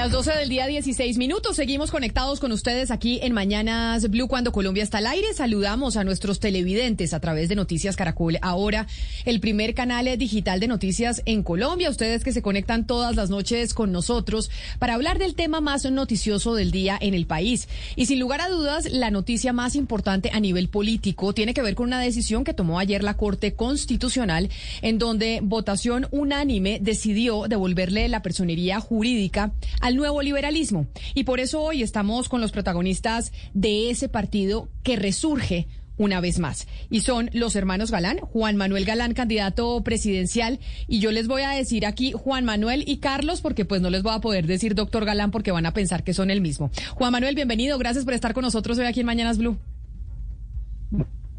Las 0.00 0.12
12 0.12 0.32
del 0.32 0.48
día 0.48 0.66
16 0.66 1.18
minutos 1.18 1.56
seguimos 1.56 1.90
conectados 1.90 2.40
con 2.40 2.52
ustedes 2.52 2.90
aquí 2.90 3.20
en 3.22 3.34
Mañanas 3.34 4.08
Blue 4.08 4.28
cuando 4.28 4.50
Colombia 4.50 4.82
está 4.82 4.96
al 4.96 5.06
aire. 5.06 5.34
Saludamos 5.34 5.98
a 5.98 6.04
nuestros 6.04 6.40
televidentes 6.40 7.12
a 7.12 7.20
través 7.20 7.50
de 7.50 7.54
Noticias 7.54 7.96
Caracol. 7.96 8.38
Ahora 8.40 8.86
el 9.26 9.40
primer 9.40 9.74
canal 9.74 10.16
digital 10.16 10.58
de 10.58 10.68
noticias 10.68 11.20
en 11.26 11.42
Colombia. 11.42 11.90
Ustedes 11.90 12.24
que 12.24 12.32
se 12.32 12.40
conectan 12.40 12.86
todas 12.86 13.14
las 13.14 13.28
noches 13.28 13.74
con 13.74 13.92
nosotros 13.92 14.50
para 14.78 14.94
hablar 14.94 15.18
del 15.18 15.34
tema 15.34 15.60
más 15.60 15.84
noticioso 15.84 16.54
del 16.54 16.70
día 16.70 16.96
en 16.98 17.12
el 17.12 17.26
país. 17.26 17.68
Y 17.94 18.06
sin 18.06 18.20
lugar 18.20 18.40
a 18.40 18.48
dudas, 18.48 18.90
la 18.90 19.10
noticia 19.10 19.52
más 19.52 19.76
importante 19.76 20.30
a 20.32 20.40
nivel 20.40 20.70
político 20.70 21.34
tiene 21.34 21.52
que 21.52 21.60
ver 21.60 21.74
con 21.74 21.88
una 21.88 22.00
decisión 22.00 22.44
que 22.44 22.54
tomó 22.54 22.78
ayer 22.78 23.04
la 23.04 23.18
Corte 23.18 23.52
Constitucional 23.52 24.48
en 24.80 24.98
donde 24.98 25.40
votación 25.42 26.06
unánime 26.10 26.78
decidió 26.80 27.48
devolverle 27.48 28.08
la 28.08 28.22
personería 28.22 28.80
jurídica 28.80 29.52
al 29.90 29.90
nuevo 30.00 30.22
liberalismo. 30.22 30.86
Y 31.14 31.24
por 31.24 31.38
eso 31.38 31.60
hoy 31.60 31.82
estamos 31.82 32.28
con 32.28 32.40
los 32.40 32.50
protagonistas 32.50 33.32
de 33.54 33.90
ese 33.90 34.08
partido 34.08 34.68
que 34.82 34.96
resurge 34.96 35.68
una 35.96 36.20
vez 36.20 36.38
más. 36.38 36.66
Y 36.88 37.00
son 37.00 37.28
los 37.34 37.54
hermanos 37.56 37.90
Galán, 37.90 38.18
Juan 38.18 38.56
Manuel 38.56 38.86
Galán, 38.86 39.12
candidato 39.12 39.82
presidencial. 39.84 40.58
Y 40.88 40.98
yo 41.00 41.12
les 41.12 41.28
voy 41.28 41.42
a 41.42 41.50
decir 41.50 41.84
aquí 41.84 42.12
Juan 42.12 42.46
Manuel 42.46 42.84
y 42.86 42.96
Carlos, 42.98 43.42
porque 43.42 43.66
pues 43.66 43.82
no 43.82 43.90
les 43.90 44.02
voy 44.02 44.14
a 44.14 44.20
poder 44.20 44.46
decir 44.46 44.74
doctor 44.74 45.04
Galán 45.04 45.30
porque 45.30 45.52
van 45.52 45.66
a 45.66 45.74
pensar 45.74 46.02
que 46.02 46.14
son 46.14 46.30
el 46.30 46.40
mismo. 46.40 46.70
Juan 46.94 47.12
Manuel, 47.12 47.34
bienvenido. 47.34 47.76
Gracias 47.78 48.06
por 48.06 48.14
estar 48.14 48.32
con 48.32 48.42
nosotros 48.42 48.78
hoy 48.78 48.86
aquí 48.86 49.00
en 49.00 49.06
Mañanas 49.06 49.36
Blue. 49.36 49.58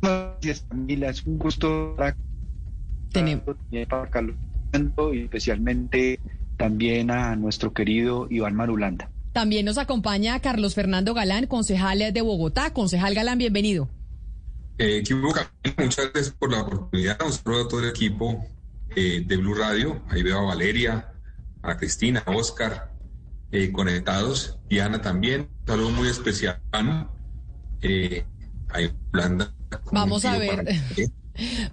Gracias, 0.02 0.64
Camila. 0.70 1.10
Es 1.10 1.26
un 1.26 1.40
gusto 1.40 1.96
Tenemos. 3.12 3.56
Carlos 4.12 4.36
y 5.14 5.20
especialmente 5.24 6.20
también 6.62 7.10
a 7.10 7.36
nuestro 7.36 7.74
querido 7.74 8.28
Iván 8.30 8.54
Marulanda. 8.54 9.10
También 9.34 9.66
nos 9.66 9.80
acompaña 9.80 10.40
Carlos 10.42 10.76
Fernando 10.76 11.16
Galán, 11.16 11.48
concejal 11.48 12.14
de 12.14 12.22
Bogotá. 12.22 12.72
Concejal 12.72 13.16
Galán, 13.16 13.40
bienvenido. 13.40 13.90
Eh, 14.78 15.02
muchas 15.78 16.12
gracias 16.14 16.36
por 16.38 16.52
la 16.52 16.62
oportunidad. 16.62 17.18
Un 17.26 17.34
saludo 17.34 17.66
a 17.66 17.68
todo 17.68 17.80
el 17.80 17.90
equipo 17.90 18.46
eh, 18.96 19.24
de 19.26 19.38
Blue 19.38 19.56
Radio. 19.56 20.04
Ahí 20.10 20.22
veo 20.22 20.38
a 20.38 20.44
Valeria, 20.44 21.12
a 21.64 21.78
Cristina, 21.78 22.22
a 22.28 22.32
Oscar, 22.32 22.92
eh, 23.52 23.72
conectados. 23.72 24.60
Y 24.70 24.80
Ana 24.80 25.02
también. 25.02 25.50
Un 25.62 25.68
saludo 25.68 25.90
muy 25.90 26.10
especial. 26.10 26.62
Eh, 27.82 28.24
a 28.70 28.82
Yolanda. 28.82 29.52
Vamos 29.92 30.26
a 30.26 30.38
ver. 30.38 30.64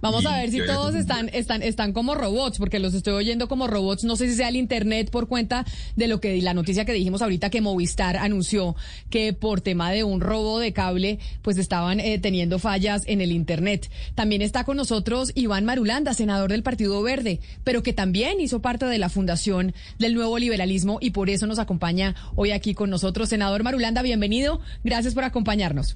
Vamos 0.01 0.25
a 0.25 0.37
ver 0.37 0.51
si 0.51 0.65
todos 0.65 0.95
están, 0.95 1.29
están, 1.33 1.61
están 1.61 1.93
como 1.93 2.15
robots, 2.15 2.57
porque 2.57 2.79
los 2.79 2.93
estoy 2.93 3.13
oyendo 3.13 3.47
como 3.47 3.67
robots. 3.67 4.03
No 4.03 4.15
sé 4.15 4.29
si 4.29 4.35
sea 4.35 4.49
el 4.49 4.55
internet 4.55 5.09
por 5.11 5.27
cuenta 5.27 5.65
de 5.95 6.07
lo 6.07 6.19
que 6.19 6.41
la 6.41 6.53
noticia 6.53 6.85
que 6.85 6.93
dijimos 6.93 7.21
ahorita 7.21 7.49
que 7.49 7.61
Movistar 7.61 8.17
anunció 8.17 8.75
que 9.09 9.33
por 9.33 9.61
tema 9.61 9.91
de 9.91 10.03
un 10.03 10.21
robo 10.21 10.59
de 10.59 10.73
cable, 10.73 11.19
pues 11.41 11.57
estaban 11.57 11.99
eh, 11.99 12.19
teniendo 12.19 12.59
fallas 12.59 13.03
en 13.05 13.21
el 13.21 13.31
internet. 13.31 13.89
También 14.15 14.41
está 14.41 14.63
con 14.63 14.77
nosotros 14.77 15.31
Iván 15.35 15.65
Marulanda, 15.65 16.13
senador 16.13 16.51
del 16.51 16.63
Partido 16.63 17.01
Verde, 17.01 17.39
pero 17.63 17.83
que 17.83 17.93
también 17.93 18.39
hizo 18.39 18.61
parte 18.61 18.85
de 18.85 18.97
la 18.97 19.09
fundación 19.09 19.73
del 19.97 20.13
nuevo 20.13 20.37
liberalismo 20.39 20.97
y 21.01 21.11
por 21.11 21.29
eso 21.29 21.47
nos 21.47 21.59
acompaña 21.59 22.15
hoy 22.35 22.51
aquí 22.51 22.73
con 22.73 22.89
nosotros. 22.89 23.29
Senador 23.29 23.63
Marulanda, 23.63 24.01
bienvenido. 24.01 24.59
Gracias 24.83 25.13
por 25.13 25.23
acompañarnos. 25.23 25.95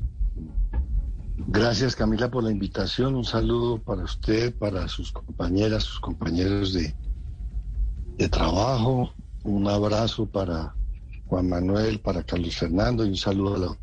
Gracias 1.48 1.96
Camila 1.96 2.32
por 2.32 2.44
la 2.44 2.52
invitación. 2.52 3.16
Un 3.16 3.26
saludo 3.26 3.78
para 3.78 4.04
usted, 4.04 4.54
para 4.56 4.88
sus 4.88 5.12
compañeras, 5.12 5.84
sus 5.84 6.00
compañeros 6.00 6.74
de, 6.74 6.94
trabajo. 8.30 9.14
Un 9.44 9.68
abrazo 9.68 10.26
para 10.26 10.74
Juan 11.28 11.50
Manuel, 11.50 12.00
para 12.00 12.24
Carlos 12.24 12.56
Fernando 12.56 13.06
y 13.06 13.10
un 13.10 13.18
saludo 13.18 13.56
a 13.56 13.60
la 13.60 13.78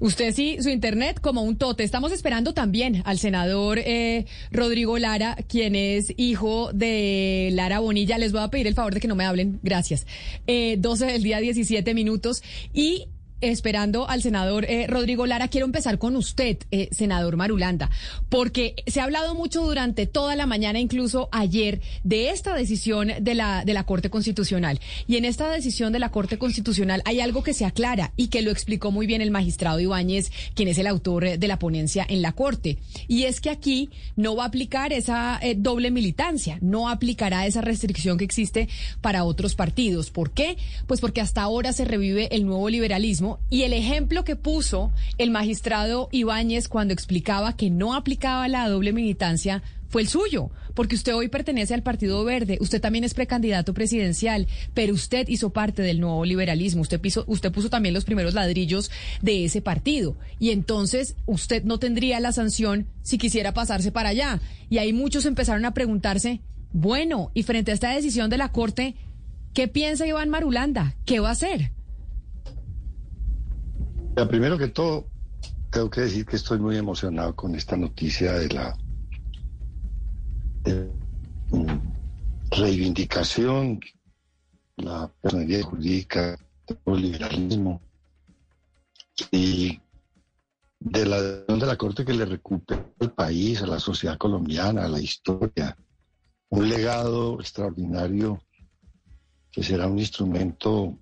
Usted 0.00 0.34
sí, 0.34 0.58
su 0.60 0.68
internet 0.68 1.20
como 1.20 1.42
un 1.42 1.56
tote. 1.56 1.84
Estamos 1.84 2.12
esperando 2.12 2.52
también 2.52 3.02
al 3.04 3.18
senador 3.18 3.78
eh, 3.78 4.26
Rodrigo 4.50 4.98
Lara, 4.98 5.36
quien 5.48 5.74
es 5.74 6.12
hijo 6.16 6.70
de 6.72 7.50
Lara 7.52 7.78
Bonilla. 7.78 8.18
Les 8.18 8.32
voy 8.32 8.42
a 8.42 8.48
pedir 8.48 8.66
el 8.66 8.74
favor 8.74 8.94
de 8.94 9.00
que 9.00 9.08
no 9.08 9.14
me 9.14 9.24
hablen. 9.24 9.60
Gracias. 9.62 10.06
Eh, 10.46 10.76
12 10.78 11.06
del 11.06 11.22
día, 11.22 11.38
17 11.38 11.94
minutos. 11.94 12.42
Y 12.72 13.06
esperando 13.50 14.08
al 14.08 14.22
senador 14.22 14.64
eh, 14.64 14.86
Rodrigo 14.86 15.26
Lara, 15.26 15.48
quiero 15.48 15.66
empezar 15.66 15.98
con 15.98 16.16
usted, 16.16 16.58
eh, 16.70 16.88
senador 16.92 17.36
Marulanda, 17.36 17.90
porque 18.28 18.74
se 18.86 19.00
ha 19.00 19.04
hablado 19.04 19.34
mucho 19.34 19.62
durante 19.62 20.06
toda 20.06 20.36
la 20.36 20.46
mañana, 20.46 20.78
incluso 20.78 21.28
ayer, 21.32 21.80
de 22.02 22.30
esta 22.30 22.54
decisión 22.54 23.12
de 23.20 23.34
la, 23.34 23.64
de 23.64 23.74
la 23.74 23.84
Corte 23.84 24.10
Constitucional. 24.10 24.80
Y 25.06 25.16
en 25.16 25.24
esta 25.24 25.50
decisión 25.50 25.92
de 25.92 25.98
la 25.98 26.10
Corte 26.10 26.38
Constitucional 26.38 27.02
hay 27.04 27.20
algo 27.20 27.42
que 27.42 27.54
se 27.54 27.64
aclara 27.64 28.12
y 28.16 28.28
que 28.28 28.42
lo 28.42 28.50
explicó 28.50 28.90
muy 28.90 29.06
bien 29.06 29.20
el 29.20 29.30
magistrado 29.30 29.80
Ibáñez, 29.80 30.30
quien 30.54 30.68
es 30.68 30.78
el 30.78 30.86
autor 30.86 31.24
eh, 31.24 31.38
de 31.38 31.48
la 31.48 31.58
ponencia 31.58 32.06
en 32.08 32.22
la 32.22 32.32
Corte. 32.32 32.78
Y 33.08 33.24
es 33.24 33.40
que 33.40 33.50
aquí 33.50 33.90
no 34.16 34.36
va 34.36 34.44
a 34.44 34.48
aplicar 34.48 34.92
esa 34.92 35.40
doble 35.56 35.90
militancia, 35.90 36.58
no 36.60 36.88
aplicará 36.88 37.46
esa 37.46 37.60
restricción 37.60 38.18
que 38.18 38.24
existe 38.24 38.68
para 39.00 39.24
otros 39.24 39.54
partidos. 39.54 40.10
¿Por 40.10 40.30
qué? 40.30 40.56
Pues 40.86 41.00
porque 41.00 41.20
hasta 41.20 41.42
ahora 41.42 41.72
se 41.72 41.84
revive 41.84 42.28
el 42.34 42.46
nuevo 42.46 42.68
liberalismo 42.68 43.33
y 43.50 43.62
el 43.62 43.72
ejemplo 43.72 44.24
que 44.24 44.36
puso 44.36 44.92
el 45.18 45.30
magistrado 45.30 46.08
Ibáñez 46.12 46.68
cuando 46.68 46.94
explicaba 46.94 47.56
que 47.56 47.70
no 47.70 47.94
aplicaba 47.94 48.48
la 48.48 48.68
doble 48.68 48.92
militancia 48.92 49.62
fue 49.94 50.02
el 50.02 50.08
suyo, 50.08 50.50
porque 50.74 50.96
usted 50.96 51.14
hoy 51.14 51.28
pertenece 51.28 51.72
al 51.72 51.84
Partido 51.84 52.24
Verde, 52.24 52.58
usted 52.60 52.80
también 52.80 53.04
es 53.04 53.14
precandidato 53.14 53.74
presidencial, 53.74 54.48
pero 54.74 54.92
usted 54.92 55.28
hizo 55.28 55.50
parte 55.50 55.82
del 55.82 56.00
nuevo 56.00 56.24
liberalismo, 56.24 56.82
usted, 56.82 57.00
usted 57.26 57.52
puso 57.52 57.70
también 57.70 57.94
los 57.94 58.04
primeros 58.04 58.34
ladrillos 58.34 58.90
de 59.22 59.44
ese 59.44 59.62
partido, 59.62 60.16
y 60.40 60.50
entonces 60.50 61.14
usted 61.26 61.62
no 61.62 61.78
tendría 61.78 62.18
la 62.18 62.32
sanción 62.32 62.88
si 63.02 63.18
quisiera 63.18 63.54
pasarse 63.54 63.92
para 63.92 64.08
allá. 64.08 64.40
Y 64.68 64.78
ahí 64.78 64.92
muchos 64.92 65.26
empezaron 65.26 65.64
a 65.64 65.74
preguntarse, 65.74 66.40
bueno, 66.72 67.30
y 67.32 67.44
frente 67.44 67.70
a 67.70 67.74
esta 67.74 67.94
decisión 67.94 68.30
de 68.30 68.38
la 68.38 68.50
Corte, 68.50 68.96
¿qué 69.52 69.68
piensa 69.68 70.08
Iván 70.08 70.28
Marulanda? 70.28 70.96
¿Qué 71.04 71.20
va 71.20 71.28
a 71.28 71.32
hacer? 71.32 71.70
Primero 74.14 74.56
que 74.56 74.68
todo, 74.68 75.08
tengo 75.70 75.90
que 75.90 76.02
decir 76.02 76.24
que 76.24 76.36
estoy 76.36 76.58
muy 76.58 76.76
emocionado 76.76 77.34
con 77.34 77.54
esta 77.54 77.76
noticia 77.76 78.32
de 78.34 78.48
la 78.48 78.76
mm, 81.50 82.50
reivindicación, 82.50 83.80
la 84.76 85.12
personalidad 85.20 85.62
jurídica, 85.62 86.38
el 86.86 87.02
liberalismo 87.02 87.80
y 89.30 89.80
de 90.80 91.06
la 91.06 91.20
de 91.20 91.66
la 91.66 91.76
Corte 91.76 92.04
que 92.04 92.12
le 92.12 92.24
recupera 92.24 92.84
al 93.00 93.12
país, 93.12 93.62
a 93.62 93.66
la 93.66 93.80
sociedad 93.80 94.18
colombiana, 94.18 94.84
a 94.84 94.88
la 94.88 95.00
historia, 95.00 95.76
un 96.50 96.68
legado 96.68 97.40
extraordinario 97.40 98.40
que 99.50 99.62
será 99.62 99.88
un 99.88 99.98
instrumento 99.98 100.96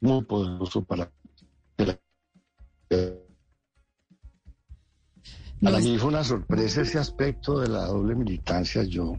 muy 0.00 0.22
poderoso 0.24 0.84
para 0.84 1.10
para 5.62 5.78
mí 5.78 5.96
fue 5.98 6.08
una 6.08 6.24
sorpresa 6.24 6.82
ese 6.82 6.98
aspecto 6.98 7.60
de 7.60 7.68
la 7.68 7.86
doble 7.86 8.14
militancia. 8.14 8.82
Yo, 8.84 9.16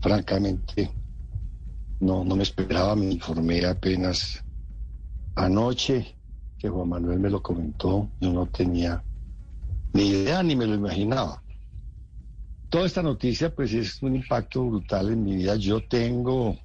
francamente, 0.00 0.90
no, 2.00 2.24
no 2.24 2.36
me 2.36 2.42
esperaba, 2.42 2.94
me 2.94 3.06
informé 3.06 3.64
apenas 3.64 4.44
anoche 5.34 6.16
que 6.58 6.68
Juan 6.68 6.88
Manuel 6.88 7.18
me 7.18 7.30
lo 7.30 7.42
comentó. 7.42 8.08
Yo 8.20 8.32
no 8.32 8.46
tenía 8.46 9.02
ni 9.92 10.08
idea 10.08 10.42
ni 10.42 10.56
me 10.56 10.66
lo 10.66 10.74
imaginaba. 10.74 11.42
Toda 12.68 12.86
esta 12.86 13.02
noticia, 13.02 13.54
pues, 13.54 13.74
es 13.74 14.02
un 14.02 14.16
impacto 14.16 14.64
brutal 14.64 15.10
en 15.10 15.24
mi 15.24 15.36
vida. 15.36 15.56
Yo 15.56 15.86
tengo 15.86 16.56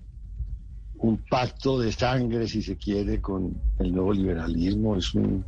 un 1.00 1.18
pacto 1.30 1.80
de 1.80 1.92
sangre, 1.92 2.48
si 2.48 2.62
se 2.62 2.78
quiere, 2.78 3.20
con 3.22 3.60
el 3.80 3.94
nuevo 3.94 4.14
liberalismo. 4.14 4.96
Es 4.96 5.14
un 5.14 5.44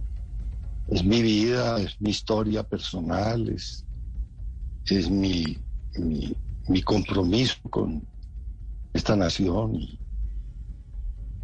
es 0.91 1.03
mi 1.03 1.21
vida, 1.21 1.79
es 1.79 1.99
mi 2.01 2.09
historia 2.09 2.63
personal, 2.63 3.49
es, 3.49 3.85
es 4.85 5.09
mi, 5.09 5.57
mi, 5.97 6.81
compromiso 6.83 7.55
con 7.69 8.07
esta 8.93 9.15
nación 9.15 9.75
y, 9.75 9.99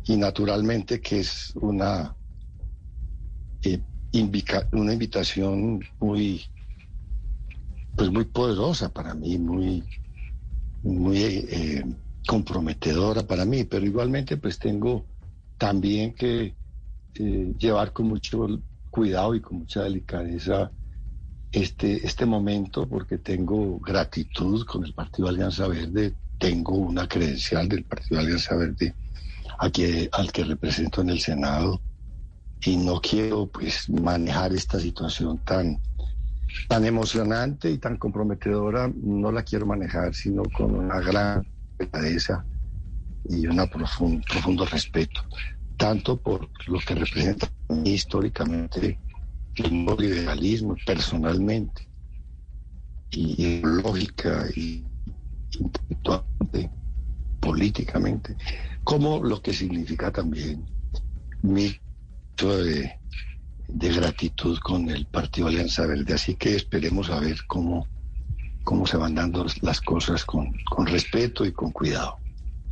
naturalmente 0.07 1.01
que 1.01 1.19
es 1.19 1.51
una 1.55 2.15
eh, 3.63 3.81
una 4.71 4.93
invitación 4.93 5.83
muy, 5.99 6.45
pues 7.95 8.09
muy 8.09 8.25
poderosa 8.25 8.89
para 8.89 9.13
mí, 9.13 9.37
muy, 9.37 9.83
muy 10.83 11.17
eh, 11.17 11.83
comprometedora 12.25 13.23
para 13.27 13.45
mí, 13.45 13.65
pero 13.65 13.85
igualmente 13.85 14.37
pues 14.37 14.57
tengo 14.57 15.05
también 15.57 16.13
que 16.13 16.55
eh, 17.15 17.53
llevar 17.57 17.91
con 17.91 18.07
mucho 18.07 18.47
cuidado 18.95 19.35
y 19.35 19.41
con 19.41 19.59
mucha 19.59 19.83
delicadeza 19.83 20.71
este, 21.51 22.07
este 22.07 22.25
momento 22.25 22.87
porque 22.87 23.17
tengo 23.17 23.77
gratitud 23.79 24.65
con 24.65 24.85
el 24.85 24.93
Partido 24.93 25.27
Alianza 25.27 25.67
Verde, 25.67 26.13
tengo 26.39 26.75
una 26.75 27.05
credencial 27.05 27.67
del 27.67 27.83
Partido 27.83 28.21
Alianza 28.21 28.55
Verde 28.55 28.95
aquí, 29.59 30.07
al 30.13 30.31
que 30.31 30.45
represento 30.45 31.01
en 31.01 31.09
el 31.09 31.19
Senado 31.19 31.81
y 32.61 32.77
no 32.77 33.01
quiero 33.01 33.47
pues 33.47 33.89
manejar 33.89 34.53
esta 34.53 34.79
situación 34.79 35.39
tan 35.39 35.77
tan 36.69 36.85
emocionante 36.85 37.69
y 37.69 37.79
tan 37.79 37.97
comprometedora, 37.97 38.89
no 38.95 39.29
la 39.29 39.43
quiero 39.43 39.65
manejar 39.65 40.13
sino 40.13 40.43
con 40.57 40.73
una 40.73 41.01
gran 41.01 41.45
delicadeza 41.77 42.45
y 43.27 43.45
un 43.47 43.57
profundo 43.67 44.65
respeto, 44.65 45.21
tanto 45.77 46.17
por 46.17 46.49
lo 46.67 46.79
que 46.79 46.95
representa 46.95 47.51
históricamente 47.83 48.99
el 49.55 49.85
liberalismo 49.85 50.75
personalmente 50.85 51.87
y 53.11 53.61
lógica 53.61 54.45
y 54.55 54.83
intelectualmente, 55.59 56.69
políticamente, 57.39 58.35
como 58.83 59.23
lo 59.23 59.41
que 59.41 59.53
significa 59.53 60.11
también 60.11 60.65
mi 61.41 61.75
de, 62.37 62.91
de 63.67 63.93
gratitud 63.93 64.59
con 64.59 64.89
el 64.89 65.05
Partido 65.05 65.47
Alianza 65.47 65.85
Verde. 65.85 66.13
Así 66.13 66.35
que 66.35 66.55
esperemos 66.55 67.09
a 67.09 67.19
ver 67.19 67.37
cómo, 67.47 67.87
cómo 68.63 68.85
se 68.85 68.97
van 68.97 69.15
dando 69.15 69.45
las 69.61 69.79
cosas 69.81 70.25
con, 70.25 70.51
con 70.69 70.87
respeto 70.87 71.45
y 71.45 71.53
con 71.53 71.71
cuidado. 71.71 72.17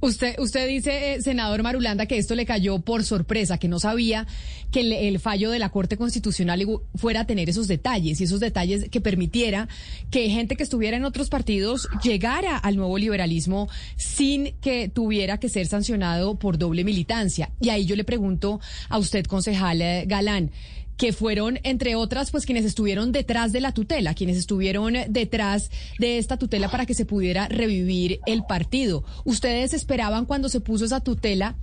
Usted, 0.04 0.38
usted 0.38 0.68
dice, 0.68 1.14
eh, 1.14 1.22
senador 1.22 1.64
Marulanda, 1.64 2.08
que 2.08 2.18
esto 2.18 2.36
le 2.36 2.46
cayó 2.46 2.80
por 2.80 3.06
sorpresa, 3.06 3.58
que 3.58 3.70
no 3.70 3.80
sabía 3.80 4.28
que 4.70 5.08
el, 5.08 5.18
fallo 5.18 5.50
de 5.50 5.60
la 5.60 5.70
Corte 5.70 5.96
Constitucional 5.96 6.62
fuera 6.96 7.22
a 7.22 7.26
tener 7.26 7.50
esos 7.50 7.70
detalles 7.70 8.20
y 8.20 8.26
esos 8.26 8.42
detalles 8.42 8.90
que 8.90 9.00
permitiera 9.00 9.70
que 10.12 10.30
gente 10.30 10.58
que 10.58 10.64
estuviera 10.64 10.98
en 10.98 11.06
otros 11.06 11.30
partidos 11.30 11.88
llegara 12.04 12.58
al 12.58 12.76
nuevo 12.76 12.98
liberalismo 12.98 13.70
sin 13.96 14.52
que 14.60 14.90
tuviera 14.90 15.38
que 15.38 15.48
ser 15.48 15.68
sancionado 15.68 16.36
por 16.36 16.58
doble 16.58 16.84
militancia. 16.84 17.52
Y 17.62 17.70
ahí 17.70 17.86
yo 17.86 17.96
le 17.96 18.04
pregunto 18.04 18.60
a 18.90 18.98
usted, 18.98 19.26
concejal 19.26 19.82
eh, 19.82 20.04
Galán, 20.06 20.52
que 20.98 21.14
fueron, 21.14 21.60
entre 21.64 21.96
otras, 21.96 22.32
pues 22.32 22.46
quienes 22.46 22.66
estuvieron 22.66 23.12
detrás 23.12 23.52
de 23.52 23.62
la 23.62 23.74
tutela, 23.74 24.14
quienes 24.14 24.38
estuvieron 24.38 24.96
detrás 25.10 25.72
de 26.00 26.18
esta 26.18 26.38
tutela 26.38 26.70
para 26.70 26.86
que 26.86 26.94
se 26.94 27.06
pudiera 27.06 27.48
revivir 27.48 28.20
el 28.26 28.44
partido. 28.44 29.04
¿Ustedes 29.26 29.74
esperaban 29.74 30.26
cuando 30.26 30.50
se 30.50 30.60
puso 30.60 30.86
esa 30.86 31.02
tutela 31.02 31.56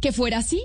que 0.00 0.12
fuera 0.12 0.38
así? 0.38 0.62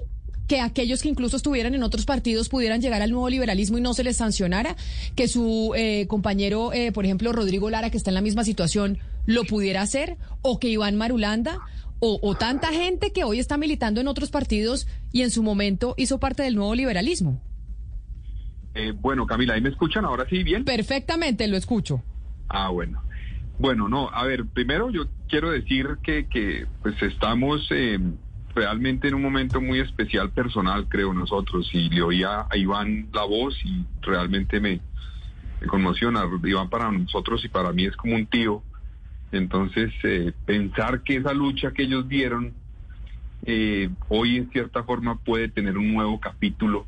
que 0.48 0.60
aquellos 0.60 1.02
que 1.02 1.08
incluso 1.08 1.38
estuvieran 1.38 1.76
en 1.76 1.84
otros 1.84 2.06
partidos 2.06 2.50
pudieran 2.50 2.82
llegar 2.82 3.02
al 3.02 3.12
nuevo 3.12 3.30
liberalismo 3.30 3.78
y 3.78 3.82
no 3.82 3.94
se 3.94 4.04
les 4.04 4.18
sancionara, 4.18 4.76
que 5.16 5.30
su 5.30 5.72
eh, 5.78 6.08
compañero, 6.08 6.74
eh, 6.74 6.92
por 6.92 7.06
ejemplo, 7.06 7.32
Rodrigo 7.32 7.70
Lara, 7.70 7.90
que 7.90 7.96
está 7.96 8.10
en 8.10 8.16
la 8.16 8.22
misma 8.22 8.44
situación, 8.44 8.98
lo 9.26 9.46
pudiera 9.46 9.82
hacer, 9.82 10.18
o 10.42 10.60
que 10.60 10.68
Iván 10.68 10.98
Marulanda, 10.98 11.60
o, 12.00 12.20
o 12.22 12.36
tanta 12.36 12.68
gente 12.74 13.14
que 13.14 13.24
hoy 13.24 13.40
está 13.40 13.56
militando 13.56 14.02
en 14.02 14.10
otros 14.10 14.30
partidos 14.30 14.88
y 15.14 15.22
en 15.22 15.32
su 15.32 15.42
momento 15.42 15.94
hizo 15.96 16.20
parte 16.20 16.44
del 16.44 16.56
nuevo 16.56 16.76
liberalismo. 16.76 17.40
Eh, 18.74 18.94
bueno, 18.96 19.26
Camila, 19.26 19.56
¿ahí 19.56 19.62
me 19.62 19.70
escuchan 19.70 20.06
ahora 20.06 20.26
sí 20.30 20.44
bien? 20.44 20.64
Perfectamente, 20.64 21.48
lo 21.48 21.58
escucho. 21.58 22.02
Ah, 22.48 22.70
bueno. 22.70 23.02
Bueno, 23.60 23.90
no, 23.90 24.10
a 24.10 24.24
ver, 24.26 24.46
primero 24.46 24.90
yo 24.90 25.04
quiero 25.30 25.52
decir 25.52 25.98
que, 26.02 26.28
que 26.28 26.66
pues 26.82 27.00
estamos 27.04 27.68
eh, 27.70 28.00
realmente 28.56 29.08
en 29.08 29.14
un 29.14 29.22
momento 29.22 29.62
muy 29.62 29.80
especial 29.80 30.32
personal, 30.32 30.88
creo 30.90 31.14
nosotros, 31.14 31.70
y 31.74 31.90
le 31.90 32.02
oía 32.02 32.48
a 32.50 32.58
Iván 32.58 33.10
la 33.14 33.24
voz 33.24 33.56
y 33.64 33.86
realmente 34.02 34.60
me, 34.60 34.80
me 35.60 35.68
conmociona. 35.68 36.24
Iván 36.44 36.70
para 36.70 36.92
nosotros 36.92 37.44
y 37.46 37.50
para 37.50 37.72
mí 37.72 37.86
es 37.86 37.96
como 37.96 38.16
un 38.16 38.26
tío. 38.26 38.64
Entonces, 39.32 39.94
eh, 40.04 40.34
pensar 40.46 41.04
que 41.04 41.18
esa 41.18 41.34
lucha 41.34 41.72
que 41.72 41.84
ellos 41.84 42.08
dieron 42.08 42.54
hoy 44.08 44.38
en 44.38 44.52
cierta 44.52 44.84
forma 44.84 45.18
puede 45.18 45.50
tener 45.50 45.76
un 45.76 45.94
nuevo 45.96 46.20
capítulo 46.20 46.86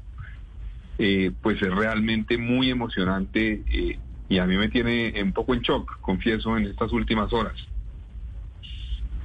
eh, 0.97 1.31
pues 1.41 1.61
es 1.61 1.73
realmente 1.73 2.37
muy 2.37 2.69
emocionante 2.69 3.63
eh, 3.71 3.99
y 4.29 4.37
a 4.37 4.45
mí 4.45 4.57
me 4.57 4.69
tiene 4.69 5.13
un 5.21 5.33
poco 5.33 5.53
en 5.53 5.61
shock, 5.61 5.99
confieso, 6.01 6.57
en 6.57 6.65
estas 6.65 6.91
últimas 6.91 7.31
horas. 7.33 7.55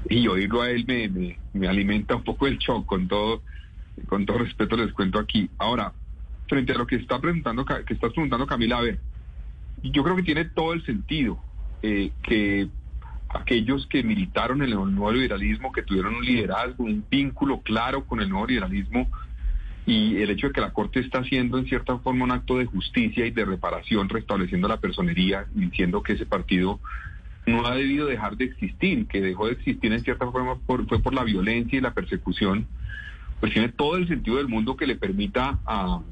Y 0.08 0.26
oírlo 0.28 0.62
a 0.62 0.70
él 0.70 0.84
me, 0.86 1.36
me, 1.52 1.68
alimenta 1.68 2.16
un 2.16 2.24
poco 2.24 2.46
el 2.46 2.58
shock, 2.58 2.86
con 2.86 3.08
todo, 3.08 3.42
con 4.06 4.24
todo 4.26 4.38
respeto 4.38 4.76
les 4.76 4.92
cuento 4.92 5.18
aquí. 5.18 5.50
Ahora, 5.58 5.92
frente 6.48 6.72
a 6.72 6.78
lo 6.78 6.86
que 6.86 6.96
está 6.96 7.20
preguntando, 7.20 7.64
que 7.64 7.94
estás 7.94 8.12
preguntando 8.12 8.46
Camila, 8.46 8.78
a 8.78 8.82
ver, 8.82 8.98
yo 9.82 10.02
creo 10.02 10.16
que 10.16 10.22
tiene 10.22 10.44
todo 10.46 10.72
el 10.72 10.84
sentido 10.84 11.38
eh, 11.82 12.10
que 12.22 12.68
aquellos 13.28 13.86
que 13.86 14.02
militaron 14.02 14.62
en 14.62 14.70
el 14.70 14.74
nuevo 14.74 15.12
liberalismo, 15.12 15.72
que 15.72 15.82
tuvieron 15.82 16.16
un 16.16 16.24
liderazgo, 16.24 16.84
un 16.84 17.04
vínculo 17.10 17.60
claro 17.60 18.04
con 18.04 18.20
el 18.20 18.28
nuevo 18.28 18.46
liberalismo, 18.46 19.08
y 19.88 20.20
el 20.20 20.28
hecho 20.28 20.48
de 20.48 20.52
que 20.52 20.60
la 20.60 20.74
Corte 20.74 21.00
está 21.00 21.20
haciendo 21.20 21.56
en 21.56 21.64
cierta 21.64 21.96
forma 22.00 22.24
un 22.24 22.30
acto 22.30 22.58
de 22.58 22.66
justicia 22.66 23.24
y 23.24 23.30
de 23.30 23.46
reparación, 23.46 24.10
restableciendo 24.10 24.68
la 24.68 24.76
personería 24.76 25.46
diciendo 25.54 26.02
que 26.02 26.12
ese 26.12 26.26
partido 26.26 26.78
no 27.46 27.66
ha 27.66 27.74
debido 27.74 28.06
dejar 28.06 28.36
de 28.36 28.44
existir, 28.44 29.06
que 29.06 29.22
dejó 29.22 29.46
de 29.46 29.54
existir 29.54 29.90
en 29.90 30.04
cierta 30.04 30.30
forma 30.30 30.56
fue 30.66 31.00
por 31.00 31.14
la 31.14 31.24
violencia 31.24 31.78
y 31.78 31.80
la 31.80 31.94
persecución, 31.94 32.66
pues 33.40 33.54
tiene 33.54 33.70
todo 33.70 33.96
el 33.96 34.06
sentido 34.06 34.36
del 34.36 34.48
mundo 34.48 34.76
que 34.76 34.86
le 34.86 34.96
permita 34.96 35.58
a, 35.64 36.02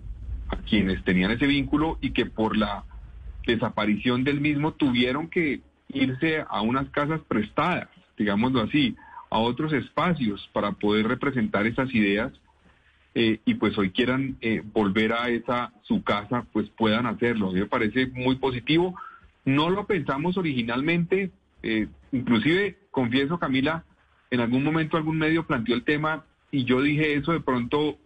a 0.49 0.57
quienes 0.67 1.05
tenían 1.05 1.33
ese 1.33 1.47
vínculo 1.47 1.99
y 2.01 2.13
que 2.13 2.25
por 2.25 2.57
la 2.57 2.85
desaparición 3.47 4.25
del 4.25 4.41
mismo 4.41 4.73
tuvieron 4.73 5.29
que 5.29 5.61
irse 5.89 6.43
a 6.49 6.63
unas 6.63 6.89
casas 6.89 7.21
prestadas, 7.29 7.91
digámoslo 8.17 8.63
así, 8.63 8.97
a 9.29 9.37
otros 9.37 9.75
espacios 9.75 10.49
para 10.55 10.73
poder 10.73 11.09
representar 11.09 11.67
esas 11.67 11.95
ideas 11.95 12.33
eh, 13.19 13.41
y 13.47 13.55
pues 13.55 13.79
hoy 13.79 13.93
quieran 13.93 14.37
eh, 14.43 14.63
volver 14.75 15.15
a 15.15 15.31
esa 15.31 15.73
su 15.85 16.03
casa, 16.03 16.45
pues 16.53 16.69
puedan 16.77 17.07
hacerlo. 17.07 17.51
Me 17.51 17.65
parece 17.65 18.09
muy 18.09 18.37
positivo. 18.37 18.95
No 19.47 19.71
lo 19.71 19.87
pensamos 19.87 20.37
originalmente, 20.37 21.31
eh, 21.63 21.89
inclusive 22.13 22.77
confieso 22.91 23.39
Camila, 23.39 23.85
en 24.31 24.41
algún 24.41 24.63
momento 24.63 24.99
algún 24.99 25.17
medio 25.17 25.47
planteó 25.47 25.75
el 25.75 25.85
tema 25.85 26.27
y 26.51 26.65
yo 26.65 26.83
dije 26.83 27.15
eso 27.15 27.33
de 27.33 27.41
pronto 27.41 27.97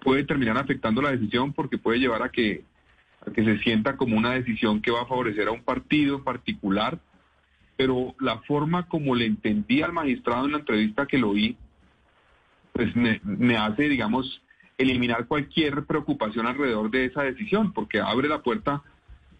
puede 0.00 0.24
terminar 0.24 0.58
afectando 0.58 1.00
la 1.00 1.12
decisión 1.12 1.52
porque 1.52 1.78
puede 1.78 2.00
llevar 2.00 2.24
a 2.24 2.30
que, 2.30 2.64
a 3.24 3.30
que 3.30 3.44
se 3.44 3.58
sienta 3.58 3.96
como 3.96 4.16
una 4.16 4.32
decisión 4.32 4.82
que 4.82 4.90
va 4.90 5.02
a 5.02 5.06
favorecer 5.06 5.46
a 5.46 5.52
un 5.52 5.62
partido 5.62 6.24
particular, 6.24 6.98
pero 7.76 8.16
la 8.18 8.40
forma 8.40 8.88
como 8.88 9.14
le 9.14 9.26
entendí 9.26 9.80
al 9.80 9.92
magistrado 9.92 10.46
en 10.46 10.52
la 10.52 10.58
entrevista 10.58 11.06
que 11.06 11.18
lo 11.18 11.30
oí, 11.30 11.56
pues 12.78 12.94
me, 12.94 13.56
hace, 13.56 13.88
digamos, 13.88 14.40
eliminar 14.78 15.26
cualquier 15.26 15.84
preocupación 15.84 16.46
alrededor 16.46 16.92
de 16.92 17.06
esa 17.06 17.24
decisión, 17.24 17.72
porque 17.72 17.98
abre 17.98 18.28
la 18.28 18.40
puerta 18.40 18.84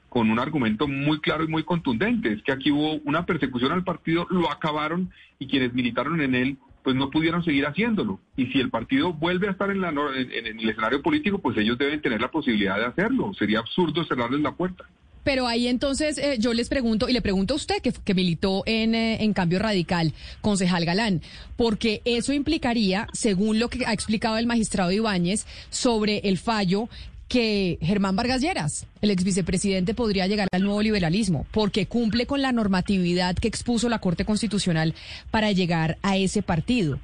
con 0.08 0.28
un 0.28 0.40
argumento 0.40 0.88
muy 0.88 1.20
claro 1.20 1.44
y 1.44 1.46
muy 1.46 1.62
contundente. 1.62 2.32
Es 2.32 2.42
que 2.42 2.50
aquí 2.50 2.72
hubo 2.72 2.94
una 3.04 3.26
persecución 3.26 3.70
al 3.70 3.84
partido, 3.84 4.26
lo 4.28 4.50
acabaron 4.50 5.12
y 5.38 5.46
quienes 5.46 5.72
militaron 5.72 6.20
en 6.20 6.34
él 6.34 6.58
pues 6.82 6.96
no 6.96 7.10
pudieron 7.10 7.44
seguir 7.44 7.64
haciéndolo. 7.64 8.18
Y 8.36 8.46
si 8.46 8.58
el 8.58 8.70
partido 8.70 9.12
vuelve 9.12 9.46
a 9.46 9.52
estar 9.52 9.70
en, 9.70 9.82
la, 9.82 9.90
en 9.90 10.58
el 10.58 10.68
escenario 10.68 11.00
político, 11.00 11.38
pues 11.38 11.56
ellos 11.58 11.78
deben 11.78 12.02
tener 12.02 12.20
la 12.20 12.32
posibilidad 12.32 12.76
de 12.76 12.86
hacerlo. 12.86 13.32
Sería 13.34 13.60
absurdo 13.60 14.02
cerrarles 14.02 14.40
la 14.40 14.56
puerta. 14.56 14.84
Pero 15.24 15.46
ahí 15.46 15.68
entonces 15.68 16.18
eh, 16.18 16.36
yo 16.38 16.52
les 16.54 16.68
pregunto, 16.68 17.08
y 17.08 17.12
le 17.12 17.22
pregunto 17.22 17.54
a 17.54 17.56
usted 17.56 17.82
que, 17.82 18.14
militó 18.14 18.62
en, 18.66 18.94
eh, 18.94 19.22
en 19.22 19.32
Cambio 19.32 19.58
Radical, 19.58 20.14
concejal 20.40 20.84
Galán, 20.84 21.22
porque 21.56 22.02
eso 22.04 22.32
implicaría, 22.32 23.06
según 23.12 23.58
lo 23.58 23.68
que 23.68 23.86
ha 23.86 23.92
explicado 23.92 24.38
el 24.38 24.46
magistrado 24.46 24.92
Ibáñez, 24.92 25.46
sobre 25.70 26.18
el 26.24 26.38
fallo 26.38 26.88
que 27.28 27.78
Germán 27.82 28.16
Vargas 28.16 28.40
Lleras, 28.40 28.86
el 29.02 29.10
ex 29.10 29.22
vicepresidente, 29.22 29.94
podría 29.94 30.26
llegar 30.26 30.48
al 30.50 30.62
nuevo 30.62 30.82
liberalismo, 30.82 31.46
porque 31.52 31.86
cumple 31.86 32.26
con 32.26 32.40
la 32.40 32.52
normatividad 32.52 33.36
que 33.36 33.48
expuso 33.48 33.88
la 33.88 33.98
Corte 33.98 34.24
Constitucional 34.24 34.94
para 35.30 35.52
llegar 35.52 35.98
a 36.02 36.16
ese 36.16 36.42
partido. 36.42 36.98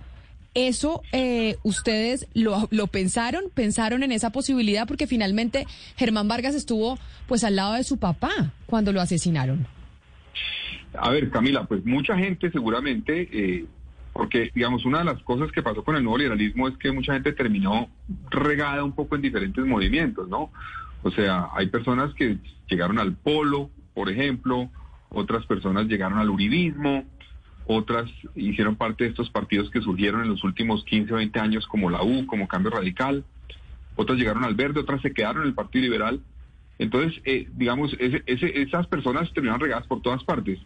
¿Eso 0.54 1.02
eh, 1.12 1.56
ustedes 1.64 2.28
lo, 2.32 2.68
lo, 2.70 2.86
pensaron? 2.86 3.44
¿Pensaron 3.52 4.02
en 4.04 4.12
esa 4.12 4.30
posibilidad? 4.30 4.86
Porque 4.86 5.06
finalmente 5.06 5.66
Germán 5.96 6.28
Vargas 6.28 6.54
estuvo 6.54 6.98
pues 7.26 7.42
al 7.42 7.56
lado 7.56 7.74
de 7.74 7.84
su 7.84 7.98
papá 7.98 8.52
cuando 8.66 8.92
lo 8.92 9.00
asesinaron. 9.00 9.66
A 10.96 11.10
ver, 11.10 11.30
Camila, 11.30 11.64
pues 11.64 11.84
mucha 11.84 12.16
gente 12.16 12.50
seguramente 12.50 13.28
eh, 13.32 13.66
Porque, 14.12 14.50
digamos, 14.54 14.84
una 14.84 14.98
de 14.98 15.04
las 15.04 15.20
cosas 15.24 15.50
que 15.50 15.60
pasó 15.60 15.82
con 15.82 15.96
el 15.96 16.04
nuevo 16.04 16.18
liberalismo 16.18 16.68
es 16.68 16.76
que 16.76 16.92
mucha 16.92 17.14
gente 17.14 17.32
terminó 17.32 17.88
regada 18.30 18.84
un 18.84 18.92
poco 18.92 19.16
en 19.16 19.22
diferentes 19.22 19.64
movimientos, 19.64 20.28
¿no? 20.28 20.52
O 21.02 21.10
sea, 21.10 21.48
hay 21.54 21.66
personas 21.66 22.14
que 22.14 22.38
llegaron 22.68 23.00
al 23.00 23.14
polo, 23.14 23.70
por 23.92 24.08
ejemplo, 24.08 24.70
otras 25.10 25.44
personas 25.46 25.86
llegaron 25.86 26.18
al 26.18 26.30
uribismo, 26.30 27.04
otras 27.66 28.10
hicieron 28.34 28.76
parte 28.76 29.04
de 29.04 29.10
estos 29.10 29.30
partidos 29.30 29.70
que 29.70 29.80
surgieron 29.80 30.22
en 30.22 30.28
los 30.28 30.44
últimos 30.44 30.84
15 30.84 31.12
o 31.14 31.16
20 31.16 31.40
años 31.40 31.66
como 31.66 31.90
la 31.90 32.02
U, 32.02 32.26
como 32.26 32.48
Cambio 32.48 32.70
Radical, 32.70 33.24
otras 33.96 34.18
llegaron 34.18 34.44
al 34.44 34.54
verde, 34.54 34.80
otras 34.80 35.00
se 35.02 35.12
quedaron 35.12 35.42
en 35.42 35.48
el 35.48 35.54
Partido 35.54 35.84
Liberal. 35.84 36.20
Entonces, 36.78 37.20
eh, 37.24 37.48
digamos, 37.54 37.96
esas 37.98 38.86
personas 38.88 39.32
terminaron 39.32 39.60
regadas 39.60 39.86
por 39.86 40.02
todas 40.02 40.24
partes. 40.24 40.58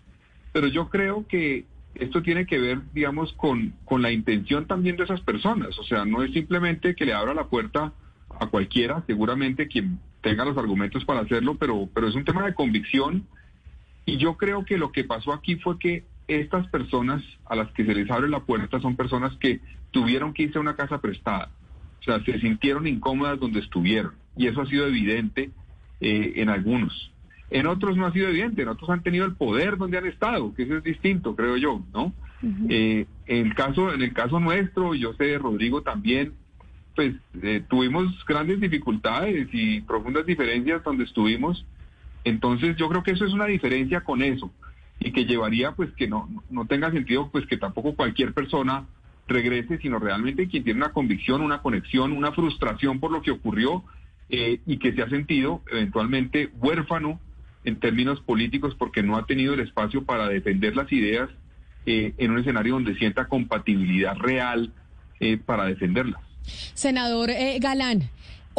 Pero 0.53 0.67
yo 0.69 0.89
creo 0.89 1.27
que 1.29 1.67
esto 1.95 2.23
tiene 2.23 2.47
que 2.47 2.59
ver, 2.59 2.81
digamos, 2.95 3.33
con, 3.35 3.75
con 3.85 4.01
la 4.03 4.11
intención 4.11 4.67
también 4.67 4.97
de 4.97 5.05
esas 5.05 5.21
personas. 5.21 5.79
O 5.79 5.85
sea, 5.85 6.05
no 6.05 6.23
es 6.23 6.33
simplemente 6.33 6.95
que 6.95 7.05
le 7.05 7.13
abra 7.13 7.35
la 7.35 7.49
puerta 7.49 7.93
a 8.41 8.47
cualquiera, 8.47 9.03
seguramente 9.07 9.69
quien 9.69 10.01
tenga 10.23 10.45
los 10.45 10.57
argumentos 10.57 11.05
para 11.05 11.21
hacerlo, 11.21 11.57
pero, 11.57 11.89
pero 11.93 12.09
es 12.09 12.15
un 12.15 12.25
tema 12.25 12.47
de 12.47 12.55
convicción. 12.55 13.27
Y 14.07 14.17
yo 14.17 14.37
creo 14.39 14.65
que 14.65 14.79
lo 14.79 14.91
que 14.91 15.05
pasó 15.05 15.35
aquí 15.35 15.57
fue 15.57 15.79
que 15.79 16.05
estas 16.29 16.69
personas 16.69 17.23
a 17.47 17.57
las 17.57 17.73
que 17.73 17.85
se 17.85 17.95
les 17.95 18.09
abre 18.11 18.29
la 18.29 18.41
puerta 18.41 18.79
son 18.81 18.97
personas 18.97 19.35
que 19.39 19.61
tuvieron 19.91 20.35
que 20.35 20.45
irse 20.45 20.59
a 20.59 20.61
una 20.61 20.77
casa 20.77 21.01
prestada. 21.01 21.51
O 22.01 22.03
sea, 22.03 22.23
se 22.23 22.39
sintieron 22.39 22.87
incómodas 22.87 23.41
donde 23.41 23.61
estuvieron. 23.61 24.13
Y 24.37 24.47
eso 24.47 24.61
ha 24.61 24.67
sido 24.67 24.87
evidente 24.87 25.51
eh, 26.01 26.35
en 26.37 26.51
algunos. 26.51 27.11
En 27.51 27.67
otros 27.67 27.97
no 27.97 28.07
ha 28.07 28.13
sido 28.13 28.29
evidente, 28.29 28.63
en 28.63 28.69
otros 28.69 28.91
han 28.91 29.03
tenido 29.03 29.25
el 29.25 29.35
poder 29.35 29.79
donde 29.79 29.97
han 29.97 30.07
estado, 30.07 30.55
que 30.55 30.65
eso 30.65 30.77
es 30.77 30.85
distinto, 30.85 31.35
creo 31.35 31.57
yo, 31.57 31.83
¿no? 31.95 32.13
Eh, 32.69 33.07
en, 33.27 33.47
el 33.47 33.55
caso, 33.55 33.93
en 33.93 34.03
el 34.03 34.13
caso 34.13 34.39
nuestro, 34.39 34.95
yo 34.95 35.15
sé, 35.15 35.39
Rodrigo 35.39 35.83
también, 35.83 36.35
pues 36.95 37.15
eh, 37.43 37.65
tuvimos 37.69 38.23
grandes 38.27 38.61
dificultades 38.61 39.49
y 39.53 39.81
profundas 39.81 40.27
diferencias 40.27 40.85
donde 40.85 41.05
estuvimos. 41.05 41.65
Entonces 42.23 42.77
yo 42.77 42.89
creo 42.91 43.03
que 43.03 43.13
eso 43.13 43.25
es 43.25 43.33
una 43.33 43.47
diferencia 43.47 44.03
con 44.03 44.23
eso 44.23 44.53
y 45.01 45.13
que 45.13 45.25
llevaría 45.25 45.73
pues 45.73 45.91
que 45.93 46.09
no, 46.09 46.29
no 46.51 46.67
tenga 46.67 46.91
sentido 46.91 47.31
pues 47.31 47.47
que 47.47 47.57
tampoco 47.57 47.95
cualquier 47.95 48.35
persona 48.35 48.87
regrese, 49.29 49.79
sino 49.79 49.99
realmente 49.99 50.49
quien 50.49 50.65
tiene 50.65 50.81
una 50.81 50.93
convicción, 50.93 51.43
una 51.43 51.63
conexión, 51.63 52.13
una 52.13 52.33
frustración 52.33 52.99
por 52.99 53.13
lo 53.13 53.23
que 53.23 53.31
ocurrió 53.31 53.85
eh, 54.31 54.61
y 54.67 54.79
que 54.79 54.93
se 54.93 55.03
ha 55.03 55.09
sentido 55.09 55.63
eventualmente 55.71 56.51
huérfano 56.59 57.21
en 57.65 57.79
términos 57.79 58.21
políticos 58.21 58.75
porque 58.77 59.03
no 59.03 59.17
ha 59.17 59.27
tenido 59.27 59.55
el 59.55 59.61
espacio 59.61 60.05
para 60.05 60.29
defender 60.29 60.75
las 60.75 60.91
ideas 60.93 61.29
eh, 61.87 62.15
en 62.19 62.31
un 62.31 62.39
escenario 62.39 62.75
donde 62.75 62.97
sienta 62.97 63.29
compatibilidad 63.29 64.17
real 64.17 64.73
eh, 65.21 65.37
para 65.37 65.67
defenderlas. 65.67 66.23
Senador 66.75 67.31
Galán, 67.61 68.09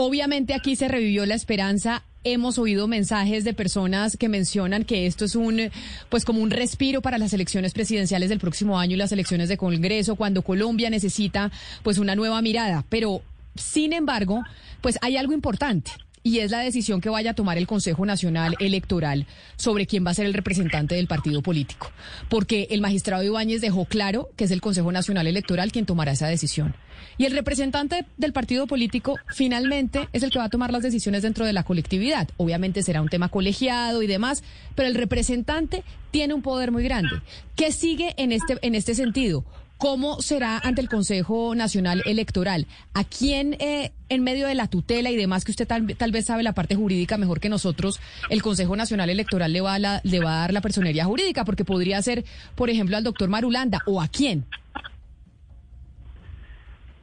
obviamente 0.02 0.54
aquí 0.54 0.78
se 0.78 0.88
revivió 0.88 1.26
la 1.26 1.36
esperanza 1.36 2.04
hemos 2.24 2.58
oído 2.58 2.88
mensajes 2.88 3.44
de 3.44 3.54
personas 3.54 4.16
que 4.16 4.30
mencionan 4.30 4.86
que 4.86 5.06
esto 5.06 5.26
es 5.26 5.36
un, 5.36 5.72
pues 6.08 6.24
como 6.24 6.42
un 6.42 6.52
respiro 6.52 7.02
para 7.02 7.18
las 7.18 7.34
elecciones 7.34 7.74
presidenciales 7.74 8.30
del 8.30 8.40
próximo 8.40 8.80
año 8.80 8.94
y 8.94 8.98
las 8.98 9.12
elecciones 9.12 9.50
de 9.50 9.58
Congreso, 9.58 10.16
cuando 10.16 10.42
Colombia 10.42 10.90
necesita 10.90 11.52
pues 11.84 11.98
una 11.98 12.16
nueva 12.16 12.42
mirada. 12.42 12.86
Pero, 12.88 13.22
sin 13.56 13.92
embargo, 13.92 14.42
pues 14.80 14.98
hay 15.02 15.18
algo 15.18 15.34
importante 15.34 15.92
y 16.24 16.40
es 16.40 16.52
la 16.52 16.60
decisión 16.60 17.02
que 17.02 17.10
vaya 17.10 17.32
a 17.32 17.36
tomar 17.36 17.58
el 17.58 17.68
Consejo 17.68 18.06
Nacional 18.06 18.56
Electoral 18.60 19.28
sobre 19.58 19.86
quién 19.86 20.06
va 20.06 20.12
a 20.12 20.14
ser 20.14 20.26
el 20.26 20.34
representante 20.34 20.96
del 20.96 21.08
partido 21.08 21.42
político. 21.42 21.92
Porque 22.30 22.68
el 22.72 22.80
magistrado 22.80 23.24
Ibáñez 23.24 23.60
dejó 23.60 23.84
claro 23.84 24.30
que 24.38 24.46
es 24.46 24.52
el 24.52 24.62
Consejo 24.62 24.94
Nacional 24.94 25.28
Electoral 25.28 25.74
quien 25.74 25.86
tomará 25.86 26.14
esa 26.14 26.28
decisión. 26.28 26.74
Y 27.18 27.26
el 27.26 27.34
representante 27.34 28.06
del 28.18 28.34
partido 28.34 28.68
político 28.68 29.16
finalmente 29.28 30.08
es 30.14 30.24
el 30.24 30.32
que 30.32 30.40
va 30.40 30.46
a 30.46 30.50
tomar 30.50 30.72
las 30.72 30.84
decisiones 30.84 31.24
dentro 31.24 31.46
de 31.46 31.54
la 31.54 31.64
colectividad. 31.64 32.30
Obviamente 32.38 32.84
será 32.84 33.02
un 33.02 33.10
tema 33.10 33.30
colegiado 33.30 34.02
y 34.02 34.08
demás, 34.08 34.44
pero 34.76 34.88
el 34.88 34.96
representante 34.96 35.84
tiene 36.12 36.34
un 36.34 36.42
poder 36.42 36.72
muy 36.72 36.84
grande. 36.84 37.22
¿Qué 37.56 37.72
sigue 37.72 38.14
en 38.18 38.32
este, 38.32 38.58
en 38.62 38.76
este 38.76 38.96
sentido? 38.96 39.46
¿Cómo 39.80 40.22
será 40.22 40.60
ante 40.60 40.82
el 40.82 40.90
Consejo 40.90 41.56
Nacional 41.56 42.04
Electoral? 42.06 42.68
¿A 42.94 43.06
quién, 43.06 43.56
eh, 43.60 43.94
en 44.10 44.24
medio 44.24 44.46
de 44.46 44.54
la 44.54 44.68
tutela 44.68 45.10
y 45.10 45.16
demás, 45.16 45.46
que 45.46 45.52
usted 45.52 45.66
tal, 45.66 46.12
vez 46.12 46.26
sabe 46.26 46.44
la 46.44 46.52
parte 46.52 46.76
jurídica 46.76 47.18
mejor 47.18 47.40
que 47.40 47.48
nosotros, 47.48 48.02
el 48.30 48.42
Consejo 48.42 48.76
Nacional 48.76 49.10
Electoral 49.10 49.54
le 49.54 49.62
va, 49.62 49.80
le 49.80 50.20
va 50.20 50.36
a 50.36 50.40
dar 50.40 50.52
la 50.52 50.60
personería 50.60 51.06
jurídica? 51.06 51.46
Porque 51.46 51.64
podría 51.64 52.02
ser, 52.02 52.26
por 52.56 52.70
ejemplo, 52.70 52.98
al 52.98 53.06
doctor 53.06 53.30
Marulanda, 53.30 53.82
¿o 53.86 54.02
a 54.02 54.10
quién? 54.10 54.44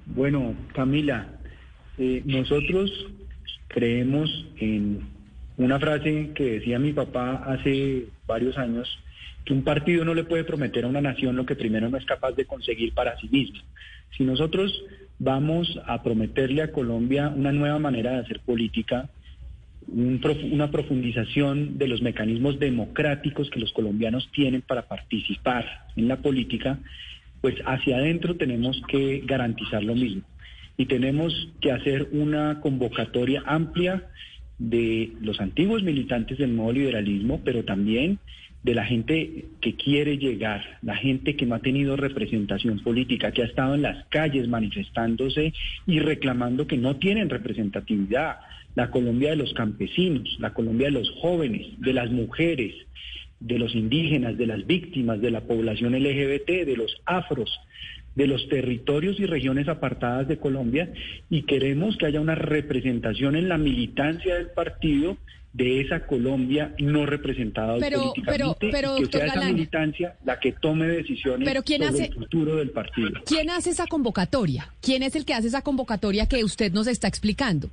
Bueno, 0.06 0.54
Camila, 0.72 1.26
eh, 1.98 2.22
nosotros 2.24 2.90
creemos 3.68 4.30
en 4.58 5.00
una 5.56 5.78
frase 5.78 6.30
que 6.34 6.52
decía 6.52 6.78
mi 6.78 6.92
papá 6.92 7.42
hace 7.46 8.06
varios 8.26 8.56
años, 8.56 8.88
que 9.44 9.52
un 9.52 9.62
partido 9.62 10.04
no 10.04 10.14
le 10.14 10.24
puede 10.24 10.44
prometer 10.44 10.84
a 10.84 10.88
una 10.88 11.00
nación 11.00 11.36
lo 11.36 11.44
que 11.44 11.56
primero 11.56 11.88
no 11.88 11.98
es 11.98 12.04
capaz 12.04 12.32
de 12.32 12.46
conseguir 12.46 12.94
para 12.94 13.18
sí 13.18 13.28
mismo. 13.28 13.58
Si 14.16 14.24
nosotros 14.24 14.72
vamos 15.18 15.78
a 15.86 16.02
prometerle 16.02 16.62
a 16.62 16.72
Colombia 16.72 17.28
una 17.28 17.52
nueva 17.52 17.78
manera 17.78 18.12
de 18.12 18.18
hacer 18.18 18.40
política, 18.40 19.08
una 19.88 20.70
profundización 20.70 21.78
de 21.78 21.88
los 21.88 22.02
mecanismos 22.02 22.58
democráticos 22.58 23.50
que 23.50 23.60
los 23.60 23.72
colombianos 23.72 24.28
tienen 24.32 24.62
para 24.62 24.82
participar 24.82 25.86
en 25.94 26.08
la 26.08 26.16
política, 26.16 26.78
pues 27.46 27.62
hacia 27.64 27.98
adentro 27.98 28.34
tenemos 28.34 28.82
que 28.88 29.22
garantizar 29.24 29.80
lo 29.84 29.94
mismo. 29.94 30.22
Y 30.76 30.86
tenemos 30.86 31.32
que 31.60 31.70
hacer 31.70 32.08
una 32.10 32.60
convocatoria 32.60 33.44
amplia 33.46 34.02
de 34.58 35.12
los 35.20 35.40
antiguos 35.40 35.84
militantes 35.84 36.38
del 36.38 36.56
nuevo 36.56 36.72
liberalismo, 36.72 37.40
pero 37.44 37.64
también 37.64 38.18
de 38.64 38.74
la 38.74 38.84
gente 38.84 39.44
que 39.60 39.76
quiere 39.76 40.18
llegar, 40.18 40.78
la 40.82 40.96
gente 40.96 41.36
que 41.36 41.46
no 41.46 41.54
ha 41.54 41.60
tenido 41.60 41.94
representación 41.94 42.80
política, 42.80 43.30
que 43.30 43.42
ha 43.42 43.46
estado 43.46 43.76
en 43.76 43.82
las 43.82 44.06
calles 44.06 44.48
manifestándose 44.48 45.52
y 45.86 46.00
reclamando 46.00 46.66
que 46.66 46.78
no 46.78 46.96
tienen 46.96 47.30
representatividad, 47.30 48.38
la 48.74 48.90
Colombia 48.90 49.30
de 49.30 49.36
los 49.36 49.54
campesinos, 49.54 50.36
la 50.40 50.52
Colombia 50.52 50.88
de 50.88 50.94
los 50.94 51.12
jóvenes, 51.20 51.68
de 51.78 51.92
las 51.92 52.10
mujeres, 52.10 52.74
de 53.46 53.58
los 53.58 53.74
indígenas, 53.74 54.36
de 54.36 54.46
las 54.46 54.66
víctimas, 54.66 55.20
de 55.20 55.30
la 55.30 55.42
población 55.42 55.92
LGBT, 55.92 56.66
de 56.66 56.76
los 56.76 57.00
afros, 57.06 57.50
de 58.14 58.26
los 58.26 58.48
territorios 58.48 59.20
y 59.20 59.26
regiones 59.26 59.68
apartadas 59.68 60.26
de 60.26 60.38
Colombia 60.38 60.92
y 61.30 61.42
queremos 61.42 61.96
que 61.96 62.06
haya 62.06 62.20
una 62.20 62.34
representación 62.34 63.36
en 63.36 63.48
la 63.48 63.58
militancia 63.58 64.34
del 64.36 64.48
partido 64.48 65.16
de 65.52 65.80
esa 65.80 66.06
Colombia 66.06 66.74
no 66.78 67.06
representada 67.06 67.78
pero, 67.78 68.12
políticamente 68.12 68.68
pero, 68.70 68.96
pero, 68.96 68.96
que 68.96 69.18
sea 69.18 69.26
esa 69.26 69.44
militancia 69.44 70.16
la 70.24 70.38
que 70.38 70.52
tome 70.52 70.86
decisiones 70.86 71.48
sobre 71.48 72.04
el 72.04 72.14
futuro 72.14 72.56
del 72.56 72.70
partido. 72.70 73.22
¿Quién 73.24 73.48
hace 73.48 73.70
esa 73.70 73.86
convocatoria? 73.86 74.68
¿Quién 74.82 75.02
es 75.02 75.16
el 75.16 75.24
que 75.24 75.32
hace 75.32 75.48
esa 75.48 75.62
convocatoria 75.62 76.26
que 76.26 76.44
usted 76.44 76.72
nos 76.72 76.86
está 76.86 77.08
explicando? 77.08 77.70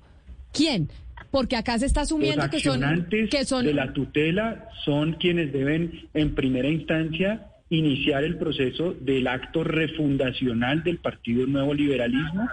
¿Quién? 0.53 0.89
Porque 1.33 1.55
acá 1.55 1.79
se 1.79 1.87
está 1.87 2.01
asumiendo 2.01 2.47
que 2.47 2.59
son, 2.59 3.07
que 3.09 3.43
son 3.43 3.65
de 3.65 3.73
la 3.73 3.91
tutela 3.91 4.69
son 4.85 5.13
quienes 5.13 5.51
deben 5.51 6.07
en 6.13 6.35
primera 6.35 6.69
instancia 6.69 7.47
iniciar 7.71 8.23
el 8.23 8.37
proceso 8.37 8.93
del 9.01 9.25
acto 9.25 9.63
refundacional 9.63 10.83
del 10.83 10.99
Partido 10.99 11.47
Nuevo 11.47 11.73
Liberalismo 11.73 12.47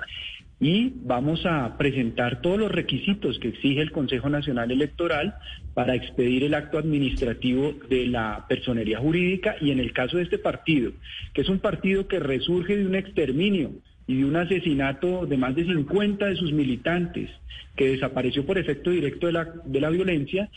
y 0.60 0.94
vamos 0.94 1.44
a 1.44 1.76
presentar 1.76 2.40
todos 2.40 2.58
los 2.58 2.72
requisitos 2.72 3.38
que 3.38 3.48
exige 3.48 3.82
el 3.82 3.92
Consejo 3.92 4.30
Nacional 4.30 4.70
Electoral 4.70 5.34
para 5.74 5.94
expedir 5.94 6.44
el 6.44 6.54
acto 6.54 6.78
administrativo 6.78 7.74
de 7.90 8.06
la 8.06 8.46
personería 8.48 8.98
jurídica 8.98 9.56
y 9.60 9.72
en 9.72 9.80
el 9.80 9.92
caso 9.92 10.16
de 10.16 10.22
este 10.22 10.38
partido, 10.38 10.92
que 11.34 11.42
es 11.42 11.50
un 11.50 11.58
partido 11.58 12.08
que 12.08 12.18
resurge 12.18 12.78
de 12.78 12.86
un 12.86 12.94
exterminio 12.94 13.72
y 14.10 14.16
de 14.16 14.24
un 14.24 14.34
asesinato 14.34 15.24
de 15.24 15.36
más 15.36 15.54
de 15.54 15.64
50 15.64 16.26
de 16.26 16.34
sus 16.34 16.52
militantes, 16.52 17.30
que 17.76 17.90
desapareció 17.90 18.44
por 18.44 18.58
efecto 18.58 18.90
directo 18.90 19.28
de 19.28 19.32
la, 19.32 19.44
de 19.64 19.80
la 19.80 19.88
violencia, 19.88 20.50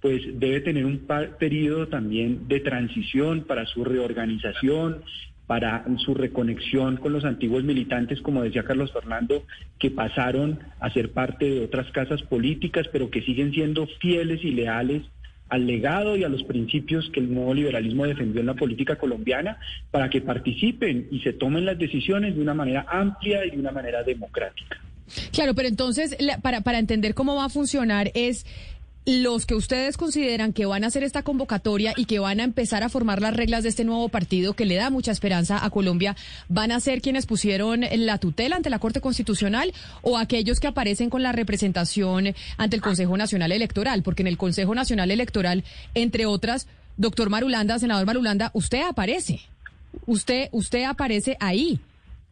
pues 0.00 0.22
debe 0.40 0.60
tener 0.60 0.84
un 0.84 1.06
periodo 1.38 1.86
también 1.86 2.48
de 2.48 2.58
transición 2.58 3.42
para 3.42 3.64
su 3.66 3.84
reorganización, 3.84 5.04
para 5.46 5.84
su 5.98 6.14
reconexión 6.14 6.96
con 6.96 7.12
los 7.12 7.24
antiguos 7.24 7.62
militantes, 7.62 8.20
como 8.20 8.42
decía 8.42 8.64
Carlos 8.64 8.92
Fernando, 8.92 9.44
que 9.78 9.92
pasaron 9.92 10.58
a 10.80 10.90
ser 10.90 11.12
parte 11.12 11.48
de 11.48 11.60
otras 11.60 11.88
casas 11.92 12.24
políticas, 12.24 12.88
pero 12.90 13.08
que 13.08 13.22
siguen 13.22 13.52
siendo 13.52 13.86
fieles 14.00 14.42
y 14.42 14.50
leales 14.50 15.04
al 15.48 15.66
legado 15.66 16.16
y 16.16 16.24
a 16.24 16.28
los 16.28 16.42
principios 16.44 17.08
que 17.10 17.20
el 17.20 17.32
nuevo 17.32 17.54
liberalismo 17.54 18.06
defendió 18.06 18.40
en 18.40 18.46
la 18.46 18.54
política 18.54 18.96
colombiana, 18.96 19.58
para 19.90 20.10
que 20.10 20.20
participen 20.20 21.08
y 21.10 21.20
se 21.20 21.32
tomen 21.32 21.64
las 21.64 21.78
decisiones 21.78 22.34
de 22.34 22.42
una 22.42 22.54
manera 22.54 22.86
amplia 22.88 23.44
y 23.46 23.50
de 23.50 23.58
una 23.58 23.72
manera 23.72 24.02
democrática. 24.02 24.80
Claro, 25.32 25.54
pero 25.54 25.68
entonces, 25.68 26.16
para, 26.42 26.62
para 26.62 26.78
entender 26.78 27.14
cómo 27.14 27.36
va 27.36 27.44
a 27.44 27.48
funcionar 27.48 28.10
es 28.14 28.44
los 29.06 29.46
que 29.46 29.54
ustedes 29.54 29.96
consideran 29.96 30.52
que 30.52 30.66
van 30.66 30.82
a 30.82 30.88
hacer 30.88 31.04
esta 31.04 31.22
convocatoria 31.22 31.94
y 31.96 32.06
que 32.06 32.18
van 32.18 32.40
a 32.40 32.44
empezar 32.44 32.82
a 32.82 32.88
formar 32.88 33.22
las 33.22 33.34
reglas 33.34 33.62
de 33.62 33.68
este 33.68 33.84
nuevo 33.84 34.08
partido 34.08 34.54
que 34.54 34.66
le 34.66 34.74
da 34.74 34.90
mucha 34.90 35.12
esperanza 35.12 35.64
a 35.64 35.70
Colombia, 35.70 36.16
van 36.48 36.72
a 36.72 36.80
ser 36.80 37.00
quienes 37.00 37.24
pusieron 37.24 37.84
la 37.88 38.18
tutela 38.18 38.56
ante 38.56 38.68
la 38.68 38.80
Corte 38.80 39.00
Constitucional 39.00 39.72
o 40.02 40.18
aquellos 40.18 40.58
que 40.58 40.66
aparecen 40.66 41.08
con 41.08 41.22
la 41.22 41.30
representación 41.30 42.34
ante 42.56 42.76
el 42.76 42.82
Consejo 42.82 43.16
Nacional 43.16 43.52
Electoral, 43.52 44.02
porque 44.02 44.22
en 44.22 44.26
el 44.26 44.36
Consejo 44.36 44.74
Nacional 44.74 45.12
Electoral, 45.12 45.62
entre 45.94 46.26
otras, 46.26 46.66
doctor 46.96 47.30
Marulanda, 47.30 47.78
senador 47.78 48.06
Marulanda, 48.06 48.50
usted 48.54 48.82
aparece, 48.82 49.40
usted, 50.06 50.48
usted 50.50 50.82
aparece 50.82 51.36
ahí 51.38 51.78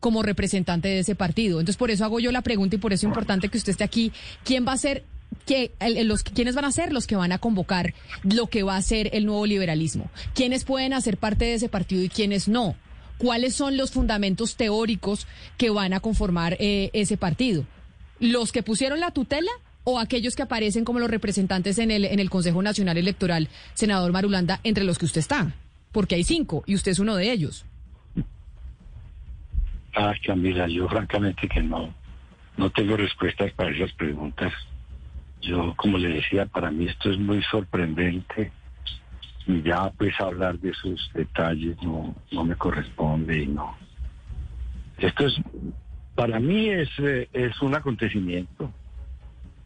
como 0.01 0.25
representante 0.25 0.89
de 0.89 0.99
ese 0.99 1.15
partido. 1.15 1.61
Entonces, 1.61 1.79
por 1.79 1.93
eso 1.93 2.05
hago 2.05 2.19
yo 2.19 2.33
la 2.33 2.43
pregunta 2.43 2.75
y 2.75 2.79
por 2.79 2.93
eso 2.93 3.07
es 3.07 3.11
importante 3.11 3.49
que 3.49 3.59
usted 3.59 3.71
esté 3.71 3.85
aquí. 3.85 4.13
¿Quién 4.45 4.67
va 4.67 4.73
a 4.73 4.77
ser 4.77 5.05
que, 5.47 5.73
los, 6.05 6.23
quiénes 6.23 6.55
van 6.55 6.65
a 6.65 6.73
ser 6.73 6.93
los 6.93 7.07
que 7.07 7.17
van 7.17 7.33
a 7.33 7.39
convocar 7.39 7.95
lo 8.23 8.47
que 8.47 8.63
va 8.63 8.77
a 8.77 8.83
ser 8.83 9.11
el 9.13 9.27
nuevo 9.27 9.47
liberalismo, 9.47 10.11
quiénes 10.35 10.65
pueden 10.65 10.93
hacer 10.93 11.17
parte 11.17 11.45
de 11.45 11.55
ese 11.55 11.69
partido 11.69 12.03
y 12.03 12.09
quiénes 12.09 12.49
no, 12.49 12.77
cuáles 13.19 13.55
son 13.55 13.77
los 13.77 13.93
fundamentos 13.93 14.57
teóricos 14.57 15.27
que 15.57 15.71
van 15.71 15.93
a 15.93 16.01
conformar 16.01 16.57
eh, 16.61 16.91
ese 16.93 17.17
partido, 17.17 17.65
los 18.21 18.53
que 18.53 18.63
pusieron 18.63 19.01
la 19.01 19.11
tutela 19.11 19.51
o 19.85 19.99
aquellos 19.99 20.35
que 20.35 20.43
aparecen 20.43 20.85
como 20.85 20.99
los 20.99 21.11
representantes 21.11 21.79
en 21.79 21.91
el, 21.91 22.07
en 22.07 22.19
el 22.19 22.31
Consejo 22.31 22.63
Nacional 22.63 22.97
Electoral, 22.97 23.49
senador 23.75 24.13
Marulanda, 24.13 24.61
entre 24.65 24.85
los 24.85 24.99
que 24.99 25.05
usted 25.05 25.21
está, 25.21 25.53
porque 25.93 26.15
hay 26.15 26.25
cinco 26.25 26.65
y 26.67 26.75
usted 26.75 26.93
es 26.93 26.99
uno 26.99 27.17
de 27.17 27.31
ellos. 27.31 27.67
Ah, 29.95 30.13
Camila, 30.27 30.67
yo 30.67 30.89
francamente 30.89 31.49
que 31.49 31.63
no, 31.63 31.95
no 32.57 32.71
tengo 32.71 32.97
respuestas 32.97 33.53
para 33.53 33.71
esas 33.71 33.93
preguntas. 33.93 34.53
Yo, 35.45 35.75
como 35.77 35.99
le 35.99 36.09
decía, 36.09 36.47
para 36.47 36.71
mí 36.71 36.87
esto 36.87 37.11
es 37.11 37.19
muy 37.19 37.43
sorprendente 37.43 38.51
y 39.47 39.63
ya 39.63 39.91
pues 39.91 40.19
hablar 40.19 40.59
de 40.59 40.71
esos 40.71 41.11
detalles 41.13 41.77
no, 41.83 42.15
no 42.33 42.45
me 42.45 42.57
corresponde 42.57 43.43
y 43.43 43.47
no. 43.47 43.77
Esto 44.99 45.27
es, 45.27 45.35
para 46.15 46.41
mí 46.41 46.71
es, 46.71 46.89
eh, 46.99 47.29
es 47.33 47.61
un 47.61 47.75
acontecimiento, 47.75 48.73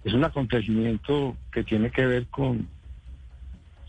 es 0.03 0.15
un 0.15 0.25
acontecimiento 0.25 1.37
que 1.53 1.63
tiene 1.63 1.91
que 1.91 2.07
ver 2.07 2.27
con, 2.27 2.67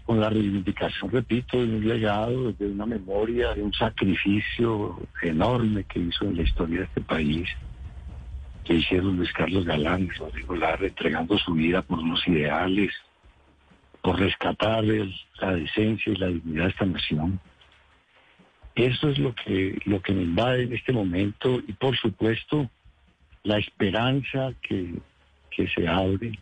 con 0.06 0.20
la 0.20 0.30
reivindicación, 0.30 1.10
repito, 1.10 1.58
de 1.58 1.76
un 1.76 1.88
legado, 1.88 2.52
de 2.52 2.68
una 2.68 2.86
memoria, 2.86 3.56
de 3.56 3.64
un 3.64 3.74
sacrificio 3.74 5.00
enorme 5.24 5.86
que 5.86 6.00
hizo 6.00 6.26
en 6.26 6.36
la 6.36 6.44
historia 6.44 6.80
de 6.80 6.86
este 6.86 7.02
país 7.02 7.50
que 8.70 8.76
hicieron 8.76 9.18
Luis 9.18 9.34
Carlos 9.34 9.66
Galán 9.66 10.04
y 10.04 10.10
Rodrigo 10.10 10.56
Lara 10.56 10.86
entregando 10.86 11.40
su 11.40 11.54
vida 11.54 11.82
por 11.82 11.98
unos 11.98 12.26
ideales, 12.28 12.94
por 14.04 14.20
rescatar 14.20 14.84
la 14.84 15.54
decencia 15.56 16.14
y 16.14 16.16
la 16.18 16.28
dignidad 16.28 16.66
de 16.66 16.70
esta 16.70 16.86
nación. 16.86 17.40
Eso 18.76 19.10
es 19.10 19.18
lo 19.18 19.34
que, 19.34 19.76
lo 19.86 20.00
que 20.04 20.14
me 20.14 20.22
invade 20.22 20.64
en 20.66 20.74
este 20.74 20.94
momento 20.94 21.60
y 21.68 21.74
por 21.74 21.98
supuesto 21.98 22.70
la 23.42 23.58
esperanza 23.58 24.54
que, 24.62 24.94
que 25.50 25.68
se 25.70 25.88
abre 25.88 26.38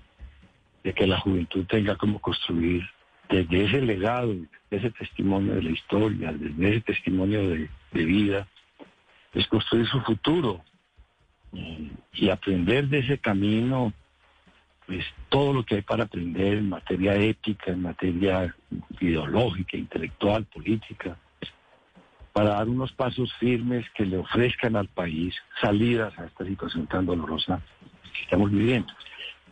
de 0.84 0.94
que 0.94 1.08
la 1.08 1.22
juventud 1.22 1.66
tenga 1.68 1.96
como 1.96 2.20
construir 2.20 2.84
desde 3.30 3.64
ese 3.64 3.82
legado, 3.82 4.36
desde 4.70 4.88
ese 4.88 4.92
testimonio 5.00 5.56
de 5.56 5.64
la 5.64 5.72
historia, 5.72 6.34
desde 6.34 6.70
ese 6.72 6.82
testimonio 6.82 7.48
de, 7.48 7.70
de 7.94 8.04
vida, 8.04 8.48
es 9.34 9.48
construir 9.48 9.88
su 9.88 10.02
futuro, 10.02 10.62
y 11.54 12.30
aprender 12.30 12.88
de 12.88 13.00
ese 13.00 13.18
camino, 13.18 13.94
pues 14.86 15.06
todo 15.30 15.54
lo 15.54 15.64
que 15.64 15.76
hay 15.76 15.82
para 15.82 16.06
aprender 16.06 16.58
en 16.58 16.70
materia 16.70 17.16
ética, 17.16 17.72
en 17.72 17.82
materia 17.82 18.56
ideológica, 19.00 19.78
intelectual, 19.78 20.46
política, 20.46 21.18
para 22.34 22.52
dar 22.52 22.70
unos 22.70 22.92
pasos 22.94 23.34
firmes 23.40 23.86
que 23.96 24.06
le 24.06 24.18
ofrezcan 24.18 24.76
al 24.76 24.88
país 24.88 25.36
salidas 25.62 26.18
a 26.20 26.26
esta 26.26 26.46
situación 26.46 26.88
tan 26.88 27.06
dolorosa 27.06 27.62
que 28.14 28.22
estamos 28.24 28.52
viviendo. 28.52 28.94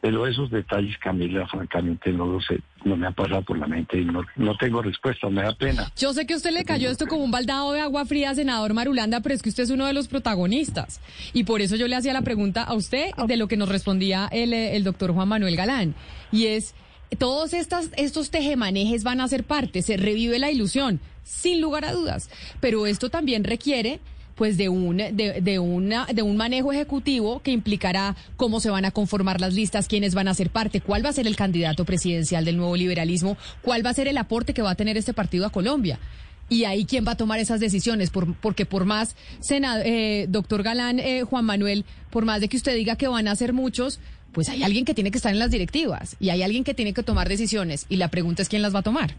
Pero 0.05 0.27
esos 0.27 0.51
detalles, 0.51 0.95
Camila, 0.99 1.47
francamente 1.47 2.11
no 2.11 2.27
lo 2.27 2.39
sé, 2.39 2.59
no 2.83 2.95
me 2.95 3.07
han 3.07 3.15
pasado 3.15 3.41
por 3.41 3.57
la 3.57 3.65
mente 3.65 3.99
y 3.99 4.05
no, 4.05 4.23
no 4.35 4.55
tengo 4.55 4.83
respuesta, 4.83 5.31
me 5.31 5.41
da 5.41 5.55
pena. 5.55 5.91
Yo 5.97 6.13
sé 6.13 6.27
que 6.27 6.35
a 6.35 6.37
usted 6.37 6.51
le 6.51 6.63
cayó 6.63 6.91
esto 6.91 7.07
como 7.07 7.23
un 7.23 7.31
baldado 7.31 7.71
de 7.71 7.79
agua 7.79 8.05
fría, 8.05 8.35
senador 8.35 8.75
Marulanda, 8.75 9.21
pero 9.21 9.33
es 9.33 9.41
que 9.41 9.49
usted 9.49 9.63
es 9.63 9.71
uno 9.71 9.87
de 9.87 9.93
los 9.93 10.07
protagonistas. 10.07 11.01
Y 11.33 11.45
por 11.45 11.59
eso 11.61 11.75
yo 11.75 11.87
le 11.87 11.95
hacía 11.95 12.13
la 12.13 12.21
pregunta 12.21 12.61
a 12.61 12.75
usted 12.75 13.15
de 13.25 13.35
lo 13.35 13.47
que 13.47 13.57
nos 13.57 13.67
respondía 13.67 14.29
el, 14.31 14.53
el 14.53 14.83
doctor 14.83 15.11
Juan 15.11 15.27
Manuel 15.27 15.55
Galán. 15.55 15.95
Y 16.31 16.45
es, 16.45 16.75
todos 17.17 17.53
estas, 17.53 17.89
estos 17.97 18.29
tejemanejes 18.29 19.03
van 19.03 19.21
a 19.21 19.27
ser 19.27 19.43
parte, 19.43 19.81
se 19.81 19.97
revive 19.97 20.37
la 20.37 20.51
ilusión, 20.51 20.99
sin 21.23 21.61
lugar 21.61 21.83
a 21.83 21.93
dudas. 21.93 22.29
Pero 22.59 22.85
esto 22.85 23.09
también 23.09 23.43
requiere 23.43 23.99
pues 24.35 24.57
de 24.57 24.69
un 24.69 24.97
de, 24.97 25.39
de, 25.41 25.59
una 25.59 26.05
de 26.05 26.21
un 26.21 26.37
manejo 26.37 26.71
ejecutivo 26.71 27.41
que 27.41 27.51
implicará 27.51 28.15
cómo 28.35 28.59
se 28.59 28.69
van 28.69 28.85
a 28.85 28.91
conformar 28.91 29.41
las 29.41 29.53
listas, 29.53 29.87
quiénes 29.87 30.13
van 30.13 30.27
a 30.27 30.33
ser 30.33 30.49
parte, 30.49 30.81
cuál 30.81 31.03
va 31.03 31.09
a 31.09 31.13
ser 31.13 31.27
el 31.27 31.35
candidato 31.35 31.85
presidencial 31.85 32.45
del 32.45 32.57
nuevo 32.57 32.75
liberalismo, 32.75 33.37
cuál 33.61 33.85
va 33.85 33.89
a 33.89 33.93
ser 33.93 34.07
el 34.07 34.17
aporte 34.17 34.53
que 34.53 34.61
va 34.61 34.71
a 34.71 34.75
tener 34.75 34.97
este 34.97 35.13
partido 35.13 35.45
a 35.45 35.49
Colombia. 35.49 35.99
Y 36.47 36.65
ahí 36.65 36.85
quién 36.85 37.05
va 37.07 37.13
a 37.13 37.17
tomar 37.17 37.39
esas 37.39 37.59
decisiones, 37.59 38.11
por, 38.11 38.35
porque 38.35 38.67
por 38.67 38.85
más, 38.85 39.15
eh, 39.49 40.27
doctor 40.29 40.61
Galán, 40.61 40.99
eh, 40.99 41.23
Juan 41.23 41.43
Manuel, 41.43 41.85
por 42.11 42.25
más 42.25 42.39
de 42.39 42.49
que 42.49 42.57
usted 42.57 42.75
diga 42.75 42.97
que 42.97 43.07
van 43.07 43.27
a 43.27 43.35
ser 43.35 43.51
muchos, 43.51 43.99
pues 44.31 44.49
hay 44.49 44.61
alguien 44.61 44.85
que 44.85 44.93
tiene 44.93 45.11
que 45.11 45.17
estar 45.17 45.31
en 45.31 45.39
las 45.39 45.49
directivas 45.49 46.17
y 46.19 46.29
hay 46.29 46.43
alguien 46.43 46.63
que 46.63 46.73
tiene 46.73 46.93
que 46.93 47.03
tomar 47.03 47.29
decisiones 47.29 47.85
y 47.89 47.95
la 47.95 48.09
pregunta 48.09 48.41
es 48.41 48.49
quién 48.49 48.61
las 48.61 48.75
va 48.75 48.79
a 48.79 48.83
tomar. 48.83 49.15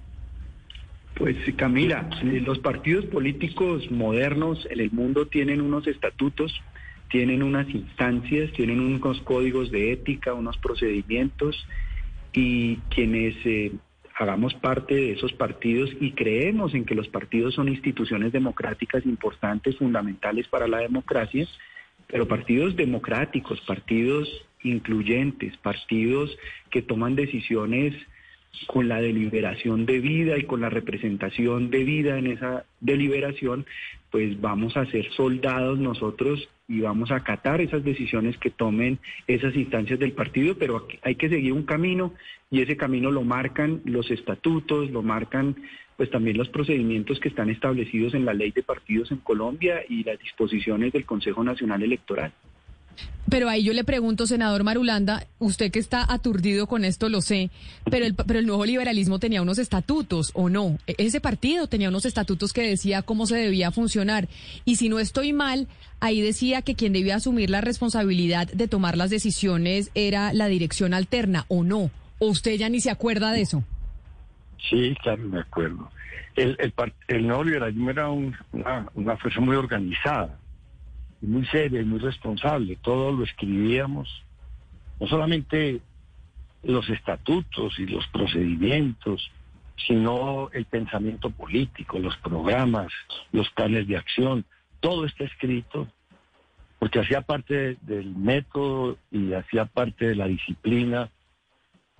Pues 1.16 1.34
Camila, 1.56 2.10
eh, 2.22 2.42
los 2.44 2.58
partidos 2.58 3.06
políticos 3.06 3.90
modernos 3.90 4.68
en 4.70 4.80
el 4.80 4.90
mundo 4.90 5.26
tienen 5.26 5.62
unos 5.62 5.86
estatutos, 5.86 6.52
tienen 7.10 7.42
unas 7.42 7.66
instancias, 7.70 8.52
tienen 8.52 8.80
unos 8.80 9.22
códigos 9.22 9.70
de 9.70 9.92
ética, 9.92 10.34
unos 10.34 10.58
procedimientos 10.58 11.66
y 12.34 12.76
quienes 12.90 13.34
eh, 13.46 13.72
hagamos 14.14 14.52
parte 14.54 14.94
de 14.94 15.12
esos 15.12 15.32
partidos 15.32 15.90
y 16.00 16.12
creemos 16.12 16.74
en 16.74 16.84
que 16.84 16.94
los 16.94 17.08
partidos 17.08 17.54
son 17.54 17.70
instituciones 17.70 18.30
democráticas 18.30 19.06
importantes, 19.06 19.78
fundamentales 19.78 20.46
para 20.48 20.68
la 20.68 20.80
democracia, 20.80 21.48
pero 22.08 22.28
partidos 22.28 22.76
democráticos, 22.76 23.58
partidos 23.62 24.28
incluyentes, 24.62 25.56
partidos 25.56 26.36
que 26.70 26.82
toman 26.82 27.16
decisiones 27.16 27.94
con 28.66 28.88
la 28.88 29.00
deliberación 29.00 29.86
de 29.86 30.00
vida 30.00 30.38
y 30.38 30.44
con 30.44 30.60
la 30.60 30.70
representación 30.70 31.70
de 31.70 31.84
vida 31.84 32.18
en 32.18 32.28
esa 32.28 32.64
deliberación, 32.80 33.66
pues 34.10 34.40
vamos 34.40 34.76
a 34.76 34.86
ser 34.86 35.10
soldados 35.12 35.78
nosotros 35.78 36.48
y 36.68 36.80
vamos 36.80 37.10
a 37.10 37.16
acatar 37.16 37.60
esas 37.60 37.84
decisiones 37.84 38.36
que 38.38 38.50
tomen 38.50 38.98
esas 39.26 39.54
instancias 39.54 39.98
del 39.98 40.12
partido, 40.12 40.56
pero 40.58 40.86
hay 41.02 41.14
que 41.14 41.28
seguir 41.28 41.52
un 41.52 41.64
camino 41.64 42.14
y 42.50 42.60
ese 42.60 42.76
camino 42.76 43.10
lo 43.10 43.22
marcan 43.22 43.82
los 43.84 44.10
estatutos, 44.10 44.90
lo 44.90 45.02
marcan 45.02 45.56
pues 45.96 46.10
también 46.10 46.36
los 46.36 46.48
procedimientos 46.48 47.18
que 47.20 47.28
están 47.28 47.50
establecidos 47.50 48.14
en 48.14 48.24
la 48.24 48.34
ley 48.34 48.50
de 48.50 48.62
partidos 48.62 49.10
en 49.10 49.18
Colombia 49.18 49.82
y 49.88 50.04
las 50.04 50.18
disposiciones 50.18 50.92
del 50.92 51.06
Consejo 51.06 51.42
Nacional 51.42 51.82
Electoral. 51.82 52.32
Pero 53.28 53.48
ahí 53.48 53.64
yo 53.64 53.72
le 53.72 53.82
pregunto, 53.82 54.26
senador 54.26 54.62
Marulanda, 54.62 55.26
usted 55.40 55.72
que 55.72 55.80
está 55.80 56.12
aturdido 56.12 56.68
con 56.68 56.84
esto, 56.84 57.08
lo 57.08 57.20
sé, 57.20 57.50
pero 57.90 58.06
el, 58.06 58.14
pero 58.14 58.38
el 58.38 58.46
nuevo 58.46 58.64
liberalismo 58.64 59.18
tenía 59.18 59.42
unos 59.42 59.58
estatutos, 59.58 60.30
¿o 60.34 60.48
no? 60.48 60.78
E, 60.86 60.94
ese 60.98 61.20
partido 61.20 61.66
tenía 61.66 61.88
unos 61.88 62.04
estatutos 62.04 62.52
que 62.52 62.62
decía 62.62 63.02
cómo 63.02 63.26
se 63.26 63.36
debía 63.36 63.72
funcionar. 63.72 64.28
Y 64.64 64.76
si 64.76 64.88
no 64.88 65.00
estoy 65.00 65.32
mal, 65.32 65.66
ahí 65.98 66.20
decía 66.20 66.62
que 66.62 66.76
quien 66.76 66.92
debía 66.92 67.16
asumir 67.16 67.50
la 67.50 67.60
responsabilidad 67.60 68.46
de 68.46 68.68
tomar 68.68 68.96
las 68.96 69.10
decisiones 69.10 69.90
era 69.94 70.32
la 70.32 70.46
dirección 70.46 70.94
alterna, 70.94 71.46
¿o 71.48 71.64
no? 71.64 71.90
¿O 72.20 72.28
usted 72.28 72.56
ya 72.56 72.68
ni 72.68 72.80
se 72.80 72.90
acuerda 72.90 73.32
de 73.32 73.40
eso? 73.40 73.64
Sí, 74.70 74.94
claro, 75.02 75.22
me 75.24 75.40
acuerdo. 75.40 75.90
El, 76.36 76.56
el, 77.08 77.26
nuevo 77.26 77.42
liberalismo 77.42 77.90
era 77.90 78.08
una, 78.10 78.86
una 78.94 79.16
fuerza 79.16 79.40
muy 79.40 79.56
organizada 79.56 80.38
muy 81.20 81.46
seria 81.46 81.80
y 81.80 81.84
muy 81.84 81.98
responsable. 81.98 82.76
Todo 82.82 83.12
lo 83.12 83.24
escribíamos, 83.24 84.22
no 85.00 85.06
solamente 85.06 85.80
los 86.62 86.88
estatutos 86.88 87.78
y 87.78 87.86
los 87.86 88.06
procedimientos, 88.08 89.30
sino 89.86 90.50
el 90.52 90.64
pensamiento 90.64 91.30
político, 91.30 91.98
los 91.98 92.16
programas, 92.18 92.92
los 93.32 93.48
planes 93.50 93.86
de 93.86 93.96
acción. 93.96 94.44
Todo 94.80 95.04
está 95.04 95.24
escrito 95.24 95.88
porque 96.78 97.00
hacía 97.00 97.22
parte 97.22 97.76
del 97.82 98.14
método 98.14 98.98
y 99.10 99.32
hacía 99.32 99.64
parte 99.64 100.08
de 100.08 100.14
la 100.14 100.26
disciplina 100.26 101.10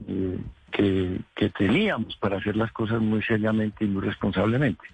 eh, 0.07 0.39
que, 0.71 1.21
que, 1.35 1.49
teníamos 1.51 2.17
para 2.17 2.37
hacer 2.37 2.57
las 2.57 2.71
cosas 2.73 3.01
muy 3.01 3.23
seriamente 3.23 3.85
y 3.85 3.89
muy 3.89 4.05
responsablemente. 4.05 4.85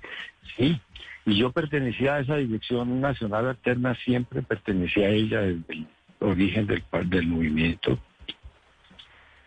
Sí, 0.57 0.81
y 1.25 1.37
yo 1.37 1.53
pertenecía 1.53 2.15
a 2.15 2.21
esa 2.21 2.37
dirección 2.37 3.01
nacional 3.01 3.49
alterna, 3.49 3.95
siempre 4.05 4.43
pertenecía 4.43 5.07
a 5.07 5.11
ella 5.11 5.41
desde 5.41 5.75
el 5.75 5.87
origen 6.21 6.67
del, 6.67 6.83
del 7.07 7.27
movimiento. 7.27 7.99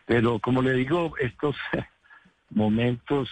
Pero 0.06 0.40
como 0.40 0.62
le 0.62 0.74
digo, 0.74 1.14
estos 1.20 1.56
momentos 2.50 3.30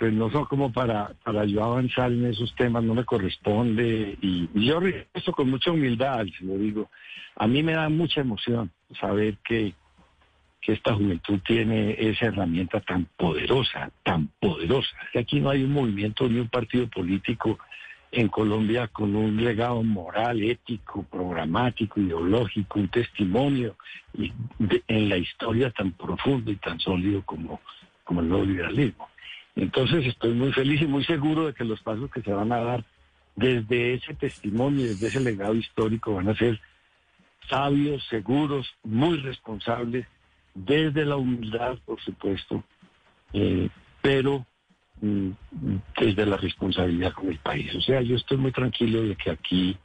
pues 0.00 0.14
no 0.14 0.30
son 0.30 0.46
como 0.46 0.72
para, 0.72 1.12
para 1.22 1.44
yo 1.44 1.62
avanzar 1.62 2.10
en 2.10 2.24
esos 2.24 2.54
temas, 2.54 2.82
no 2.82 2.94
me 2.94 3.04
corresponde. 3.04 4.16
Y, 4.22 4.48
yo 4.54 4.80
esto 5.12 5.30
con 5.30 5.50
mucha 5.50 5.72
humildad, 5.72 6.24
se 6.38 6.44
lo 6.46 6.54
digo. 6.56 6.90
A 7.36 7.46
mí 7.46 7.62
me 7.62 7.74
da 7.74 7.90
mucha 7.90 8.22
emoción 8.22 8.70
saber 8.98 9.36
que, 9.44 9.74
que 10.60 10.72
esta 10.72 10.94
juventud 10.94 11.40
tiene 11.46 11.96
esa 11.98 12.26
herramienta 12.26 12.80
tan 12.80 13.06
poderosa, 13.16 13.90
tan 14.02 14.28
poderosa. 14.40 14.90
Aquí 15.14 15.40
no 15.40 15.50
hay 15.50 15.64
un 15.64 15.72
movimiento 15.72 16.28
ni 16.28 16.38
un 16.38 16.48
partido 16.48 16.88
político 16.88 17.58
en 18.12 18.28
Colombia 18.28 18.88
con 18.88 19.14
un 19.14 19.42
legado 19.42 19.82
moral, 19.82 20.42
ético, 20.42 21.04
programático, 21.04 22.00
ideológico, 22.00 22.80
un 22.80 22.88
testimonio 22.88 23.76
y 24.14 24.32
en 24.88 25.08
la 25.08 25.16
historia 25.16 25.70
tan 25.70 25.92
profundo 25.92 26.50
y 26.50 26.56
tan 26.56 26.78
sólido 26.80 27.22
como, 27.22 27.60
como 28.04 28.20
el 28.20 28.28
nuevo 28.28 28.44
liberalismo. 28.44 29.08
Entonces 29.54 30.06
estoy 30.06 30.34
muy 30.34 30.52
feliz 30.52 30.82
y 30.82 30.86
muy 30.86 31.04
seguro 31.04 31.46
de 31.46 31.54
que 31.54 31.64
los 31.64 31.80
pasos 31.82 32.10
que 32.10 32.22
se 32.22 32.32
van 32.32 32.52
a 32.52 32.60
dar 32.60 32.84
desde 33.36 33.94
ese 33.94 34.14
testimonio, 34.14 34.86
desde 34.86 35.06
ese 35.06 35.20
legado 35.20 35.54
histórico, 35.54 36.14
van 36.14 36.28
a 36.28 36.34
ser 36.34 36.60
sabios, 37.48 38.04
seguros, 38.08 38.68
muy 38.82 39.18
responsables, 39.18 40.06
desde 40.64 41.04
la 41.04 41.16
humildad, 41.16 41.78
por 41.84 42.00
supuesto, 42.00 42.62
eh, 43.32 43.68
pero 44.02 44.46
mm, 45.00 45.30
desde 46.00 46.26
la 46.26 46.36
responsabilidad 46.36 47.12
con 47.12 47.28
el 47.28 47.38
país. 47.38 47.74
O 47.74 47.80
sea, 47.80 48.00
yo 48.02 48.16
estoy 48.16 48.36
muy 48.36 48.52
tranquilo 48.52 49.02
de 49.02 49.16
que 49.16 49.30
aquí 49.30 49.76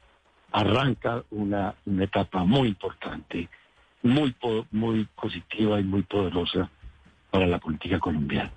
arranca 0.51 1.23
una, 1.31 1.75
una 1.85 2.03
etapa 2.03 2.43
muy 2.43 2.69
importante, 2.69 3.49
muy, 4.03 4.35
muy 4.71 5.05
positiva 5.19 5.79
y 5.79 5.83
muy 5.83 6.03
poderosa 6.03 6.69
para 7.31 7.47
la 7.47 7.59
política 7.59 7.99
colombiana. 7.99 8.51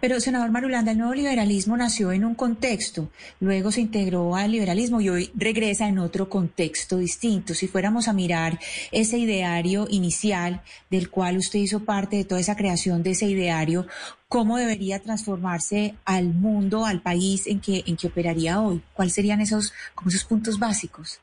Pero, 0.00 0.20
senador 0.20 0.50
Marulanda, 0.50 0.92
el 0.92 0.98
nuevo 0.98 1.14
liberalismo 1.14 1.76
nació 1.76 2.12
en 2.12 2.24
un 2.24 2.34
contexto, 2.34 3.10
luego 3.40 3.70
se 3.70 3.80
integró 3.80 4.36
al 4.36 4.52
liberalismo 4.52 5.00
y 5.00 5.08
hoy 5.08 5.30
regresa 5.34 5.88
en 5.88 5.98
otro 5.98 6.28
contexto 6.28 6.98
distinto. 6.98 7.54
Si 7.54 7.68
fuéramos 7.68 8.08
a 8.08 8.12
mirar 8.12 8.58
ese 8.92 9.18
ideario 9.18 9.86
inicial 9.90 10.62
del 10.90 11.10
cual 11.10 11.38
usted 11.38 11.58
hizo 11.58 11.84
parte 11.84 12.16
de 12.16 12.24
toda 12.24 12.40
esa 12.40 12.56
creación 12.56 13.02
de 13.02 13.10
ese 13.10 13.26
ideario, 13.26 13.86
¿cómo 14.28 14.58
debería 14.58 15.00
transformarse 15.00 15.94
al 16.04 16.34
mundo, 16.34 16.84
al 16.84 17.00
país 17.00 17.46
en 17.46 17.60
que, 17.60 17.84
en 17.86 17.96
que 17.96 18.08
operaría 18.08 18.60
hoy? 18.60 18.80
¿Cuáles 18.94 19.14
serían 19.14 19.40
esos, 19.40 19.72
como 19.94 20.10
esos 20.10 20.24
puntos 20.24 20.58
básicos? 20.58 21.20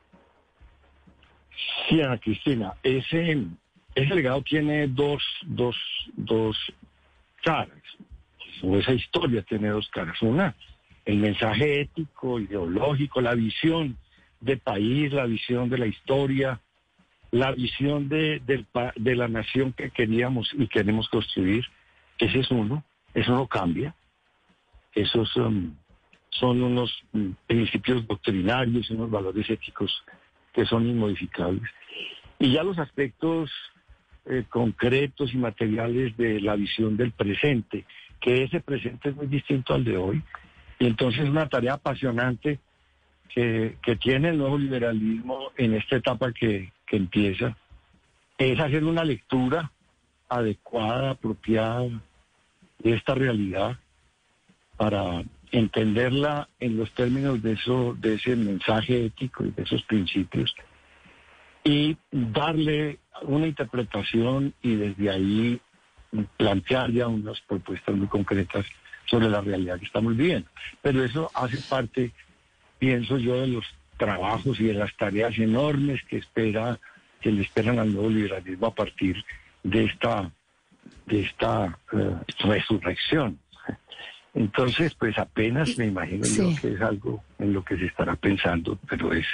Sí, 1.88 2.02
Ana 2.02 2.18
Cristina, 2.18 2.74
ese, 2.84 3.46
ese 3.94 4.16
legado 4.16 4.42
tiene 4.42 4.88
dos, 4.88 5.22
dos, 5.46 5.76
dos 6.16 6.58
caras 7.44 7.70
esa 8.62 8.94
historia 8.94 9.42
tiene 9.44 9.70
dos 9.70 9.88
caras. 9.90 10.22
Una, 10.22 10.56
el 11.06 11.18
mensaje 11.18 11.82
ético, 11.82 12.40
ideológico, 12.40 13.22
la 13.22 13.36
visión 13.36 13.98
de 14.42 14.58
país, 14.58 15.12
la 15.14 15.26
visión 15.26 15.70
de 15.70 15.78
la 15.78 15.88
historia, 15.88 16.60
la 17.32 17.52
visión 17.52 18.10
de, 18.10 18.42
de 18.96 19.16
la 19.16 19.28
nación 19.28 19.74
que 19.74 19.90
queríamos 19.92 20.50
y 20.54 20.68
queremos 20.68 21.10
construir. 21.10 21.66
Ese 22.18 22.40
es 22.40 22.52
uno, 22.52 22.84
eso 23.14 23.32
no 23.32 23.48
cambia. 23.48 23.94
Esos 24.94 25.36
um, 25.36 25.76
son 26.30 26.64
unos 26.64 26.92
mm, 27.12 27.32
principios 27.48 28.08
doctrinarios, 28.08 28.90
unos 28.90 29.10
valores 29.10 29.50
éticos 29.50 30.04
que 30.54 30.66
son 30.66 30.88
inmodificables. 30.88 31.70
Y 32.40 32.54
ya 32.54 32.64
los 32.64 32.78
aspectos 32.80 33.52
eh, 34.26 34.44
concretos 34.50 35.34
y 35.34 35.38
materiales 35.38 36.16
de 36.18 36.40
la 36.42 36.56
visión 36.56 36.98
del 36.98 37.12
presente, 37.12 37.86
que 38.20 38.44
ese 38.44 38.60
presente 38.60 39.10
es 39.10 39.16
muy 39.16 39.28
distinto 39.28 39.74
al 39.74 39.84
de 39.84 39.98
hoy. 39.98 40.24
Y 40.80 40.88
entonces 40.88 41.24
es 41.24 41.30
una 41.30 41.48
tarea 41.48 41.74
apasionante 41.74 42.60
que, 43.30 43.78
tiene 44.02 44.30
el 44.30 44.38
nuevo 44.38 44.58
liberalismo 44.58 45.52
en 45.58 45.74
esta 45.74 45.98
etapa 45.98 46.32
que, 46.32 46.72
que 46.88 46.98
empieza, 46.98 47.58
es 48.38 48.60
hacer 48.60 48.84
una 48.84 49.04
lectura 49.04 49.72
adecuada, 50.30 51.12
apropiada 51.12 51.88
de 52.80 52.94
esta 52.94 53.14
realidad 53.14 53.78
para 54.78 55.24
entenderla 55.52 56.50
en 56.60 56.78
los 56.78 56.92
términos 56.92 57.42
de 57.42 57.54
eso, 57.54 57.96
de 58.00 58.16
ese 58.16 58.36
mensaje 58.36 59.06
ético 59.06 59.46
y 59.46 59.52
de 59.52 59.64
esos 59.64 59.84
principios 59.84 60.54
y 61.66 61.98
darle 62.12 63.00
una 63.24 63.48
interpretación 63.48 64.54
y 64.62 64.76
desde 64.76 65.10
ahí 65.10 65.60
plantear 66.38 66.92
ya 66.92 67.08
unas 67.08 67.40
propuestas 67.42 67.96
muy 67.96 68.08
concretas 68.08 68.66
sobre 69.06 69.30
la 69.30 69.42
realidad 69.42 69.80
que 69.80 69.86
estamos 69.86 70.16
viviendo. 70.16 70.50
Pero 70.82 71.04
eso 71.04 71.30
hace 71.34 71.58
parte, 71.70 72.12
pienso 72.80 73.18
yo, 73.18 73.42
de 73.42 73.48
los 73.48 73.66
trabajos 73.98 74.60
y 74.60 74.66
de 74.66 74.74
las 74.74 74.96
tareas 74.98 75.38
enormes 75.38 76.02
que 76.04 76.18
espera, 76.18 76.80
que 77.22 77.32
le 77.32 77.42
esperan 77.42 77.80
al 77.80 77.94
nuevo 77.94 78.10
liberalismo 78.10 78.68
a 78.68 78.76
partir 78.76 79.24
de 79.64 79.86
esta, 79.86 80.32
de 81.06 81.22
esta 81.22 81.80
eh, 81.94 82.16
resurrección. 82.40 83.40
Entonces, 84.34 84.94
pues 84.96 85.18
apenas 85.18 85.78
me 85.78 85.86
imagino 85.86 86.26
yo 86.26 86.50
que 86.62 86.74
es 86.74 86.82
algo 86.82 87.24
en 87.40 87.54
lo 87.54 87.64
que 87.64 87.78
se 87.78 87.86
estará 87.86 88.16
pensando, 88.16 88.78
pero 88.88 89.14
es 89.14 89.26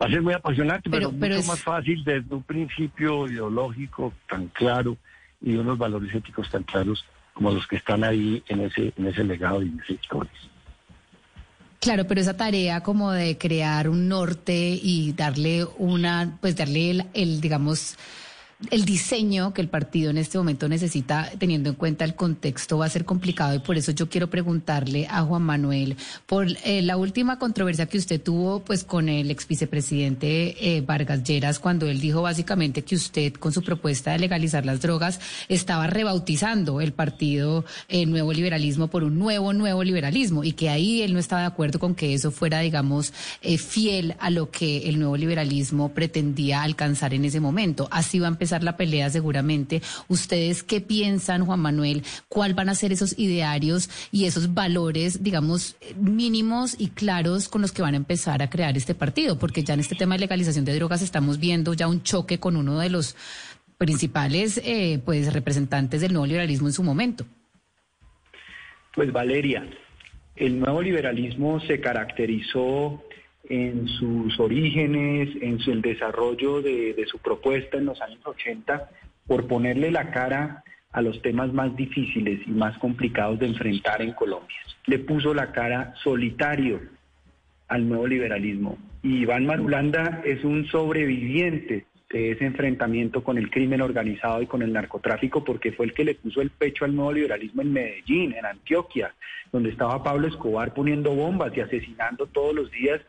va 0.00 0.06
a 0.06 0.10
ser 0.10 0.22
muy 0.22 0.32
apasionante, 0.32 0.88
pero, 0.88 1.10
mucho 1.10 1.42
más 1.42 1.60
fácil 1.60 2.04
desde 2.04 2.32
un 2.32 2.44
principio 2.44 3.26
ideológico 3.26 4.12
tan 4.28 4.46
claro 4.48 4.96
y 5.40 5.56
unos 5.56 5.78
valores 5.78 6.14
éticos 6.14 6.50
tan 6.50 6.62
claros 6.64 7.04
como 7.32 7.52
los 7.52 7.66
que 7.66 7.76
están 7.76 8.02
ahí 8.02 8.42
en 8.48 8.60
ese, 8.62 8.92
en 8.96 9.06
ese 9.06 9.22
legado 9.22 9.62
y 9.62 9.68
en. 9.68 10.28
Claro, 11.80 12.06
pero 12.06 12.20
esa 12.20 12.36
tarea 12.36 12.82
como 12.82 13.12
de 13.12 13.38
crear 13.38 13.88
un 13.88 14.08
norte 14.08 14.78
y 14.82 15.12
darle 15.12 15.64
una, 15.78 16.36
pues 16.40 16.56
darle 16.56 17.06
el 17.14 17.40
digamos, 17.40 17.96
el 18.70 18.84
diseño 18.84 19.54
que 19.54 19.60
el 19.60 19.68
partido 19.68 20.10
en 20.10 20.18
este 20.18 20.36
momento 20.36 20.68
necesita, 20.68 21.30
teniendo 21.38 21.70
en 21.70 21.76
cuenta 21.76 22.04
el 22.04 22.16
contexto, 22.16 22.78
va 22.78 22.86
a 22.86 22.90
ser 22.90 23.04
complicado 23.04 23.54
y 23.54 23.60
por 23.60 23.78
eso 23.78 23.92
yo 23.92 24.08
quiero 24.08 24.28
preguntarle 24.30 25.06
a 25.08 25.22
Juan 25.22 25.42
Manuel 25.42 25.96
por 26.26 26.48
eh, 26.64 26.82
la 26.82 26.96
última 26.96 27.38
controversia 27.38 27.86
que 27.86 27.98
usted 27.98 28.20
tuvo 28.20 28.64
pues 28.64 28.82
con 28.82 29.08
el 29.08 29.30
ex 29.30 29.46
vicepresidente 29.46 30.76
eh, 30.76 30.80
Vargas 30.80 31.22
Lleras 31.22 31.60
cuando 31.60 31.86
él 31.86 32.00
dijo 32.00 32.22
básicamente 32.22 32.82
que 32.82 32.96
usted 32.96 33.32
con 33.34 33.52
su 33.52 33.62
propuesta 33.62 34.10
de 34.10 34.18
legalizar 34.18 34.66
las 34.66 34.80
drogas 34.80 35.20
estaba 35.48 35.86
rebautizando 35.86 36.80
el 36.80 36.92
partido 36.92 37.64
eh, 37.88 38.06
Nuevo 38.06 38.32
Liberalismo 38.32 38.88
por 38.88 39.04
un 39.04 39.20
nuevo 39.20 39.52
nuevo 39.52 39.84
liberalismo 39.84 40.42
y 40.42 40.52
que 40.52 40.68
ahí 40.68 41.02
él 41.02 41.12
no 41.12 41.20
estaba 41.20 41.42
de 41.42 41.48
acuerdo 41.48 41.78
con 41.78 41.94
que 41.94 42.12
eso 42.12 42.32
fuera 42.32 42.58
digamos 42.58 43.12
fiel 43.58 44.16
a 44.18 44.30
lo 44.30 44.50
que 44.50 44.88
el 44.88 44.98
nuevo 44.98 45.16
liberalismo 45.16 45.90
pretendía 45.90 46.62
alcanzar 46.62 47.14
en 47.14 47.24
ese 47.24 47.38
momento. 47.40 47.88
Así 47.90 48.18
va 48.18 48.26
a 48.26 48.30
la 48.56 48.76
pelea 48.76 49.10
seguramente. 49.10 49.82
¿Ustedes 50.08 50.62
qué 50.62 50.80
piensan, 50.80 51.44
Juan 51.44 51.60
Manuel? 51.60 52.02
¿Cuál 52.28 52.54
van 52.54 52.68
a 52.68 52.74
ser 52.74 52.92
esos 52.92 53.18
idearios 53.18 53.90
y 54.10 54.24
esos 54.24 54.54
valores, 54.54 55.22
digamos, 55.22 55.76
mínimos 55.96 56.74
y 56.78 56.88
claros 56.88 57.48
con 57.48 57.62
los 57.62 57.72
que 57.72 57.82
van 57.82 57.94
a 57.94 57.98
empezar 57.98 58.42
a 58.42 58.50
crear 58.50 58.76
este 58.76 58.94
partido? 58.94 59.38
Porque 59.38 59.62
ya 59.62 59.74
en 59.74 59.80
este 59.80 59.94
tema 59.94 60.14
de 60.14 60.20
legalización 60.20 60.64
de 60.64 60.74
drogas 60.74 61.02
estamos 61.02 61.38
viendo 61.38 61.74
ya 61.74 61.88
un 61.88 62.02
choque 62.02 62.38
con 62.38 62.56
uno 62.56 62.78
de 62.78 62.90
los 62.90 63.16
principales 63.78 64.60
eh, 64.64 65.00
pues 65.04 65.32
representantes 65.32 66.00
del 66.00 66.12
nuevo 66.12 66.26
liberalismo 66.26 66.66
en 66.66 66.72
su 66.72 66.82
momento. 66.82 67.24
Pues 68.94 69.12
Valeria, 69.12 69.64
el 70.34 70.58
nuevo 70.58 70.82
liberalismo 70.82 71.60
se 71.60 71.80
caracterizó 71.80 73.02
en 73.48 73.88
sus 73.88 74.38
orígenes, 74.38 75.30
en 75.40 75.58
su, 75.58 75.72
el 75.72 75.82
desarrollo 75.82 76.60
de, 76.60 76.94
de 76.94 77.06
su 77.06 77.18
propuesta 77.18 77.78
en 77.78 77.86
los 77.86 78.00
años 78.00 78.20
80, 78.24 78.90
por 79.26 79.46
ponerle 79.46 79.90
la 79.90 80.10
cara 80.10 80.64
a 80.92 81.02
los 81.02 81.20
temas 81.22 81.52
más 81.52 81.76
difíciles 81.76 82.40
y 82.46 82.50
más 82.50 82.76
complicados 82.78 83.38
de 83.38 83.46
enfrentar 83.46 84.02
en 84.02 84.12
Colombia. 84.12 84.56
Le 84.86 84.98
puso 84.98 85.34
la 85.34 85.52
cara 85.52 85.94
solitario 86.02 86.80
al 87.68 87.88
nuevo 87.88 88.06
liberalismo. 88.06 88.78
Y 89.02 89.18
Iván 89.18 89.46
Marulanda 89.46 90.22
es 90.24 90.42
un 90.44 90.66
sobreviviente 90.66 91.86
de 92.10 92.32
ese 92.32 92.46
enfrentamiento 92.46 93.22
con 93.22 93.36
el 93.36 93.50
crimen 93.50 93.82
organizado 93.82 94.40
y 94.40 94.46
con 94.46 94.62
el 94.62 94.72
narcotráfico, 94.72 95.44
porque 95.44 95.72
fue 95.72 95.86
el 95.86 95.92
que 95.92 96.04
le 96.04 96.14
puso 96.14 96.40
el 96.40 96.50
pecho 96.50 96.86
al 96.86 96.96
nuevo 96.96 97.12
liberalismo 97.12 97.60
en 97.60 97.72
Medellín, 97.72 98.32
en 98.32 98.46
Antioquia, 98.46 99.14
donde 99.52 99.70
estaba 99.70 100.02
Pablo 100.02 100.26
Escobar 100.26 100.72
poniendo 100.72 101.14
bombas 101.14 101.54
y 101.54 101.60
asesinando 101.60 102.26
todos 102.26 102.54
los 102.54 102.70
días 102.70 103.00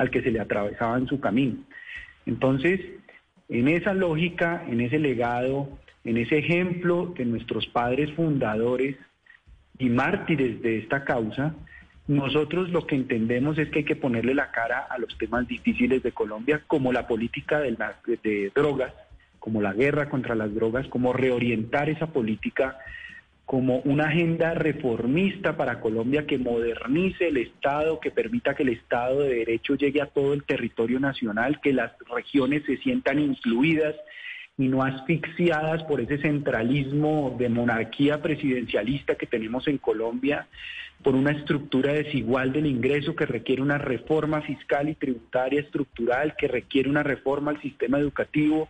al 0.00 0.10
que 0.10 0.22
se 0.22 0.30
le 0.30 0.40
atravesaba 0.40 0.96
en 0.96 1.06
su 1.06 1.20
camino. 1.20 1.56
Entonces, 2.24 2.80
en 3.50 3.68
esa 3.68 3.92
lógica, 3.92 4.64
en 4.66 4.80
ese 4.80 4.98
legado, 4.98 5.68
en 6.04 6.16
ese 6.16 6.38
ejemplo 6.38 7.12
de 7.18 7.26
nuestros 7.26 7.66
padres 7.66 8.10
fundadores 8.12 8.96
y 9.78 9.90
mártires 9.90 10.62
de 10.62 10.78
esta 10.78 11.04
causa, 11.04 11.54
nosotros 12.08 12.70
lo 12.70 12.86
que 12.86 12.96
entendemos 12.96 13.58
es 13.58 13.68
que 13.68 13.80
hay 13.80 13.84
que 13.84 13.94
ponerle 13.94 14.34
la 14.34 14.50
cara 14.52 14.86
a 14.88 14.96
los 14.96 15.18
temas 15.18 15.46
difíciles 15.46 16.02
de 16.02 16.12
Colombia, 16.12 16.62
como 16.66 16.94
la 16.94 17.06
política 17.06 17.60
de, 17.60 17.76
de 18.22 18.50
drogas, 18.54 18.94
como 19.38 19.60
la 19.60 19.74
guerra 19.74 20.08
contra 20.08 20.34
las 20.34 20.54
drogas, 20.54 20.88
como 20.88 21.12
reorientar 21.12 21.90
esa 21.90 22.06
política 22.06 22.78
como 23.50 23.78
una 23.78 24.04
agenda 24.04 24.54
reformista 24.54 25.56
para 25.56 25.80
Colombia 25.80 26.24
que 26.24 26.38
modernice 26.38 27.26
el 27.26 27.36
Estado, 27.36 27.98
que 27.98 28.12
permita 28.12 28.54
que 28.54 28.62
el 28.62 28.68
Estado 28.68 29.22
de 29.22 29.34
Derecho 29.38 29.74
llegue 29.74 30.00
a 30.00 30.06
todo 30.06 30.34
el 30.34 30.44
territorio 30.44 31.00
nacional, 31.00 31.60
que 31.60 31.72
las 31.72 31.90
regiones 32.14 32.62
se 32.64 32.76
sientan 32.76 33.18
incluidas 33.18 33.96
y 34.56 34.68
no 34.68 34.84
asfixiadas 34.84 35.82
por 35.82 36.00
ese 36.00 36.18
centralismo 36.18 37.34
de 37.40 37.48
monarquía 37.48 38.22
presidencialista 38.22 39.16
que 39.16 39.26
tenemos 39.26 39.66
en 39.66 39.78
Colombia, 39.78 40.46
por 41.02 41.16
una 41.16 41.32
estructura 41.32 41.92
desigual 41.92 42.52
del 42.52 42.66
ingreso 42.66 43.16
que 43.16 43.26
requiere 43.26 43.62
una 43.62 43.78
reforma 43.78 44.42
fiscal 44.42 44.88
y 44.88 44.94
tributaria 44.94 45.60
estructural, 45.60 46.36
que 46.36 46.46
requiere 46.46 46.88
una 46.88 47.02
reforma 47.02 47.50
al 47.50 47.60
sistema 47.60 47.98
educativo, 47.98 48.68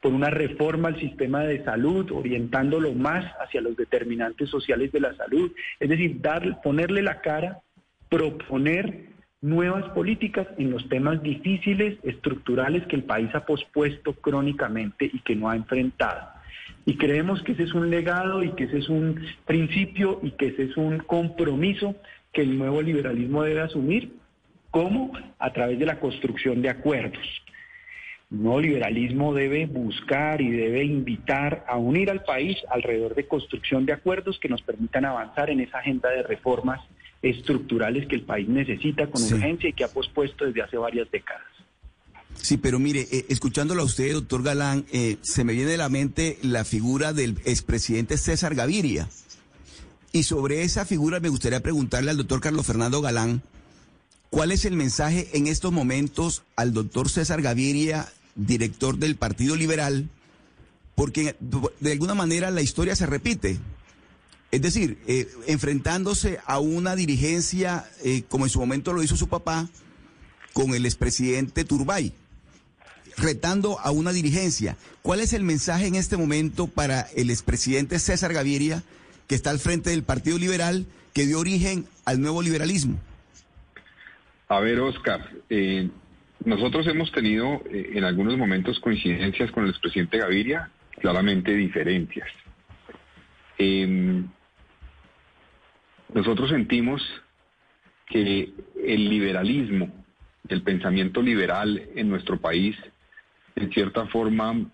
por 0.00 0.12
una 0.12 0.30
reforma 0.30 0.88
al 0.88 0.98
sistema 0.98 1.40
de 1.44 1.62
salud, 1.64 2.10
orientándolo 2.12 2.92
más 2.92 3.24
hacia 3.40 3.60
los 3.60 3.76
determinantes 3.76 4.48
sociales 4.48 4.92
de 4.92 5.00
la 5.00 5.14
salud, 5.14 5.52
es 5.78 5.88
decir, 5.88 6.20
dar, 6.20 6.60
ponerle 6.62 7.02
la 7.02 7.20
cara, 7.20 7.60
proponer 8.08 9.10
nuevas 9.42 9.84
políticas 9.90 10.46
en 10.58 10.70
los 10.70 10.88
temas 10.88 11.22
difíciles, 11.22 11.98
estructurales 12.02 12.86
que 12.86 12.96
el 12.96 13.04
país 13.04 13.34
ha 13.34 13.46
pospuesto 13.46 14.14
crónicamente 14.14 15.10
y 15.12 15.20
que 15.20 15.36
no 15.36 15.48
ha 15.48 15.56
enfrentado. 15.56 16.28
Y 16.86 16.96
creemos 16.96 17.42
que 17.42 17.52
ese 17.52 17.64
es 17.64 17.74
un 17.74 17.90
legado 17.90 18.42
y 18.42 18.52
que 18.52 18.64
ese 18.64 18.78
es 18.78 18.88
un 18.88 19.20
principio 19.46 20.20
y 20.22 20.32
que 20.32 20.48
ese 20.48 20.64
es 20.64 20.76
un 20.76 20.98
compromiso 20.98 21.94
que 22.32 22.42
el 22.42 22.58
nuevo 22.58 22.80
liberalismo 22.80 23.42
debe 23.42 23.60
asumir, 23.60 24.12
como 24.70 25.12
a 25.38 25.52
través 25.52 25.78
de 25.78 25.86
la 25.86 25.98
construcción 25.98 26.62
de 26.62 26.70
acuerdos. 26.70 27.42
El 28.30 28.44
nuevo 28.44 28.60
liberalismo 28.60 29.34
debe 29.34 29.66
buscar 29.66 30.40
y 30.40 30.50
debe 30.50 30.84
invitar 30.84 31.64
a 31.68 31.76
unir 31.76 32.10
al 32.10 32.22
país 32.22 32.56
alrededor 32.70 33.16
de 33.16 33.26
construcción 33.26 33.86
de 33.86 33.92
acuerdos 33.92 34.38
que 34.38 34.48
nos 34.48 34.62
permitan 34.62 35.04
avanzar 35.04 35.50
en 35.50 35.60
esa 35.60 35.78
agenda 35.78 36.10
de 36.10 36.22
reformas 36.22 36.80
estructurales 37.22 38.06
que 38.06 38.14
el 38.14 38.22
país 38.22 38.48
necesita 38.48 39.08
con 39.08 39.22
urgencia 39.22 39.68
y 39.68 39.72
que 39.72 39.82
ha 39.82 39.88
pospuesto 39.88 40.44
desde 40.44 40.62
hace 40.62 40.76
varias 40.76 41.10
décadas. 41.10 41.42
Sí, 42.34 42.56
pero 42.56 42.78
mire, 42.78 43.06
eh, 43.10 43.26
escuchándolo 43.28 43.82
a 43.82 43.84
usted, 43.84 44.12
doctor 44.12 44.44
Galán, 44.44 44.86
eh, 44.92 45.16
se 45.22 45.42
me 45.44 45.52
viene 45.52 45.74
a 45.74 45.78
la 45.78 45.88
mente 45.88 46.38
la 46.42 46.64
figura 46.64 47.12
del 47.12 47.36
expresidente 47.44 48.16
César 48.16 48.54
Gaviria. 48.54 49.08
Y 50.12 50.22
sobre 50.22 50.62
esa 50.62 50.86
figura 50.86 51.18
me 51.18 51.28
gustaría 51.28 51.60
preguntarle 51.60 52.10
al 52.10 52.16
doctor 52.16 52.40
Carlos 52.40 52.66
Fernando 52.66 53.02
Galán, 53.02 53.42
¿cuál 54.30 54.52
es 54.52 54.64
el 54.64 54.76
mensaje 54.76 55.28
en 55.34 55.48
estos 55.48 55.72
momentos 55.72 56.44
al 56.56 56.72
doctor 56.72 57.08
César 57.08 57.42
Gaviria, 57.42 58.08
director 58.46 58.98
del 58.98 59.16
Partido 59.16 59.56
Liberal? 59.56 60.08
Porque 60.94 61.36
de 61.40 61.92
alguna 61.92 62.14
manera 62.14 62.50
la 62.50 62.62
historia 62.62 62.96
se 62.96 63.06
repite. 63.06 63.58
Es 64.50 64.62
decir, 64.62 64.98
eh, 65.06 65.28
enfrentándose 65.46 66.40
a 66.44 66.58
una 66.58 66.96
dirigencia, 66.96 67.88
como 68.28 68.46
en 68.46 68.50
su 68.50 68.58
momento 68.58 68.92
lo 68.92 69.02
hizo 69.02 69.16
su 69.16 69.28
papá, 69.28 69.68
con 70.52 70.74
el 70.74 70.84
expresidente 70.84 71.64
Turbay 71.64 72.12
retando 73.16 73.78
a 73.80 73.90
una 73.90 74.12
dirigencia. 74.12 74.76
¿Cuál 75.02 75.20
es 75.20 75.32
el 75.32 75.42
mensaje 75.42 75.86
en 75.86 75.94
este 75.94 76.16
momento 76.16 76.66
para 76.66 77.02
el 77.16 77.30
expresidente 77.30 77.98
César 77.98 78.32
Gaviria, 78.32 78.82
que 79.26 79.34
está 79.34 79.50
al 79.50 79.58
frente 79.58 79.90
del 79.90 80.02
Partido 80.02 80.38
Liberal, 80.38 80.86
que 81.12 81.26
dio 81.26 81.38
origen 81.38 81.86
al 82.04 82.20
nuevo 82.20 82.42
liberalismo? 82.42 82.98
A 84.48 84.60
ver, 84.60 84.80
Oscar, 84.80 85.30
eh, 85.48 85.88
nosotros 86.44 86.86
hemos 86.86 87.12
tenido 87.12 87.62
eh, 87.70 87.92
en 87.94 88.04
algunos 88.04 88.36
momentos 88.36 88.80
coincidencias 88.80 89.50
con 89.50 89.64
el 89.64 89.70
expresidente 89.70 90.18
Gaviria, 90.18 90.70
claramente 91.00 91.54
diferencias. 91.54 92.28
Em, 93.58 94.26
nosotros 96.14 96.50
sentimos 96.50 97.02
que 98.06 98.52
el 98.82 99.08
liberalismo, 99.08 99.92
el 100.48 100.62
pensamiento 100.62 101.22
liberal 101.22 101.88
en 101.94 102.08
nuestro 102.08 102.40
país 102.40 102.76
en 103.54 103.70
cierta 103.70 104.06
forma 104.06 104.66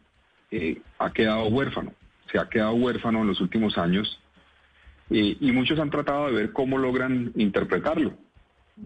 eh, 0.50 0.80
ha 0.98 1.12
quedado 1.12 1.48
huérfano, 1.48 1.92
se 2.30 2.38
ha 2.38 2.48
quedado 2.48 2.74
huérfano 2.74 3.22
en 3.22 3.26
los 3.26 3.40
últimos 3.40 3.76
años 3.76 4.20
eh, 5.10 5.36
y 5.40 5.52
muchos 5.52 5.78
han 5.78 5.90
tratado 5.90 6.26
de 6.26 6.32
ver 6.32 6.52
cómo 6.52 6.78
logran 6.78 7.32
interpretarlo. 7.36 8.14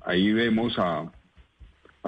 Ahí 0.04 0.32
vemos 0.32 0.78
a, 0.78 1.10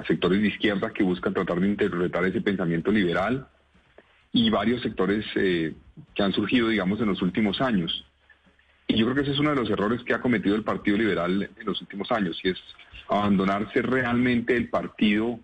sectores 0.07 0.41
de 0.41 0.47
izquierda 0.47 0.91
que 0.91 1.03
buscan 1.03 1.33
tratar 1.33 1.59
de 1.59 1.67
interpretar 1.67 2.25
ese 2.25 2.41
pensamiento 2.41 2.91
liberal 2.91 3.47
y 4.31 4.49
varios 4.49 4.81
sectores 4.81 5.25
eh, 5.35 5.75
que 6.15 6.23
han 6.23 6.33
surgido, 6.33 6.69
digamos, 6.69 6.99
en 6.99 7.07
los 7.07 7.21
últimos 7.21 7.61
años. 7.61 8.05
Y 8.87 8.97
yo 8.97 9.05
creo 9.05 9.15
que 9.15 9.21
ese 9.21 9.31
es 9.31 9.39
uno 9.39 9.51
de 9.51 9.55
los 9.55 9.69
errores 9.69 10.03
que 10.03 10.13
ha 10.13 10.21
cometido 10.21 10.55
el 10.55 10.63
Partido 10.63 10.97
Liberal 10.97 11.49
en 11.55 11.65
los 11.65 11.79
últimos 11.81 12.11
años, 12.11 12.39
y 12.43 12.49
es 12.49 12.57
abandonarse 13.07 13.81
realmente 13.81 14.55
el 14.55 14.69
partido 14.69 15.39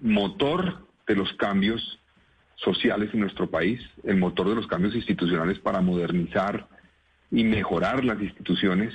motor 0.00 0.86
de 1.06 1.14
los 1.14 1.32
cambios 1.34 1.98
sociales 2.56 3.10
en 3.12 3.20
nuestro 3.20 3.50
país, 3.50 3.80
el 4.04 4.16
motor 4.16 4.48
de 4.48 4.54
los 4.54 4.66
cambios 4.66 4.94
institucionales 4.94 5.58
para 5.58 5.80
modernizar 5.80 6.68
y 7.30 7.44
mejorar 7.44 8.04
las 8.04 8.20
instituciones. 8.20 8.94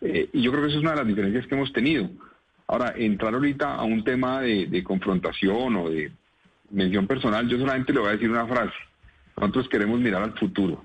Eh, 0.00 0.28
y 0.32 0.42
yo 0.42 0.52
creo 0.52 0.62
que 0.62 0.68
esa 0.68 0.76
es 0.76 0.82
una 0.82 0.92
de 0.92 0.98
las 0.98 1.06
diferencias 1.06 1.46
que 1.46 1.54
hemos 1.54 1.72
tenido. 1.72 2.08
Ahora, 2.68 2.94
entrar 2.96 3.32
ahorita 3.34 3.74
a 3.74 3.84
un 3.84 4.02
tema 4.02 4.40
de, 4.40 4.82
confrontación 4.82 5.76
o 5.76 5.88
de 5.88 6.10
mención 6.70 7.06
personal, 7.06 7.48
yo 7.48 7.58
solamente 7.58 7.92
le 7.92 8.00
voy 8.00 8.08
a 8.08 8.12
decir 8.12 8.30
una 8.30 8.46
frase. 8.46 8.74
Nosotros 9.36 9.68
queremos 9.68 10.00
mirar 10.00 10.22
al 10.22 10.32
futuro. 10.36 10.82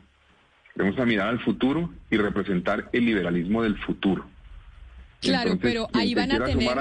Queremos 0.75 1.05
mirar 1.07 1.29
al 1.29 1.39
futuro 1.39 1.91
y 2.09 2.17
representar 2.17 2.89
el 2.93 3.05
liberalismo 3.05 3.63
del 3.63 3.77
futuro. 3.79 4.25
Claro, 5.21 5.57
pero 5.61 5.87
ahí 5.93 6.15
van 6.15 6.31
a 6.31 6.43
tener. 6.43 6.79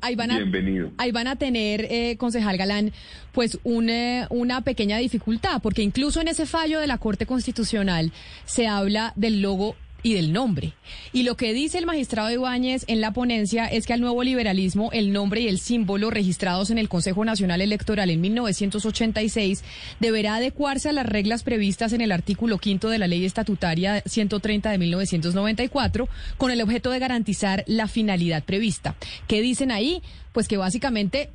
ahí 0.00 0.16
van 0.16 0.30
a, 0.30 0.36
bienvenido. 0.36 0.92
Ahí 0.96 1.12
van 1.12 1.26
a 1.26 1.36
tener, 1.36 1.86
eh, 1.90 2.16
concejal 2.16 2.56
Galán, 2.56 2.92
pues 3.32 3.58
una, 3.64 4.26
una 4.30 4.62
pequeña 4.62 4.96
dificultad, 4.96 5.60
porque 5.62 5.82
incluso 5.82 6.20
en 6.22 6.28
ese 6.28 6.46
fallo 6.46 6.80
de 6.80 6.86
la 6.86 6.96
Corte 6.96 7.26
Constitucional 7.26 8.12
se 8.46 8.66
habla 8.66 9.12
del 9.16 9.42
logo 9.42 9.76
y 10.06 10.14
del 10.14 10.32
nombre. 10.32 10.72
Y 11.12 11.24
lo 11.24 11.36
que 11.36 11.52
dice 11.52 11.78
el 11.78 11.86
magistrado 11.86 12.30
Ibáñez 12.30 12.84
en 12.86 13.00
la 13.00 13.12
ponencia 13.12 13.66
es 13.66 13.86
que 13.86 13.92
al 13.92 14.00
nuevo 14.00 14.22
liberalismo 14.22 14.90
el 14.92 15.12
nombre 15.12 15.40
y 15.40 15.48
el 15.48 15.58
símbolo 15.58 16.10
registrados 16.10 16.70
en 16.70 16.78
el 16.78 16.88
Consejo 16.88 17.24
Nacional 17.24 17.60
Electoral 17.60 18.10
en 18.10 18.20
1986 18.20 19.64
deberá 19.98 20.36
adecuarse 20.36 20.90
a 20.90 20.92
las 20.92 21.06
reglas 21.06 21.42
previstas 21.42 21.92
en 21.92 22.02
el 22.02 22.12
artículo 22.12 22.58
quinto 22.58 22.88
de 22.88 22.98
la 22.98 23.08
Ley 23.08 23.24
Estatutaria 23.24 24.00
130 24.06 24.70
de 24.70 24.78
1994 24.78 26.08
con 26.38 26.52
el 26.52 26.62
objeto 26.62 26.92
de 26.92 27.00
garantizar 27.00 27.64
la 27.66 27.88
finalidad 27.88 28.44
prevista. 28.44 28.94
¿Qué 29.26 29.40
dicen 29.40 29.72
ahí? 29.72 30.02
Pues 30.32 30.46
que 30.46 30.56
básicamente 30.56 31.30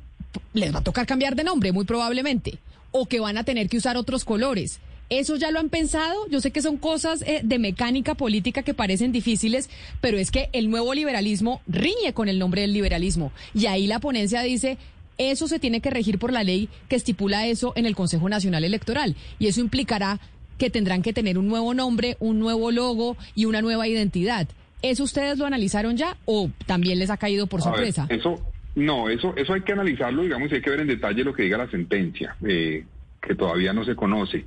les 0.54 0.74
va 0.74 0.78
a 0.78 0.84
tocar 0.84 1.04
cambiar 1.04 1.36
de 1.36 1.44
nombre, 1.44 1.72
muy 1.72 1.84
probablemente, 1.84 2.58
o 2.90 3.04
que 3.04 3.20
van 3.20 3.36
a 3.36 3.44
tener 3.44 3.68
que 3.68 3.76
usar 3.76 3.98
otros 3.98 4.24
colores 4.24 4.80
¿Eso 5.12 5.36
ya 5.36 5.50
lo 5.50 5.60
han 5.60 5.68
pensado? 5.68 6.26
Yo 6.30 6.40
sé 6.40 6.52
que 6.52 6.62
son 6.62 6.78
cosas 6.78 7.20
eh, 7.26 7.42
de 7.44 7.58
mecánica 7.58 8.14
política 8.14 8.62
que 8.62 8.72
parecen 8.72 9.12
difíciles, 9.12 9.68
pero 10.00 10.16
es 10.16 10.30
que 10.30 10.48
el 10.54 10.70
nuevo 10.70 10.94
liberalismo 10.94 11.60
riñe 11.66 12.14
con 12.14 12.30
el 12.30 12.38
nombre 12.38 12.62
del 12.62 12.72
liberalismo. 12.72 13.30
Y 13.52 13.66
ahí 13.66 13.86
la 13.86 14.00
ponencia 14.00 14.40
dice, 14.40 14.78
eso 15.18 15.48
se 15.48 15.58
tiene 15.58 15.82
que 15.82 15.90
regir 15.90 16.18
por 16.18 16.32
la 16.32 16.44
ley 16.44 16.70
que 16.88 16.96
estipula 16.96 17.46
eso 17.46 17.74
en 17.76 17.84
el 17.84 17.94
Consejo 17.94 18.30
Nacional 18.30 18.64
Electoral. 18.64 19.14
Y 19.38 19.48
eso 19.48 19.60
implicará 19.60 20.18
que 20.56 20.70
tendrán 20.70 21.02
que 21.02 21.12
tener 21.12 21.36
un 21.36 21.46
nuevo 21.46 21.74
nombre, 21.74 22.16
un 22.18 22.38
nuevo 22.38 22.70
logo 22.70 23.18
y 23.34 23.44
una 23.44 23.60
nueva 23.60 23.86
identidad. 23.86 24.48
¿Eso 24.80 25.04
ustedes 25.04 25.36
lo 25.36 25.44
analizaron 25.44 25.98
ya 25.98 26.16
o 26.24 26.48
también 26.64 26.98
les 26.98 27.10
ha 27.10 27.18
caído 27.18 27.46
por 27.48 27.60
sorpresa? 27.60 28.06
eso, 28.08 28.40
no, 28.76 29.10
eso, 29.10 29.36
eso 29.36 29.52
hay 29.52 29.60
que 29.60 29.72
analizarlo, 29.72 30.22
digamos, 30.22 30.50
hay 30.50 30.62
que 30.62 30.70
ver 30.70 30.80
en 30.80 30.88
detalle 30.88 31.22
lo 31.22 31.34
que 31.34 31.42
diga 31.42 31.58
la 31.58 31.70
sentencia, 31.70 32.34
eh, 32.48 32.86
que 33.20 33.34
todavía 33.34 33.74
no 33.74 33.84
se 33.84 33.94
conoce. 33.94 34.46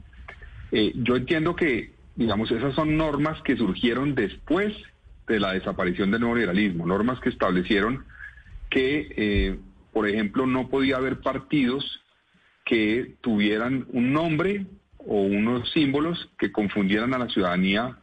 Eh, 0.72 0.94
yo 0.96 1.16
entiendo 1.16 1.56
que, 1.56 1.92
digamos, 2.16 2.52
esas 2.52 2.74
son 2.76 2.98
normas 2.98 3.42
que 3.44 3.58
surgieron 3.58 4.16
después 4.16 4.74
de 5.28 5.40
la 5.40 5.54
desaparición 5.54 6.12
del 6.12 6.22
nuevo 6.22 6.36
liberalismo, 6.36 6.86
normas 6.86 7.20
que 7.20 7.30
establecieron 7.30 8.06
que, 8.70 9.08
eh, 9.16 9.60
por 9.94 10.08
ejemplo, 10.08 10.46
no 10.46 10.70
podía 10.70 10.98
haber 10.98 11.20
partidos 11.22 12.02
que 12.66 13.16
tuvieran 13.22 13.86
un 13.94 14.12
nombre 14.12 14.66
o 14.98 15.22
unos 15.22 15.72
símbolos 15.72 16.30
que 16.38 16.52
confundieran 16.52 17.14
a 17.14 17.20
la 17.20 17.30
ciudadanía 17.30 17.98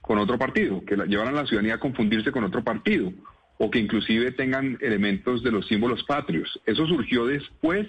con 0.00 0.18
otro 0.18 0.38
partido, 0.38 0.82
que 0.84 0.96
llevaran 0.96 1.34
a 1.36 1.42
la 1.42 1.46
ciudadanía 1.46 1.74
a 1.74 1.80
confundirse 1.80 2.32
con 2.32 2.44
otro 2.44 2.64
partido, 2.64 3.12
o 3.58 3.70
que 3.70 3.80
inclusive 3.80 4.32
tengan 4.32 4.78
elementos 4.80 5.42
de 5.42 5.50
los 5.50 5.66
símbolos 5.66 6.04
patrios. 6.04 6.60
Eso 6.64 6.86
surgió 6.86 7.26
después 7.26 7.88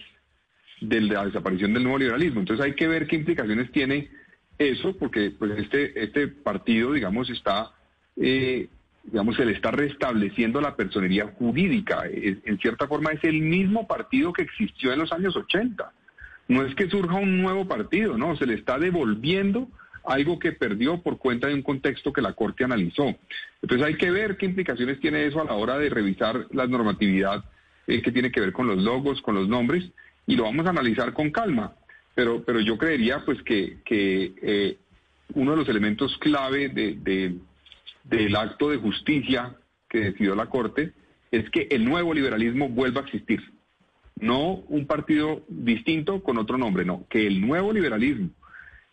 de 0.82 1.02
la 1.02 1.26
desaparición 1.26 1.74
del 1.74 1.84
nuevo 1.84 1.98
liberalismo. 1.98 2.40
Entonces 2.40 2.66
hay 2.66 2.74
que 2.74 2.88
ver 2.88 3.08
qué 3.08 3.16
implicaciones 3.16 3.72
tiene 3.72 4.10
eso, 4.58 4.96
porque 4.98 5.32
pues 5.32 5.58
este, 5.58 6.04
este 6.04 6.28
partido, 6.28 6.94
digamos, 6.94 7.30
está, 7.30 7.72
eh, 8.18 8.68
digamos, 9.04 9.36
se 9.36 9.46
le 9.46 9.54
está 9.54 9.72
restableciendo 9.72 10.62
la 10.62 10.76
personería 10.76 11.28
jurídica. 11.28 12.04
en 12.12 12.58
cierta 12.60 12.88
forma 12.88 13.12
es 13.12 13.24
el 13.24 13.42
mismo 13.42 13.88
partido 13.88 14.34
que 14.34 14.44
existió 14.44 14.92
en 14.94 15.00
los 15.00 15.12
años 15.12 15.36
80. 15.36 15.92
no 16.50 16.66
es 16.66 16.74
que 16.76 16.90
surja 16.90 17.16
un 17.16 17.42
nuevo 17.42 17.68
partido, 17.68 18.18
no, 18.18 18.36
se 18.36 18.48
le 18.48 18.56
está 18.56 18.80
devolviendo 18.80 19.70
algo 20.04 20.40
que 20.40 20.52
perdió 20.52 21.02
por 21.02 21.18
cuenta 21.18 21.48
de 21.48 21.54
un 21.54 21.62
contexto 21.62 22.12
que 22.12 22.22
la 22.22 22.34
Corte 22.34 22.64
analizó. 22.64 23.16
Entonces 23.62 23.86
hay 23.86 23.96
que 23.96 24.12
ver 24.12 24.38
qué 24.38 24.46
implicaciones 24.46 25.00
tiene 25.00 25.26
eso 25.26 25.42
a 25.42 25.46
la 25.46 25.54
hora 25.54 25.78
de 25.78 25.90
revisar 25.90 26.48
la 26.52 26.68
normatividad 26.68 27.44
eh, 27.88 28.02
que 28.02 28.12
tiene 28.12 28.32
que 28.32 28.40
ver 28.40 28.52
con 28.52 28.68
los 28.68 28.78
logos, 28.78 29.22
con 29.22 29.36
los 29.36 29.48
nombres, 29.48 29.92
y 30.30 30.36
lo 30.36 30.44
vamos 30.44 30.68
a 30.68 30.70
analizar 30.70 31.12
con 31.12 31.32
calma. 31.32 31.74
Pero, 32.14 32.44
pero 32.44 32.60
yo 32.60 32.78
creería 32.78 33.26
pues 33.26 33.42
que, 33.42 33.80
que 33.84 34.34
eh, 34.42 34.78
uno 35.34 35.52
de 35.52 35.58
los 35.58 35.70
elementos 35.70 36.16
clave 36.20 36.70
de, 36.70 37.40
del 38.04 38.36
acto 38.36 38.70
de 38.70 38.78
justicia 38.78 39.56
que 39.90 40.00
decidió 40.00 40.36
la 40.36 40.46
Corte 40.46 40.94
es 41.32 41.50
que 41.50 41.68
el 41.72 41.84
nuevo 41.84 42.14
liberalismo 42.14 42.70
vuelva 42.70 43.02
a 43.02 43.06
existir. 43.06 43.42
No 44.18 44.56
un 44.68 44.86
partido 44.86 45.42
distinto 45.48 46.22
con 46.22 46.38
otro 46.38 46.58
nombre, 46.60 46.86
no, 46.86 47.06
que 47.10 47.26
el 47.26 47.42
nuevo 47.42 47.74
liberalismo 47.74 48.30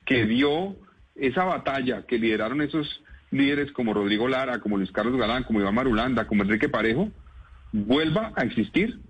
que 0.06 0.24
dio 0.24 0.76
esa 1.16 1.44
batalla 1.44 2.06
que 2.06 2.18
lideraron 2.18 2.62
esos 2.62 3.02
líderes 3.30 3.72
como 3.72 3.92
Rodrigo 3.92 4.26
Lara, 4.26 4.60
como 4.60 4.78
Luis 4.78 4.92
Carlos 4.92 5.18
Galán, 5.18 5.42
como 5.42 5.60
Iván 5.60 5.74
Marulanda, 5.74 6.26
como 6.26 6.44
Enrique 6.44 6.70
Parejo, 6.70 7.10
vuelva 7.72 8.32
a 8.36 8.44
existir, 8.44 9.00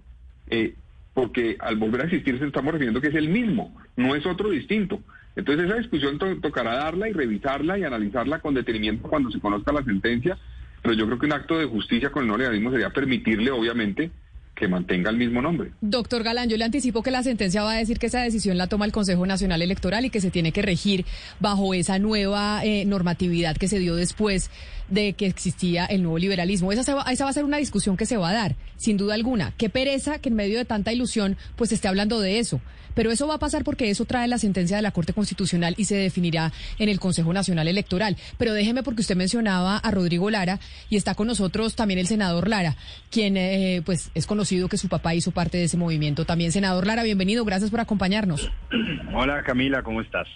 eh, 0.49 0.75
porque 1.16 1.57
al 1.61 1.76
volver 1.76 2.02
a 2.02 2.05
existir 2.05 2.38
se 2.38 2.44
estamos 2.44 2.74
refiriendo 2.74 3.00
que 3.00 3.09
es 3.09 3.14
el 3.14 3.31
mismo, 3.31 3.74
no 3.96 4.14
es 4.14 4.26
otro 4.26 4.50
distinto. 4.50 5.00
Entonces 5.35 5.64
esa 5.64 5.79
discusión 5.79 6.18
tocará 6.42 6.74
darla 6.74 7.09
y 7.09 7.14
revisarla 7.14 7.79
y 7.79 7.85
analizarla 7.85 8.40
con 8.40 8.52
detenimiento 8.52 9.09
cuando 9.09 9.31
se 9.31 9.40
conozca 9.40 9.72
la 9.72 9.83
sentencia, 9.83 10.37
pero 10.83 10.92
yo 10.92 11.07
creo 11.07 11.18
que 11.18 11.24
un 11.24 11.33
acto 11.33 11.59
de 11.59 11.64
justicia 11.64 12.11
con 12.11 12.31
el 12.31 12.62
no 12.62 12.70
sería 12.70 12.90
permitirle, 12.90 13.50
obviamente, 13.50 14.11
que 14.57 14.66
mantenga 14.66 15.11
el 15.11 15.19
mismo 15.19 15.42
nombre. 15.42 15.71
Doctor 15.83 16.23
Galán, 16.25 16.49
yo 16.49 16.57
le 16.57 16.64
anticipo 16.64 17.03
que 17.03 17.11
la 17.11 17.23
sentencia 17.23 17.62
va 17.62 17.73
a 17.73 17.77
decir 17.77 17.99
que 17.99 18.07
esa 18.07 18.23
decisión 18.23 18.57
la 18.57 18.66
toma 18.66 18.87
el 18.87 18.92
Consejo 18.92 19.27
Nacional 19.27 19.61
Electoral 19.61 20.07
y 20.07 20.11
que 20.11 20.21
se 20.21 20.31
tiene 20.31 20.51
que 20.51 20.62
regir 20.62 21.05
bajo 21.38 21.75
esa 21.75 21.99
nueva 21.99 22.64
eh, 22.64 22.85
normatividad 22.87 23.57
que 23.57 23.69
se 23.69 23.79
dio 23.79 23.95
después 23.95 24.51
de 24.88 25.12
que 25.12 25.27
existía 25.27 25.85
el 25.85 26.03
nuevo 26.03 26.19
liberalismo. 26.19 26.73
Esa, 26.73 26.95
va, 26.95 27.03
esa 27.12 27.25
va 27.25 27.31
a 27.31 27.35
ser 27.35 27.45
una 27.45 27.59
discusión 27.59 27.97
que 27.99 28.07
se 28.07 28.16
va 28.16 28.31
a 28.31 28.33
dar, 28.33 28.57
sin 28.77 28.97
duda 28.97 29.14
alguna. 29.14 29.53
Qué 29.59 29.69
pereza 29.69 30.19
que 30.19 30.31
en 30.31 30.37
medio 30.37 30.57
de 30.57 30.64
tanta 30.64 30.92
ilusión 30.92 31.37
pues 31.57 31.71
esté 31.73 31.88
hablando 31.88 32.19
de 32.21 32.38
eso. 32.38 32.61
Pero 32.97 33.13
eso 33.13 33.29
va 33.29 33.35
a 33.35 33.39
pasar 33.39 33.63
porque 33.63 33.91
eso 33.91 34.07
trae 34.07 34.27
la 34.27 34.39
sentencia 34.39 34.77
de 34.77 34.83
la 34.83 34.91
Corte 34.91 35.13
Constitucional 35.13 35.75
y 35.77 35.85
se 35.85 35.97
definirá 35.97 36.53
en 36.79 36.89
el 36.89 36.99
Consejo 36.99 37.33
Nacional 37.33 37.69
Electoral. 37.69 38.17
Pero 38.39 38.55
déjeme 38.55 38.83
porque 38.83 39.03
usted 39.03 39.17
mencionaba 39.17 39.77
a 39.77 39.91
Rodrigo 39.91 40.31
Lara 40.31 40.59
y 40.89 40.97
está 40.97 41.15
con 41.15 41.27
nosotros 41.27 41.77
también 41.77 42.01
el 42.01 42.07
senador 42.07 42.49
Lara, 42.49 42.75
quien 43.11 43.37
eh, 43.37 43.83
pues 43.85 44.11
es 44.15 44.27
conocido 44.27 44.69
que 44.69 44.79
su 44.79 44.89
papá 44.89 45.15
hizo 45.15 45.31
parte 45.31 45.59
de 45.59 45.65
ese 45.65 45.77
movimiento. 45.77 46.25
También 46.25 46.53
senador 46.53 46.87
Lara, 46.87 47.03
bienvenido, 47.03 47.45
gracias 47.45 47.71
por 47.71 47.81
acompañarnos. 47.81 48.51
Hola 49.15 49.43
Camila, 49.43 49.83
¿cómo 49.83 50.01
estás? 50.01 50.27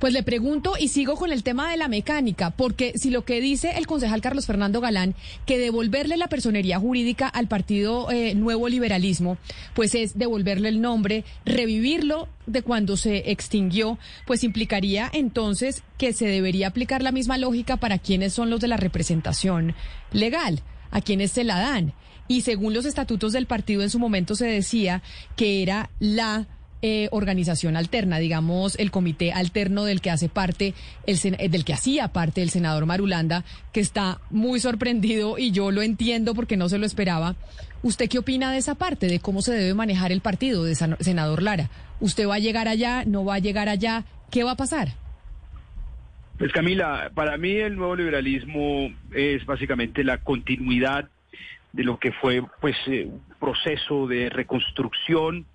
Pues 0.00 0.12
le 0.12 0.24
pregunto 0.24 0.74
y 0.78 0.88
sigo 0.88 1.14
con 1.14 1.30
el 1.30 1.44
tema 1.44 1.70
de 1.70 1.76
la 1.76 1.86
mecánica, 1.86 2.50
porque 2.50 2.94
si 2.96 3.10
lo 3.10 3.24
que 3.24 3.40
dice 3.40 3.78
el 3.78 3.86
concejal 3.86 4.20
Carlos 4.20 4.46
Fernando 4.46 4.80
Galán, 4.80 5.14
que 5.46 5.58
devolverle 5.58 6.16
la 6.16 6.26
personería 6.26 6.80
jurídica 6.80 7.28
al 7.28 7.46
Partido 7.46 8.10
eh, 8.10 8.34
Nuevo 8.34 8.68
Liberalismo, 8.68 9.38
pues 9.74 9.94
es 9.94 10.18
devolverle 10.18 10.68
el 10.68 10.80
nombre, 10.80 11.24
revivirlo 11.44 12.07
de 12.46 12.62
cuando 12.62 12.96
se 12.96 13.30
extinguió, 13.30 13.98
pues 14.26 14.44
implicaría 14.44 15.10
entonces 15.12 15.82
que 15.96 16.12
se 16.12 16.26
debería 16.26 16.68
aplicar 16.68 17.02
la 17.02 17.12
misma 17.12 17.38
lógica 17.38 17.76
para 17.76 17.98
quienes 17.98 18.32
son 18.32 18.50
los 18.50 18.60
de 18.60 18.68
la 18.68 18.76
representación 18.76 19.74
legal, 20.12 20.62
a 20.90 21.00
quienes 21.00 21.32
se 21.32 21.44
la 21.44 21.58
dan. 21.58 21.94
Y 22.28 22.42
según 22.42 22.74
los 22.74 22.84
estatutos 22.84 23.32
del 23.32 23.46
partido 23.46 23.82
en 23.82 23.90
su 23.90 23.98
momento 23.98 24.34
se 24.34 24.46
decía 24.46 25.02
que 25.36 25.62
era 25.62 25.90
la 25.98 26.46
eh, 26.80 27.08
organización 27.10 27.76
alterna, 27.76 28.18
digamos, 28.18 28.78
el 28.78 28.90
comité 28.90 29.32
alterno 29.32 29.84
del 29.84 30.00
que 30.00 30.10
hace 30.10 30.28
parte, 30.28 30.74
el, 31.06 31.18
eh, 31.38 31.48
del 31.48 31.64
que 31.64 31.72
hacía 31.72 32.08
parte 32.08 32.42
el 32.42 32.50
senador 32.50 32.86
Marulanda, 32.86 33.44
que 33.72 33.80
está 33.80 34.20
muy 34.30 34.60
sorprendido 34.60 35.38
y 35.38 35.50
yo 35.50 35.70
lo 35.70 35.82
entiendo 35.82 36.34
porque 36.34 36.56
no 36.56 36.68
se 36.68 36.78
lo 36.78 36.86
esperaba. 36.86 37.34
¿Usted 37.82 38.08
qué 38.08 38.18
opina 38.18 38.52
de 38.52 38.58
esa 38.58 38.74
parte, 38.74 39.06
de 39.06 39.20
cómo 39.20 39.42
se 39.42 39.52
debe 39.52 39.74
manejar 39.74 40.12
el 40.12 40.20
partido 40.20 40.64
de 40.64 40.74
senador 40.74 41.42
Lara? 41.42 41.70
¿Usted 42.00 42.28
va 42.28 42.36
a 42.36 42.40
llegar 42.40 42.68
allá? 42.68 43.04
¿No 43.04 43.24
va 43.24 43.34
a 43.34 43.40
llegar 43.40 43.68
allá? 43.68 44.04
¿Qué 44.30 44.44
va 44.44 44.52
a 44.52 44.56
pasar? 44.56 44.88
Pues 46.38 46.52
Camila, 46.52 47.10
para 47.14 47.36
mí 47.36 47.56
el 47.56 47.74
nuevo 47.74 47.96
liberalismo 47.96 48.92
es 49.12 49.44
básicamente 49.44 50.04
la 50.04 50.18
continuidad 50.18 51.08
de 51.72 51.82
lo 51.82 51.98
que 51.98 52.12
fue 52.12 52.42
pues 52.60 52.76
eh, 52.86 53.06
un 53.06 53.22
proceso 53.40 54.06
de 54.06 54.30
reconstrucción 54.30 55.46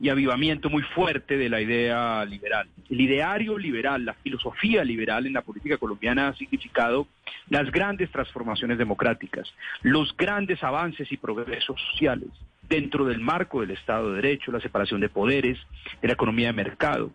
y 0.00 0.08
avivamiento 0.08 0.68
muy 0.68 0.82
fuerte 0.82 1.36
de 1.36 1.48
la 1.48 1.60
idea 1.60 2.24
liberal. 2.24 2.68
El 2.90 3.00
ideario 3.00 3.58
liberal, 3.58 4.04
la 4.04 4.14
filosofía 4.14 4.84
liberal 4.84 5.26
en 5.26 5.32
la 5.32 5.42
política 5.42 5.78
colombiana 5.78 6.28
ha 6.28 6.34
significado 6.34 7.06
las 7.48 7.70
grandes 7.70 8.10
transformaciones 8.10 8.78
democráticas, 8.78 9.52
los 9.82 10.16
grandes 10.16 10.62
avances 10.62 11.10
y 11.10 11.16
progresos 11.16 11.80
sociales 11.92 12.28
dentro 12.68 13.04
del 13.04 13.20
marco 13.20 13.60
del 13.60 13.70
Estado 13.70 14.10
de 14.10 14.22
Derecho, 14.22 14.52
la 14.52 14.60
separación 14.60 15.00
de 15.00 15.08
poderes, 15.08 15.58
de 16.02 16.08
la 16.08 16.14
economía 16.14 16.48
de 16.48 16.52
mercado. 16.52 17.12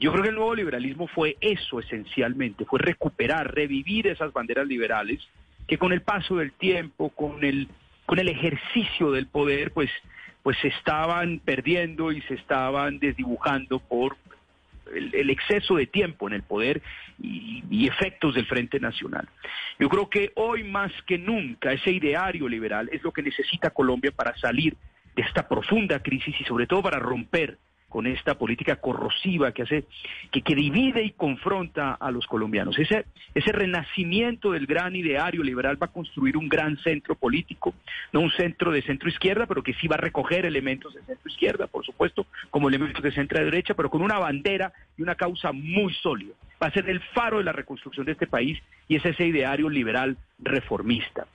Yo 0.00 0.10
creo 0.10 0.22
que 0.22 0.30
el 0.30 0.34
nuevo 0.34 0.54
liberalismo 0.54 1.06
fue 1.06 1.36
eso 1.40 1.78
esencialmente, 1.78 2.64
fue 2.64 2.80
recuperar, 2.80 3.54
revivir 3.54 4.06
esas 4.06 4.32
banderas 4.32 4.66
liberales 4.66 5.20
que 5.66 5.78
con 5.78 5.92
el 5.92 6.02
paso 6.02 6.36
del 6.36 6.52
tiempo, 6.52 7.10
con 7.10 7.44
el, 7.44 7.68
con 8.06 8.18
el 8.18 8.28
ejercicio 8.28 9.12
del 9.12 9.26
poder, 9.26 9.70
pues 9.72 9.90
pues 10.44 10.58
se 10.58 10.68
estaban 10.68 11.40
perdiendo 11.40 12.12
y 12.12 12.20
se 12.22 12.34
estaban 12.34 12.98
desdibujando 12.98 13.80
por 13.80 14.16
el, 14.94 15.30
exceso 15.30 15.76
de 15.76 15.86
tiempo 15.86 16.28
en 16.28 16.34
el 16.34 16.42
poder 16.42 16.82
y, 17.18 17.64
y, 17.70 17.88
efectos 17.88 18.34
del 18.34 18.44
Frente 18.44 18.78
Nacional. 18.78 19.26
Yo 19.78 19.88
creo 19.88 20.10
que 20.10 20.32
hoy 20.36 20.62
más 20.62 20.92
que 21.06 21.16
nunca 21.16 21.72
ese 21.72 21.90
ideario 21.90 22.46
liberal 22.46 22.90
es 22.92 23.02
lo 23.02 23.10
que 23.10 23.22
necesita 23.22 23.70
Colombia 23.70 24.12
para 24.12 24.36
salir 24.36 24.76
de 25.16 25.22
esta 25.22 25.48
profunda 25.48 26.00
crisis 26.00 26.38
y 26.38 26.44
sobre 26.44 26.66
todo 26.66 26.82
para 26.82 26.98
romper 26.98 27.56
con 27.94 28.08
esta 28.08 28.34
política 28.34 28.74
corrosiva 28.74 29.52
que 29.52 29.62
hace, 29.62 29.84
que, 30.32 30.54
divide 30.56 31.04
y 31.04 31.12
confronta 31.12 31.92
a 31.92 32.10
los 32.10 32.26
colombianos. 32.26 32.76
Ese, 32.76 33.04
ese 33.36 33.52
renacimiento 33.52 34.50
del 34.50 34.66
gran 34.66 34.96
ideario 34.96 35.44
liberal 35.44 35.80
va 35.80 35.86
a 35.86 35.92
construir 35.92 36.36
un 36.36 36.48
gran 36.48 36.76
centro 36.78 37.14
político, 37.14 37.72
no 38.12 38.18
un 38.18 38.32
centro 38.32 38.72
de 38.72 38.82
centro 38.82 39.08
izquierda, 39.08 39.46
pero 39.46 39.62
que 39.62 39.74
sí 39.74 39.86
va 39.86 39.94
a 39.94 40.00
recoger 40.00 40.44
elementos 40.44 40.92
de 40.92 41.02
centro 41.02 41.30
izquierda, 41.30 41.68
por 41.68 41.86
supuesto, 41.86 42.26
como 42.50 42.68
elementos 42.68 43.00
de 43.00 43.12
centro 43.12 43.44
derecha, 43.44 43.74
pero 43.74 43.88
con 43.88 44.02
una 44.02 44.18
bandera 44.18 44.72
y 44.98 45.02
una 45.02 45.14
causa 45.14 45.52
muy 45.52 45.94
sólida. 45.94 46.34
Va 46.60 46.66
a 46.66 46.72
ser 46.72 46.90
el 46.90 46.98
faro 46.98 47.38
de 47.38 47.44
la 47.44 47.52
reconstrucción 47.52 48.06
de 48.06 48.10
este 48.10 48.26
país 48.26 48.60
y 48.88 48.96
es 48.96 49.06
ese 49.06 49.24
ideario 49.24 49.68
liberal 49.68 50.16
reformista. 50.40 51.28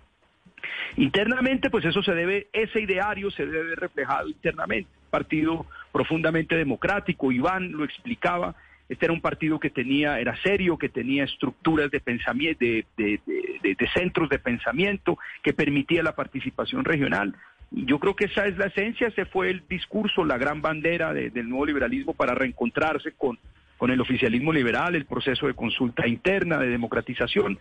Internamente, 0.97 1.69
pues 1.69 1.85
eso 1.85 2.03
se 2.03 2.13
debe, 2.13 2.47
ese 2.51 2.81
ideario 2.81 3.31
se 3.31 3.45
debe 3.45 3.75
reflejado 3.75 4.27
internamente. 4.27 4.89
Partido 5.09 5.65
profundamente 5.91 6.55
democrático, 6.55 7.31
Iván 7.31 7.71
lo 7.71 7.83
explicaba, 7.83 8.55
este 8.89 9.05
era 9.05 9.13
un 9.13 9.21
partido 9.21 9.59
que 9.59 9.69
tenía, 9.69 10.19
era 10.19 10.35
serio, 10.41 10.77
que 10.77 10.89
tenía 10.89 11.23
estructuras 11.23 11.91
de 11.91 11.99
pensamiento, 11.99 12.65
de, 12.65 13.87
centros 13.93 14.29
de 14.29 14.39
pensamiento, 14.39 15.19
que 15.43 15.53
permitía 15.53 16.01
la 16.01 16.15
participación 16.15 16.83
regional. 16.83 17.35
Yo 17.69 17.99
creo 17.99 18.15
que 18.15 18.25
esa 18.25 18.47
es 18.47 18.57
la 18.57 18.65
esencia, 18.65 19.07
ese 19.07 19.25
fue 19.25 19.51
el 19.51 19.63
discurso, 19.69 20.25
la 20.25 20.39
gran 20.39 20.63
bandera 20.63 21.13
del 21.13 21.47
nuevo 21.47 21.67
liberalismo 21.67 22.15
para 22.15 22.33
reencontrarse 22.33 23.11
con, 23.11 23.37
con 23.77 23.91
el 23.91 24.01
oficialismo 24.01 24.51
liberal, 24.51 24.95
el 24.95 25.05
proceso 25.05 25.45
de 25.45 25.53
consulta 25.53 26.07
interna, 26.07 26.57
de 26.57 26.69
democratización. 26.69 27.59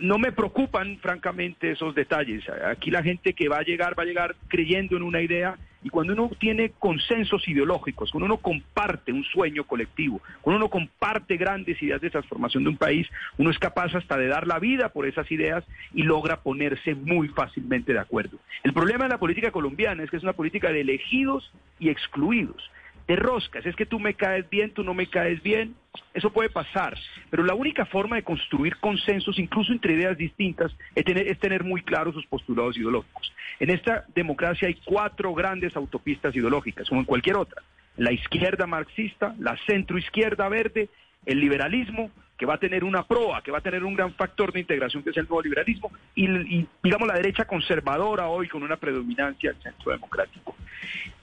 No 0.00 0.18
me 0.18 0.32
preocupan, 0.32 0.98
francamente, 0.98 1.70
esos 1.70 1.94
detalles. 1.94 2.44
Aquí 2.66 2.90
la 2.90 3.02
gente 3.02 3.32
que 3.32 3.48
va 3.48 3.58
a 3.58 3.62
llegar, 3.62 3.98
va 3.98 4.02
a 4.02 4.06
llegar 4.06 4.36
creyendo 4.48 4.96
en 4.96 5.02
una 5.02 5.20
idea 5.20 5.56
y 5.86 5.88
cuando 5.88 6.14
uno 6.14 6.30
tiene 6.40 6.72
consensos 6.80 7.46
ideológicos, 7.46 8.10
cuando 8.10 8.26
uno 8.26 8.38
comparte 8.38 9.12
un 9.12 9.22
sueño 9.22 9.62
colectivo, 9.62 10.20
cuando 10.40 10.56
uno 10.56 10.68
comparte 10.68 11.36
grandes 11.36 11.80
ideas 11.80 12.00
de 12.00 12.10
transformación 12.10 12.64
de 12.64 12.70
un 12.70 12.76
país, 12.76 13.06
uno 13.38 13.50
es 13.50 13.58
capaz 13.60 13.94
hasta 13.94 14.16
de 14.16 14.26
dar 14.26 14.48
la 14.48 14.58
vida 14.58 14.88
por 14.88 15.06
esas 15.06 15.30
ideas 15.30 15.62
y 15.94 16.02
logra 16.02 16.40
ponerse 16.40 16.96
muy 16.96 17.28
fácilmente 17.28 17.92
de 17.92 18.00
acuerdo. 18.00 18.38
El 18.64 18.72
problema 18.72 19.04
de 19.04 19.10
la 19.10 19.18
política 19.18 19.52
colombiana 19.52 20.02
es 20.02 20.10
que 20.10 20.16
es 20.16 20.24
una 20.24 20.32
política 20.32 20.72
de 20.72 20.80
elegidos 20.80 21.52
y 21.78 21.90
excluidos 21.90 22.68
de 23.06 23.16
roscas, 23.16 23.64
es 23.64 23.76
que 23.76 23.86
tú 23.86 24.00
me 24.00 24.14
caes 24.14 24.48
bien, 24.50 24.72
tú 24.72 24.82
no 24.82 24.92
me 24.92 25.06
caes 25.06 25.42
bien, 25.42 25.74
eso 26.12 26.30
puede 26.30 26.50
pasar, 26.50 26.96
pero 27.30 27.44
la 27.44 27.54
única 27.54 27.86
forma 27.86 28.16
de 28.16 28.22
construir 28.22 28.76
consensos, 28.78 29.38
incluso 29.38 29.72
entre 29.72 29.94
ideas 29.94 30.18
distintas, 30.18 30.74
es 30.94 31.04
tener, 31.04 31.28
es 31.28 31.38
tener 31.38 31.62
muy 31.62 31.82
claros 31.82 32.14
sus 32.14 32.26
postulados 32.26 32.76
ideológicos. 32.76 33.32
En 33.60 33.70
esta 33.70 34.04
democracia 34.14 34.68
hay 34.68 34.74
cuatro 34.84 35.32
grandes 35.34 35.76
autopistas 35.76 36.34
ideológicas, 36.34 36.88
como 36.88 37.00
en 37.00 37.06
cualquier 37.06 37.36
otra. 37.36 37.62
La 37.96 38.12
izquierda 38.12 38.66
marxista, 38.66 39.34
la 39.38 39.56
centroizquierda 39.66 40.48
verde, 40.48 40.88
el 41.24 41.40
liberalismo 41.40 42.10
que 42.36 42.46
va 42.46 42.54
a 42.54 42.58
tener 42.58 42.84
una 42.84 43.04
proa, 43.04 43.42
que 43.42 43.50
va 43.50 43.58
a 43.58 43.62
tener 43.62 43.84
un 43.84 43.94
gran 43.94 44.12
factor 44.14 44.52
de 44.52 44.60
integración 44.60 45.02
que 45.02 45.10
es 45.10 45.16
el 45.16 45.24
nuevo 45.24 45.42
liberalismo 45.42 45.90
y, 46.14 46.26
y 46.26 46.66
digamos 46.82 47.08
la 47.08 47.14
derecha 47.14 47.44
conservadora 47.44 48.28
hoy 48.28 48.48
con 48.48 48.62
una 48.62 48.76
predominancia 48.76 49.52
del 49.52 49.62
centro 49.62 49.92
democrático. 49.92 50.54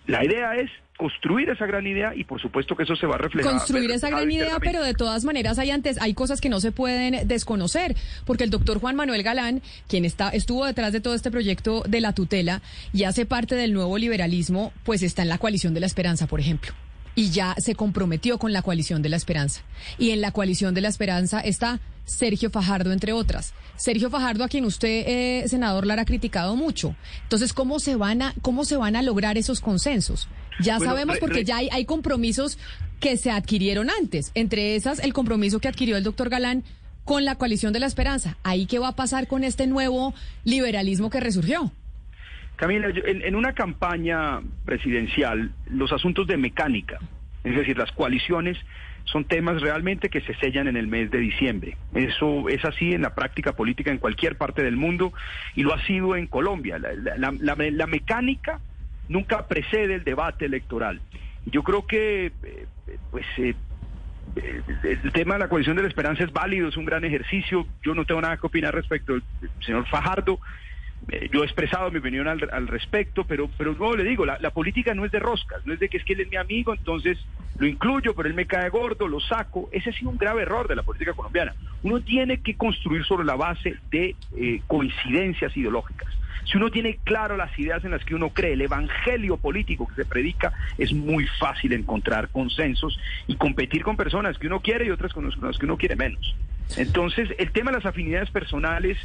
La 0.05 0.23
idea 0.23 0.55
es 0.55 0.69
construir 0.97 1.49
esa 1.49 1.65
gran 1.65 1.87
idea 1.87 2.13
y 2.15 2.23
por 2.23 2.41
supuesto 2.41 2.75
que 2.75 2.83
eso 2.83 2.95
se 2.95 3.07
va 3.07 3.15
a 3.15 3.17
reflejar. 3.17 3.53
Construir 3.53 3.91
esa 3.91 4.09
gran 4.09 4.29
idea, 4.29 4.59
pero 4.59 4.83
de 4.83 4.93
todas 4.93 5.23
maneras 5.23 5.57
hay 5.59 5.71
antes 5.71 6.01
hay 6.01 6.13
cosas 6.13 6.41
que 6.41 6.49
no 6.49 6.59
se 6.59 6.71
pueden 6.71 7.27
desconocer, 7.27 7.95
porque 8.25 8.43
el 8.43 8.49
doctor 8.49 8.79
Juan 8.79 8.95
Manuel 8.95 9.23
Galán, 9.23 9.61
quien 9.87 10.05
está 10.05 10.29
estuvo 10.29 10.65
detrás 10.65 10.91
de 10.91 11.01
todo 11.01 11.13
este 11.13 11.31
proyecto 11.31 11.83
de 11.87 12.01
la 12.01 12.13
tutela 12.13 12.61
y 12.91 13.05
hace 13.05 13.25
parte 13.25 13.55
del 13.55 13.73
nuevo 13.73 13.97
liberalismo, 13.97 14.73
pues 14.83 15.03
está 15.03 15.21
en 15.21 15.29
la 15.29 15.37
coalición 15.37 15.73
de 15.73 15.79
la 15.79 15.85
esperanza, 15.85 16.27
por 16.27 16.39
ejemplo 16.39 16.73
y 17.15 17.29
ya 17.29 17.55
se 17.57 17.75
comprometió 17.75 18.37
con 18.37 18.53
la 18.53 18.61
coalición 18.61 19.01
de 19.01 19.09
la 19.09 19.17
esperanza. 19.17 19.61
Y 19.97 20.11
en 20.11 20.21
la 20.21 20.31
coalición 20.31 20.73
de 20.73 20.81
la 20.81 20.89
esperanza 20.89 21.39
está 21.39 21.79
Sergio 22.05 22.49
Fajardo, 22.49 22.91
entre 22.91 23.13
otras. 23.13 23.53
Sergio 23.75 24.09
Fajardo, 24.09 24.43
a 24.43 24.49
quien 24.49 24.65
usted, 24.65 25.03
eh, 25.07 25.47
senador 25.47 25.85
Lara, 25.85 26.03
ha 26.03 26.05
criticado 26.05 26.55
mucho. 26.55 26.95
Entonces, 27.23 27.53
¿cómo 27.53 27.79
se 27.79 27.95
van 27.95 28.21
a, 28.21 28.33
cómo 28.41 28.65
se 28.65 28.77
van 28.77 28.95
a 28.95 29.01
lograr 29.01 29.37
esos 29.37 29.61
consensos? 29.61 30.27
Ya 30.59 30.79
sabemos 30.79 31.17
porque 31.19 31.43
ya 31.43 31.57
hay, 31.57 31.69
hay 31.71 31.85
compromisos 31.85 32.57
que 32.99 33.17
se 33.17 33.31
adquirieron 33.31 33.89
antes. 33.89 34.31
Entre 34.35 34.75
esas, 34.75 34.99
el 34.99 35.13
compromiso 35.13 35.59
que 35.59 35.67
adquirió 35.67 35.97
el 35.97 36.03
doctor 36.03 36.29
Galán 36.29 36.63
con 37.05 37.25
la 37.25 37.35
coalición 37.35 37.73
de 37.73 37.79
la 37.79 37.87
esperanza. 37.87 38.37
¿Ahí 38.43 38.65
qué 38.65 38.79
va 38.79 38.89
a 38.89 38.95
pasar 38.95 39.27
con 39.27 39.43
este 39.43 39.67
nuevo 39.67 40.13
liberalismo 40.43 41.09
que 41.09 41.19
resurgió? 41.19 41.71
Camila, 42.55 42.87
en, 42.93 43.35
una 43.35 43.53
campaña 43.53 44.41
presidencial, 44.65 45.51
los 45.69 45.91
asuntos 45.91 46.27
de 46.27 46.37
mecánica, 46.37 46.99
es 47.43 47.55
decir, 47.55 47.77
las 47.77 47.91
coaliciones, 47.91 48.57
son 49.05 49.25
temas 49.25 49.61
realmente 49.61 50.09
que 50.09 50.21
se 50.21 50.33
sellan 50.35 50.67
en 50.67 50.77
el 50.77 50.87
mes 50.87 51.11
de 51.11 51.17
diciembre. 51.17 51.77
Eso 51.93 52.47
es 52.47 52.63
así 52.63 52.93
en 52.93 53.01
la 53.01 53.15
práctica 53.15 53.53
política 53.53 53.91
en 53.91 53.97
cualquier 53.97 54.37
parte 54.37 54.63
del 54.63 54.77
mundo 54.77 55.13
y 55.55 55.63
lo 55.63 55.73
ha 55.73 55.85
sido 55.85 56.15
en 56.15 56.27
Colombia. 56.27 56.79
La, 56.79 57.87
mecánica 57.87 58.61
nunca 59.09 59.47
precede 59.47 59.95
el 59.95 60.03
debate 60.03 60.45
electoral. 60.45 61.01
Yo 61.45 61.63
creo 61.63 61.85
que, 61.85 62.27
eh, 62.27 62.67
pues, 63.11 63.25
eh, 63.37 63.55
el 64.83 65.11
tema 65.11 65.33
de 65.33 65.41
la 65.41 65.49
coalición 65.49 65.75
de 65.75 65.83
la 65.83 65.89
esperanza 65.89 66.23
es 66.23 66.31
válido, 66.31 66.69
es 66.69 66.77
un 66.77 66.85
gran 66.85 67.03
ejercicio. 67.03 67.67
Yo 67.83 67.93
no 67.93 68.05
tengo 68.05 68.21
nada 68.21 68.37
que 68.37 68.47
opinar 68.47 68.73
respecto 68.73 69.15
al 69.15 69.23
señor 69.65 69.85
Fajardo. 69.87 70.39
Eh, 71.09 71.29
yo 71.31 71.41
he 71.41 71.45
expresado 71.45 71.91
mi 71.91 71.99
opinión 71.99 72.27
al, 72.27 72.67
respecto, 72.67 73.25
pero, 73.25 73.49
pero 73.57 73.73
luego 73.73 73.95
le 73.95 74.03
digo, 74.03 74.25
la, 74.25 74.49
política 74.51 74.93
no 74.93 75.05
es 75.05 75.11
de 75.11 75.19
roscas, 75.19 75.65
no 75.65 75.73
es 75.73 75.79
de 75.79 75.89
que 75.89 75.97
es 75.97 76.03
que 76.03 76.13
él 76.13 76.21
es 76.21 76.29
mi 76.29 76.37
amigo, 76.37 76.73
entonces 76.73 77.17
lo 77.57 77.67
incluyo, 77.67 78.15
pero 78.15 78.29
él 78.29 78.35
me 78.35 78.45
cae 78.45 78.69
gordo, 78.69 79.07
lo 79.07 79.19
saco. 79.19 79.69
Ese 79.71 79.89
ha 79.89 79.93
sido 79.93 80.09
un 80.09 80.17
grave 80.17 80.43
error 80.43 80.67
de 80.67 80.75
la 80.75 80.83
política 80.83 81.13
colombiana. 81.13 81.53
Uno 81.83 82.01
tiene 82.01 82.41
que 82.41 82.55
construir 82.55 83.03
sobre 83.05 83.25
la 83.25 83.35
base 83.35 83.75
de 83.91 84.15
eh, 84.37 84.61
coincidencias 84.67 85.55
ideológicas. 85.55 86.09
Si 86.45 86.57
uno 86.57 86.69
tiene 86.69 86.97
claro 87.03 87.37
las 87.37 87.57
ideas 87.57 87.83
en 87.85 87.91
las 87.91 88.03
que 88.03 88.15
uno 88.15 88.29
cree, 88.29 88.53
el 88.53 88.61
evangelio 88.61 89.37
político 89.37 89.87
que 89.87 89.95
se 89.95 90.05
predica, 90.05 90.51
es 90.77 90.91
muy 90.91 91.25
fácil 91.39 91.73
encontrar 91.73 92.29
consensos 92.29 92.99
y 93.27 93.35
competir 93.35 93.83
con 93.83 93.95
personas 93.95 94.37
que 94.37 94.47
uno 94.47 94.59
quiere 94.59 94.85
y 94.85 94.89
otras 94.89 95.13
con 95.13 95.31
las 95.41 95.57
que 95.57 95.65
uno 95.65 95.77
quiere 95.77 95.95
menos. 95.95 96.35
Entonces, 96.77 97.29
el 97.37 97.51
tema 97.51 97.71
de 97.71 97.77
las 97.77 97.85
afinidades 97.85 98.29
personales 98.29 98.97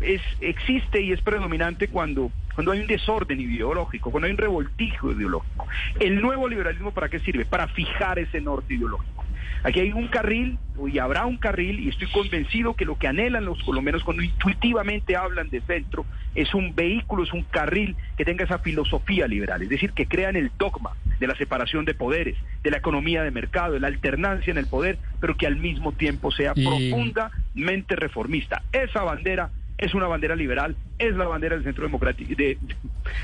es, 0.00 0.22
existe 0.40 1.00
y 1.02 1.12
es 1.12 1.20
predominante 1.20 1.88
cuando, 1.88 2.30
cuando 2.54 2.72
hay 2.72 2.80
un 2.80 2.86
desorden 2.86 3.40
ideológico, 3.40 4.10
cuando 4.10 4.26
hay 4.26 4.32
un 4.32 4.38
revoltijo 4.38 5.12
ideológico. 5.12 5.66
¿El 5.98 6.20
nuevo 6.20 6.48
liberalismo 6.48 6.92
para 6.92 7.08
qué 7.08 7.18
sirve? 7.20 7.44
Para 7.44 7.68
fijar 7.68 8.18
ese 8.18 8.40
norte 8.40 8.74
ideológico. 8.74 9.24
Aquí 9.62 9.80
hay 9.80 9.92
un 9.92 10.08
carril, 10.08 10.58
y 10.90 10.98
habrá 10.98 11.26
un 11.26 11.36
carril, 11.36 11.80
y 11.80 11.90
estoy 11.90 12.08
convencido 12.08 12.74
que 12.74 12.86
lo 12.86 12.96
que 12.96 13.08
anhelan 13.08 13.44
los 13.44 13.62
colombianos 13.62 14.02
cuando 14.04 14.22
intuitivamente 14.22 15.16
hablan 15.16 15.50
de 15.50 15.60
centro 15.60 16.06
es 16.34 16.54
un 16.54 16.74
vehículo, 16.74 17.24
es 17.24 17.32
un 17.32 17.42
carril 17.42 17.94
que 18.16 18.24
tenga 18.24 18.44
esa 18.44 18.58
filosofía 18.60 19.26
liberal, 19.26 19.60
es 19.62 19.68
decir, 19.68 19.92
que 19.92 20.06
crean 20.06 20.36
el 20.36 20.50
dogma 20.56 20.92
de 21.18 21.26
la 21.26 21.36
separación 21.36 21.84
de 21.84 21.92
poderes, 21.92 22.36
de 22.62 22.70
la 22.70 22.78
economía 22.78 23.22
de 23.22 23.30
mercado, 23.30 23.74
de 23.74 23.80
la 23.80 23.88
alternancia 23.88 24.50
en 24.50 24.56
el 24.56 24.66
poder, 24.66 24.98
pero 25.20 25.36
que 25.36 25.46
al 25.46 25.56
mismo 25.56 25.92
tiempo 25.92 26.30
sea 26.30 26.54
profundamente 26.54 27.96
reformista. 27.96 28.62
Esa 28.72 29.02
bandera 29.02 29.50
es 29.80 29.94
una 29.94 30.06
bandera 30.06 30.36
liberal, 30.36 30.76
es 30.98 31.16
la 31.16 31.26
bandera 31.26 31.56
del 31.56 31.64
centro 31.64 31.84
democrático, 31.84 32.34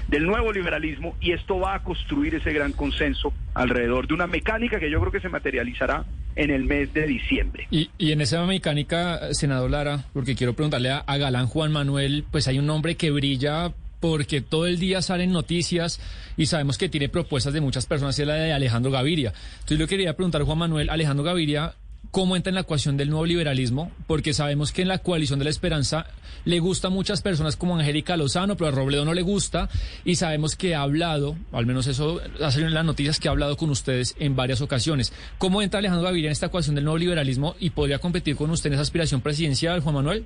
del 0.08 0.26
nuevo 0.26 0.52
liberalismo, 0.52 1.14
y 1.20 1.32
esto 1.32 1.60
va 1.60 1.74
a 1.74 1.82
construir 1.82 2.34
ese 2.34 2.52
gran 2.52 2.72
consenso 2.72 3.32
alrededor 3.54 4.08
de 4.08 4.14
una 4.14 4.26
mecánica 4.26 4.80
que 4.80 4.90
yo 4.90 4.98
creo 5.00 5.12
que 5.12 5.20
se 5.20 5.28
materializará 5.28 6.04
en 6.34 6.50
el 6.50 6.64
mes 6.64 6.92
de 6.94 7.06
diciembre. 7.06 7.66
Y, 7.70 7.90
en 7.98 8.20
esa 8.22 8.44
mecánica, 8.46 9.34
senador 9.34 9.70
Lara, 9.70 10.04
porque 10.14 10.34
quiero 10.34 10.54
preguntarle 10.54 10.90
a, 10.90 11.16
Galán 11.16 11.46
Juan 11.46 11.72
Manuel, 11.72 12.24
pues 12.30 12.48
hay 12.48 12.58
un 12.58 12.66
nombre 12.66 12.96
que 12.96 13.10
brilla 13.10 13.72
porque 14.00 14.40
todo 14.40 14.66
el 14.66 14.78
día 14.78 15.02
salen 15.02 15.32
noticias 15.32 16.00
y 16.36 16.46
sabemos 16.46 16.78
que 16.78 16.88
tiene 16.88 17.08
propuestas 17.08 17.52
de 17.52 17.60
muchas 17.60 17.86
personas, 17.86 18.18
es 18.18 18.26
la 18.26 18.34
de 18.34 18.52
Alejandro 18.52 18.90
Gaviria. 18.90 19.32
Entonces 19.54 19.78
yo 19.78 19.86
quería 19.86 20.14
preguntar, 20.14 20.42
Juan 20.42 20.58
Manuel, 20.58 20.90
Alejandro 20.90 21.24
Gaviria 21.24 21.74
cómo 22.16 22.34
entra 22.34 22.48
en 22.48 22.54
la 22.54 22.62
ecuación 22.62 22.96
del 22.96 23.10
nuevo 23.10 23.26
liberalismo, 23.26 23.92
porque 24.06 24.32
sabemos 24.32 24.72
que 24.72 24.80
en 24.80 24.88
la 24.88 25.00
coalición 25.00 25.38
de 25.38 25.44
la 25.44 25.50
esperanza 25.50 26.06
le 26.46 26.60
gusta 26.60 26.88
muchas 26.88 27.20
personas 27.20 27.58
como 27.58 27.76
Angélica 27.76 28.16
Lozano, 28.16 28.56
pero 28.56 28.68
a 28.68 28.70
Robledo 28.70 29.04
no 29.04 29.12
le 29.12 29.20
gusta, 29.20 29.68
y 30.02 30.14
sabemos 30.14 30.56
que 30.56 30.74
ha 30.74 30.80
hablado, 30.80 31.36
al 31.52 31.66
menos 31.66 31.86
eso 31.86 32.22
ha 32.42 32.50
salido 32.50 32.68
en 32.68 32.74
las 32.74 32.86
noticias, 32.86 33.20
que 33.20 33.28
ha 33.28 33.32
hablado 33.32 33.58
con 33.58 33.68
ustedes 33.68 34.16
en 34.18 34.34
varias 34.34 34.62
ocasiones. 34.62 35.12
¿Cómo 35.36 35.60
entra 35.60 35.78
Alejandro 35.78 36.06
Gaviria 36.06 36.28
en 36.28 36.32
esta 36.32 36.46
ecuación 36.46 36.74
del 36.74 36.84
nuevo 36.84 36.96
liberalismo 36.96 37.54
y 37.60 37.68
podría 37.68 37.98
competir 37.98 38.34
con 38.34 38.48
usted 38.48 38.68
en 38.68 38.74
esa 38.76 38.82
aspiración 38.82 39.20
presidencial, 39.20 39.80
Juan 39.80 39.96
Manuel? 39.96 40.24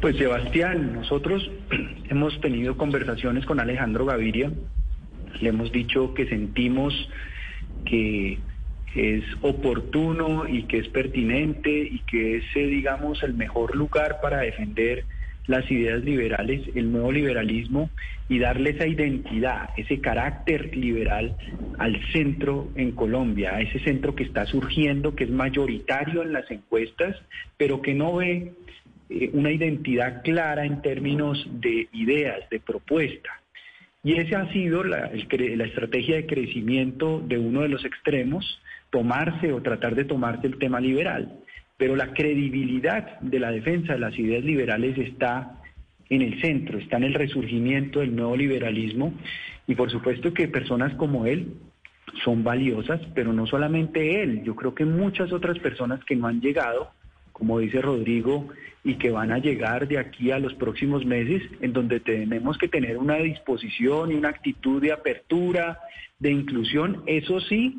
Pues 0.00 0.16
Sebastián, 0.16 0.94
nosotros 0.94 1.46
hemos 2.08 2.40
tenido 2.40 2.78
conversaciones 2.78 3.44
con 3.44 3.60
Alejandro 3.60 4.06
Gaviria, 4.06 4.50
le 5.42 5.48
hemos 5.50 5.70
dicho 5.72 6.14
que 6.14 6.26
sentimos 6.26 6.94
que 7.84 8.38
es 8.94 9.24
oportuno 9.40 10.46
y 10.46 10.64
que 10.64 10.78
es 10.78 10.88
pertinente 10.88 11.70
y 11.70 12.00
que 12.00 12.36
es, 12.36 12.44
eh, 12.54 12.66
digamos, 12.66 13.22
el 13.22 13.34
mejor 13.34 13.74
lugar 13.74 14.20
para 14.20 14.40
defender 14.40 15.04
las 15.46 15.68
ideas 15.70 16.04
liberales, 16.04 16.62
el 16.74 16.92
nuevo 16.92 17.10
liberalismo 17.10 17.90
y 18.28 18.38
darle 18.38 18.70
esa 18.70 18.86
identidad, 18.86 19.70
ese 19.76 20.00
carácter 20.00 20.76
liberal 20.76 21.36
al 21.78 22.00
centro 22.12 22.68
en 22.76 22.92
Colombia, 22.92 23.56
a 23.56 23.60
ese 23.60 23.80
centro 23.80 24.14
que 24.14 24.24
está 24.24 24.46
surgiendo, 24.46 25.14
que 25.14 25.24
es 25.24 25.30
mayoritario 25.30 26.22
en 26.22 26.32
las 26.32 26.50
encuestas, 26.50 27.16
pero 27.56 27.82
que 27.82 27.94
no 27.94 28.16
ve 28.16 28.52
eh, 29.10 29.30
una 29.32 29.50
identidad 29.50 30.22
clara 30.22 30.64
en 30.64 30.80
términos 30.80 31.46
de 31.60 31.88
ideas, 31.92 32.48
de 32.50 32.60
propuesta. 32.60 33.30
Y 34.04 34.14
esa 34.14 34.42
ha 34.42 34.52
sido 34.52 34.82
la, 34.82 35.10
la 35.12 35.64
estrategia 35.64 36.16
de 36.16 36.26
crecimiento 36.26 37.22
de 37.24 37.38
uno 37.38 37.62
de 37.62 37.68
los 37.68 37.84
extremos, 37.84 38.60
tomarse 38.92 39.52
o 39.52 39.62
tratar 39.62 39.94
de 39.94 40.04
tomarse 40.04 40.46
el 40.46 40.58
tema 40.58 40.78
liberal, 40.78 41.40
pero 41.78 41.96
la 41.96 42.12
credibilidad 42.12 43.18
de 43.20 43.40
la 43.40 43.50
defensa 43.50 43.94
de 43.94 43.98
las 43.98 44.16
ideas 44.18 44.44
liberales 44.44 44.96
está 44.98 45.58
en 46.10 46.20
el 46.20 46.40
centro, 46.42 46.78
está 46.78 46.98
en 46.98 47.04
el 47.04 47.14
resurgimiento 47.14 48.00
del 48.00 48.14
nuevo 48.14 48.36
liberalismo. 48.36 49.14
Y 49.66 49.74
por 49.74 49.90
supuesto 49.90 50.34
que 50.34 50.46
personas 50.46 50.94
como 50.96 51.24
él 51.24 51.54
son 52.22 52.44
valiosas, 52.44 53.00
pero 53.14 53.32
no 53.32 53.46
solamente 53.46 54.22
él, 54.22 54.42
yo 54.44 54.54
creo 54.54 54.74
que 54.74 54.84
muchas 54.84 55.32
otras 55.32 55.58
personas 55.58 56.04
que 56.04 56.14
no 56.14 56.26
han 56.26 56.42
llegado, 56.42 56.90
como 57.32 57.60
dice 57.60 57.80
Rodrigo, 57.80 58.48
y 58.84 58.96
que 58.96 59.10
van 59.10 59.32
a 59.32 59.38
llegar 59.38 59.88
de 59.88 59.98
aquí 59.98 60.30
a 60.32 60.38
los 60.38 60.52
próximos 60.54 61.06
meses, 61.06 61.42
en 61.62 61.72
donde 61.72 62.00
tenemos 62.00 62.58
que 62.58 62.68
tener 62.68 62.98
una 62.98 63.16
disposición 63.16 64.12
y 64.12 64.16
una 64.16 64.28
actitud 64.28 64.82
de 64.82 64.92
apertura, 64.92 65.78
de 66.18 66.30
inclusión, 66.30 67.02
eso 67.06 67.40
sí, 67.40 67.78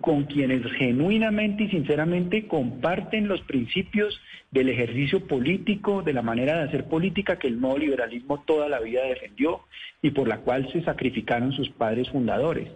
con 0.00 0.24
quienes 0.24 0.62
genuinamente 0.72 1.64
y 1.64 1.70
sinceramente 1.70 2.46
comparten 2.46 3.28
los 3.28 3.40
principios 3.42 4.20
del 4.50 4.68
ejercicio 4.68 5.26
político, 5.26 6.02
de 6.02 6.12
la 6.12 6.22
manera 6.22 6.56
de 6.56 6.64
hacer 6.64 6.84
política 6.84 7.38
que 7.38 7.48
el 7.48 7.60
nuevo 7.60 7.78
liberalismo 7.78 8.42
toda 8.46 8.68
la 8.68 8.80
vida 8.80 9.02
defendió 9.04 9.60
y 10.02 10.10
por 10.10 10.28
la 10.28 10.38
cual 10.38 10.70
se 10.72 10.82
sacrificaron 10.82 11.52
sus 11.52 11.68
padres 11.70 12.08
fundadores. 12.10 12.68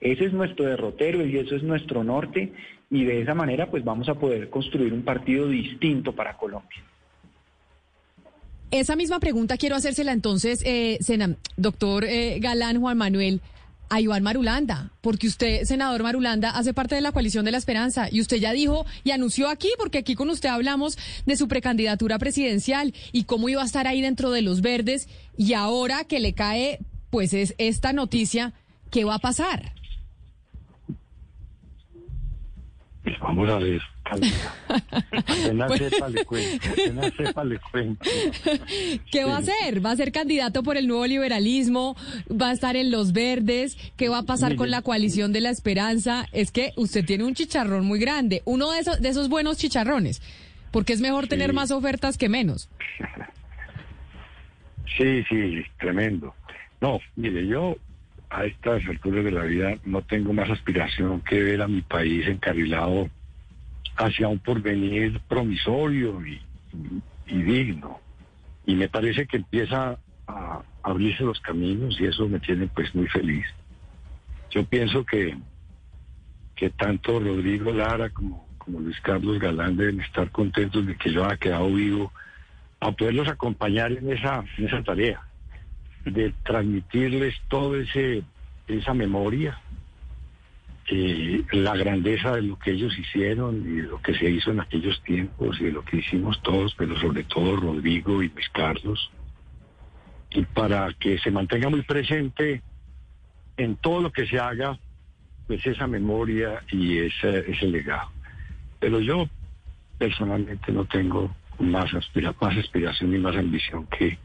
Ese 0.00 0.26
es 0.26 0.32
nuestro 0.32 0.64
derrotero 0.64 1.26
y 1.26 1.36
eso 1.36 1.56
es 1.56 1.62
nuestro 1.62 2.04
norte 2.04 2.52
y 2.90 3.04
de 3.04 3.22
esa 3.22 3.34
manera 3.34 3.66
pues 3.70 3.84
vamos 3.84 4.08
a 4.08 4.14
poder 4.14 4.48
construir 4.48 4.92
un 4.92 5.02
partido 5.02 5.48
distinto 5.48 6.12
para 6.12 6.36
Colombia. 6.36 6.82
Esa 8.70 8.96
misma 8.96 9.18
pregunta 9.18 9.56
quiero 9.56 9.76
hacérsela 9.76 10.12
entonces, 10.12 10.62
eh, 10.64 10.98
doctor 11.56 12.04
eh, 12.04 12.38
Galán 12.40 12.80
Juan 12.80 12.98
Manuel 12.98 13.40
a 13.88 14.00
Iván 14.00 14.22
Marulanda, 14.22 14.92
porque 15.00 15.26
usted, 15.26 15.64
senador 15.64 16.02
Marulanda, 16.02 16.50
hace 16.50 16.74
parte 16.74 16.94
de 16.94 17.00
la 17.00 17.12
coalición 17.12 17.44
de 17.44 17.52
la 17.52 17.58
esperanza 17.58 18.08
y 18.10 18.20
usted 18.20 18.38
ya 18.38 18.52
dijo 18.52 18.84
y 19.04 19.10
anunció 19.10 19.48
aquí, 19.48 19.70
porque 19.78 19.98
aquí 19.98 20.14
con 20.14 20.30
usted 20.30 20.48
hablamos 20.48 20.98
de 21.26 21.36
su 21.36 21.48
precandidatura 21.48 22.18
presidencial 22.18 22.94
y 23.12 23.24
cómo 23.24 23.48
iba 23.48 23.62
a 23.62 23.66
estar 23.66 23.86
ahí 23.86 24.00
dentro 24.00 24.30
de 24.30 24.42
los 24.42 24.60
verdes 24.60 25.08
y 25.36 25.54
ahora 25.54 26.04
que 26.04 26.20
le 26.20 26.34
cae, 26.34 26.80
pues 27.10 27.32
es 27.32 27.54
esta 27.58 27.92
noticia, 27.92 28.52
¿qué 28.90 29.04
va 29.04 29.14
a 29.14 29.20
pasar? 29.20 29.72
Pues 33.08 33.20
vamos 33.20 33.48
a 33.48 33.56
ver, 33.58 33.80
apenas 34.04 35.68
Pues- 35.68 35.80
sepa 35.90 36.08
le 36.10 36.24
cuento, 36.26 36.68
apenas 36.70 37.12
sepa 37.14 37.44
le 37.44 37.58
cuento. 37.58 38.04
¿Qué 39.10 39.24
va 39.24 39.36
a 39.36 39.38
hacer? 39.38 39.84
¿Va 39.84 39.92
a 39.92 39.96
ser 39.96 40.12
candidato 40.12 40.62
por 40.62 40.76
el 40.76 40.86
nuevo 40.86 41.06
liberalismo? 41.06 41.96
¿Va 42.30 42.50
a 42.50 42.52
estar 42.52 42.76
en 42.76 42.90
los 42.90 43.12
verdes? 43.14 43.78
¿Qué 43.96 44.10
va 44.10 44.18
a 44.18 44.22
pasar 44.24 44.56
con 44.56 44.70
la 44.70 44.82
coalición 44.82 45.32
de 45.32 45.40
la 45.40 45.48
esperanza? 45.48 46.26
Es 46.32 46.52
que 46.52 46.72
usted 46.76 47.02
tiene 47.06 47.24
un 47.24 47.34
chicharrón 47.34 47.86
muy 47.86 47.98
grande, 47.98 48.42
uno 48.44 48.72
de 48.72 48.80
esos, 48.80 49.00
de 49.00 49.08
esos 49.08 49.30
buenos 49.30 49.56
chicharrones, 49.56 50.20
porque 50.70 50.92
es 50.92 51.00
mejor 51.00 51.26
tener 51.28 51.54
más 51.54 51.70
ofertas 51.70 52.18
que 52.18 52.28
menos. 52.28 52.68
Sí, 54.96 55.22
sí, 55.28 55.62
tremendo. 55.78 56.34
No, 56.80 56.98
mire, 57.14 57.46
yo 57.46 57.76
a 58.30 58.44
estas 58.44 58.84
alturas 58.86 59.24
de 59.24 59.30
la 59.30 59.44
vida 59.44 59.78
no 59.84 60.02
tengo 60.02 60.32
más 60.32 60.50
aspiración 60.50 61.20
que 61.22 61.42
ver 61.42 61.62
a 61.62 61.68
mi 61.68 61.82
país 61.82 62.26
encarrilado 62.26 63.08
hacia 63.96 64.28
un 64.28 64.38
porvenir 64.38 65.20
promisorio 65.28 66.20
y, 66.24 66.40
digno. 67.26 68.00
Y 68.66 68.74
me 68.74 68.88
parece 68.88 69.26
que 69.26 69.38
empieza 69.38 69.98
a 70.26 70.62
abrirse 70.82 71.24
los 71.24 71.40
caminos 71.40 71.98
y 72.00 72.06
eso 72.06 72.28
me 72.28 72.38
tiene 72.38 72.68
pues 72.68 72.94
muy 72.94 73.08
feliz. 73.08 73.46
Yo 74.50 74.64
pienso 74.64 75.04
que, 75.04 75.36
que 76.54 76.70
tanto 76.70 77.18
Rodrigo 77.18 77.72
Lara 77.72 78.10
como, 78.10 78.46
como 78.58 78.80
Luis 78.80 79.00
Carlos 79.00 79.38
Galán 79.38 79.76
deben 79.76 80.00
estar 80.00 80.30
contentos 80.30 80.86
de 80.86 80.96
que 80.96 81.12
yo 81.12 81.24
haya 81.24 81.36
quedado 81.36 81.68
vivo 81.72 82.12
a 82.80 82.92
poderlos 82.92 83.28
acompañar 83.28 83.92
en 83.92 84.12
esa, 84.12 84.44
en 84.56 84.66
esa 84.66 84.82
tarea, 84.82 85.27
de 86.04 86.32
transmitirles 86.44 87.34
ese 87.76 88.22
esa 88.66 88.92
memoria, 88.94 89.58
la 91.52 91.76
grandeza 91.76 92.36
de 92.36 92.42
lo 92.42 92.58
que 92.58 92.70
ellos 92.72 92.98
hicieron 92.98 93.56
y 93.66 93.82
lo 93.82 94.00
que 94.00 94.14
se 94.14 94.30
hizo 94.30 94.50
en 94.50 94.60
aquellos 94.60 95.02
tiempos 95.02 95.60
y 95.60 95.64
de 95.64 95.72
lo 95.72 95.84
que 95.84 95.98
hicimos 95.98 96.40
todos, 96.42 96.74
pero 96.76 96.98
sobre 96.98 97.24
todo 97.24 97.56
Rodrigo 97.56 98.22
y 98.22 98.28
Luis 98.28 98.48
Carlos, 98.50 99.10
y 100.30 100.42
para 100.44 100.92
que 100.94 101.18
se 101.18 101.30
mantenga 101.30 101.68
muy 101.68 101.82
presente 101.82 102.62
en 103.56 103.76
todo 103.76 104.00
lo 104.02 104.12
que 104.12 104.26
se 104.26 104.38
haga, 104.38 104.78
pues 105.46 105.66
esa 105.66 105.86
memoria 105.86 106.62
y 106.70 106.98
ese, 106.98 107.50
ese 107.50 107.66
legado. 107.66 108.10
Pero 108.78 109.00
yo 109.00 109.28
personalmente 109.98 110.72
no 110.72 110.84
tengo 110.84 111.34
más, 111.58 111.92
aspira- 111.92 112.34
más 112.40 112.56
aspiración 112.56 113.14
y 113.14 113.18
más 113.18 113.34
ambición 113.36 113.86
que, 113.86 114.18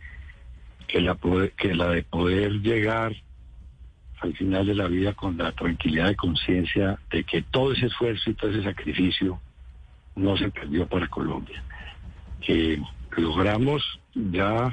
que, 1.57 1.73
la 1.73 1.87
de 1.89 2.03
poder 2.03 2.51
llegar 2.61 3.13
al 4.21 4.33
final 4.35 4.65
de 4.67 4.75
la 4.75 4.87
vida 4.87 5.13
con 5.13 5.37
la 5.37 5.51
tranquilidad 5.51 6.07
de 6.07 6.15
conciencia 6.15 6.99
de 7.11 7.23
que 7.23 7.41
todo 7.41 7.73
ese 7.73 7.87
esfuerzo 7.87 8.29
y 8.29 8.35
todo 8.35 8.51
ese 8.51 8.63
sacrificio 8.63 9.39
no 10.15 10.37
se 10.37 10.49
perdió 10.51 10.87
para 10.87 11.07
Colombia. 11.07 11.63
Que 12.41 12.79
logramos 13.17 13.81
ya 14.13 14.71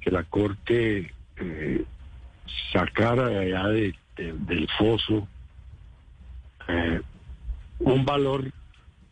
que 0.00 0.10
la 0.10 0.24
Corte 0.24 1.14
eh, 1.36 1.84
sacara 2.72 3.28
de 3.28 3.38
allá 3.38 3.68
de- 3.68 3.94
de- 4.16 4.32
del 4.32 4.68
foso 4.76 5.26
eh, 6.68 7.00
un 7.78 8.04
valor 8.04 8.50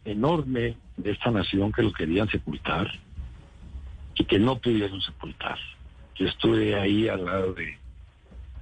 enorme 0.04 0.76
de 0.96 1.10
esta 1.12 1.30
nación 1.30 1.72
que 1.72 1.82
lo 1.82 1.92
querían 1.92 2.28
sepultar 2.28 2.90
y 4.16 4.24
que 4.24 4.38
no 4.38 4.58
pudieron 4.58 5.00
sepultar. 5.00 5.58
Yo 6.18 6.26
estuve 6.26 6.74
ahí 6.74 7.08
al 7.08 7.24
lado 7.24 7.54
de 7.54 7.78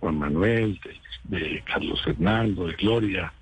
Juan 0.01 0.19
Manuel, 0.19 0.79
de, 1.25 1.63
Carlos 1.65 2.03
Fernando, 2.03 2.67
de 2.67 2.75
Gloria, 2.75 3.33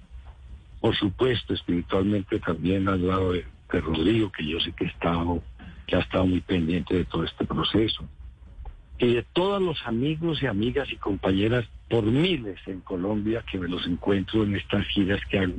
por 0.81 0.95
supuesto 0.97 1.53
espiritualmente 1.53 2.39
también 2.39 2.89
al 2.89 3.07
lado 3.07 3.33
de, 3.33 3.45
Rodrigo, 3.69 4.31
que 4.31 4.47
yo 4.47 4.61
sé 4.61 4.71
que, 4.71 4.85
he 4.85 4.87
estado, 4.87 5.43
que 5.89 5.97
ha 5.97 5.99
estado 5.99 6.27
muy 6.27 6.41
pendiente 6.41 6.95
de 6.95 7.05
todo 7.07 7.25
este 7.25 7.45
proceso, 7.45 8.09
y 8.99 9.15
de 9.15 9.25
todos 9.33 9.61
los 9.61 9.85
amigos 9.85 10.41
y 10.41 10.47
amigas 10.47 10.89
y 10.93 10.97
compañeras 10.97 11.65
por 11.91 12.05
miles 12.05 12.61
en 12.67 12.83
Colombia 12.83 13.45
que 13.51 13.59
me 13.59 13.67
los 13.67 13.85
encuentro 13.85 14.45
en 14.45 14.55
estas 14.55 14.87
giras 14.87 15.21
que 15.29 15.41
hago 15.41 15.55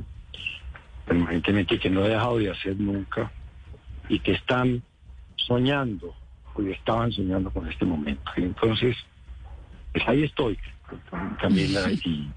permanentemente 1.04 1.78
que 1.78 1.90
no 1.90 2.06
he 2.06 2.08
dejado 2.08 2.38
de 2.38 2.50
hacer 2.50 2.80
nunca 2.80 3.30
y 4.08 4.18
que 4.20 4.32
están 4.32 4.82
soñando 5.36 6.14
o 6.58 6.72
estaban 6.72 7.12
soñando 7.12 7.50
con 7.50 7.68
este 7.68 7.84
momento. 7.84 8.30
Y 8.36 8.42
entonces, 8.42 8.96
pues 9.92 10.04
ahí 10.08 10.24
estoy, 10.24 10.58
Camila, 11.40 11.90
y, 12.04 12.28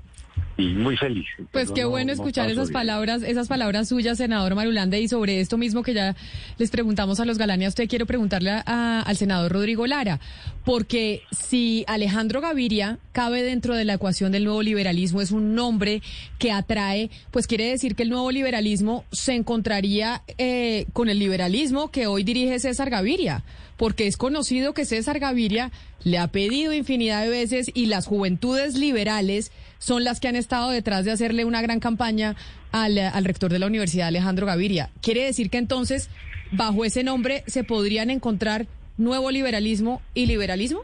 y 0.57 0.67
muy 0.73 0.97
feliz. 0.97 1.25
Pues 1.51 1.71
qué 1.71 1.83
no- 1.83 1.89
bueno 1.89 2.07
no 2.07 2.13
escuchar 2.13 2.49
esas 2.49 2.71
palabras, 2.71 3.23
esas 3.23 3.47
palabras 3.47 3.87
suyas, 3.87 4.17
senador 4.17 4.55
Marulanda, 4.55 4.97
y 4.97 5.07
sobre 5.07 5.39
esto 5.39 5.57
mismo 5.57 5.83
que 5.83 5.93
ya 5.93 6.15
les 6.57 6.69
preguntamos 6.71 7.19
a 7.19 7.25
los 7.25 7.37
a 7.39 7.69
usted 7.69 7.87
quiero 7.87 8.05
preguntarle 8.05 8.51
a- 8.65 9.01
al 9.05 9.15
senador 9.17 9.51
Rodrigo 9.51 9.87
Lara, 9.87 10.19
porque 10.65 11.21
si 11.31 11.83
Alejandro 11.87 12.41
Gaviria 12.41 12.99
cabe 13.11 13.41
dentro 13.43 13.75
de 13.75 13.85
la 13.85 13.93
ecuación 13.93 14.31
del 14.31 14.43
nuevo 14.43 14.61
liberalismo, 14.61 15.21
es 15.21 15.31
un 15.31 15.55
nombre 15.55 16.01
que 16.39 16.51
atrae, 16.51 17.09
pues 17.31 17.47
quiere 17.47 17.69
decir 17.69 17.95
que 17.95 18.03
el 18.03 18.09
nuevo 18.09 18.31
liberalismo 18.31 19.05
se 19.11 19.35
encontraría 19.35 20.21
eh, 20.37 20.85
con 20.93 21.09
el 21.09 21.19
liberalismo 21.19 21.89
que 21.91 22.07
hoy 22.07 22.23
dirige 22.23 22.59
César 22.59 22.89
Gaviria, 22.89 23.43
porque 23.79 24.07
es 24.07 24.17
conocido 24.17 24.73
que 24.73 24.83
César 24.83 25.19
Gaviria 25.19 25.71
le 26.03 26.17
ha 26.17 26.27
pedido 26.27 26.73
infinidad 26.73 27.23
de 27.23 27.29
veces 27.29 27.71
y 27.73 27.85
las 27.85 28.07
juventudes 28.07 28.77
liberales 28.77 29.53
son 29.77 30.03
las 30.03 30.19
que 30.19 30.27
han 30.27 30.35
estado 30.35 30.69
detrás 30.69 31.05
de 31.05 31.11
hacerle 31.11 31.45
una 31.45 31.61
gran 31.61 31.79
campaña 31.79 32.35
al, 32.73 33.23
rector 33.23 33.49
de 33.49 33.57
la 33.57 33.67
Universidad, 33.67 34.09
Alejandro 34.09 34.45
Gaviria. 34.45 34.89
¿Quiere 35.01 35.23
decir 35.23 35.49
que 35.49 35.59
entonces, 35.59 36.09
bajo 36.51 36.83
ese 36.83 37.05
nombre, 37.05 37.45
se 37.47 37.63
podrían 37.63 38.09
encontrar 38.09 38.67
nuevo 38.97 39.31
liberalismo 39.31 40.01
y 40.13 40.25
liberalismo? 40.25 40.81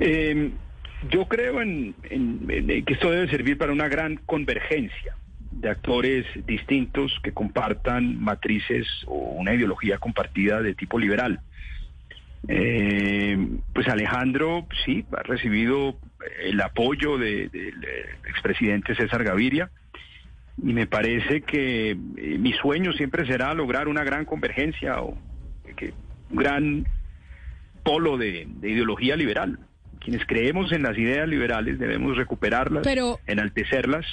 Eh, 0.00 0.50
yo 1.12 1.28
creo 1.28 1.62
en 1.62 1.94
que 2.84 2.92
esto 2.92 3.12
debe 3.12 3.30
servir 3.30 3.56
para 3.56 3.72
una 3.72 3.86
gran 3.86 4.16
convergencia 4.26 5.14
de 5.60 5.70
actores 5.70 6.24
distintos 6.46 7.12
que 7.22 7.32
compartan 7.32 8.20
matrices 8.20 8.86
o 9.06 9.14
una 9.32 9.54
ideología 9.54 9.98
compartida 9.98 10.62
de 10.62 10.74
tipo 10.74 10.98
liberal. 10.98 11.40
Eh, 12.46 13.36
pues 13.74 13.88
Alejandro, 13.88 14.66
sí, 14.84 15.04
ha 15.16 15.22
recibido 15.22 15.98
el 16.42 16.60
apoyo 16.60 17.18
de- 17.18 17.48
del 17.48 17.84
eh, 17.84 18.06
expresidente 18.28 18.94
César 18.94 19.24
Gaviria 19.24 19.70
y 20.62 20.72
me 20.72 20.86
parece 20.86 21.42
que 21.42 21.90
eh, 21.90 21.96
mi 22.38 22.52
sueño 22.52 22.92
siempre 22.92 23.26
será 23.26 23.52
lograr 23.54 23.88
una 23.88 24.04
gran 24.04 24.24
convergencia 24.24 25.00
o 25.02 25.18
que 25.76 25.92
un 26.30 26.36
gran 26.36 26.86
polo 27.82 28.16
de, 28.16 28.46
de 28.48 28.70
ideología 28.70 29.16
liberal. 29.16 29.58
Quienes 30.00 30.24
creemos 30.26 30.70
en 30.72 30.82
las 30.84 30.96
ideas 30.96 31.28
liberales 31.28 31.78
debemos 31.78 32.16
recuperarlas, 32.16 32.84
Pero- 32.84 33.18
enaltecerlas 33.26 34.06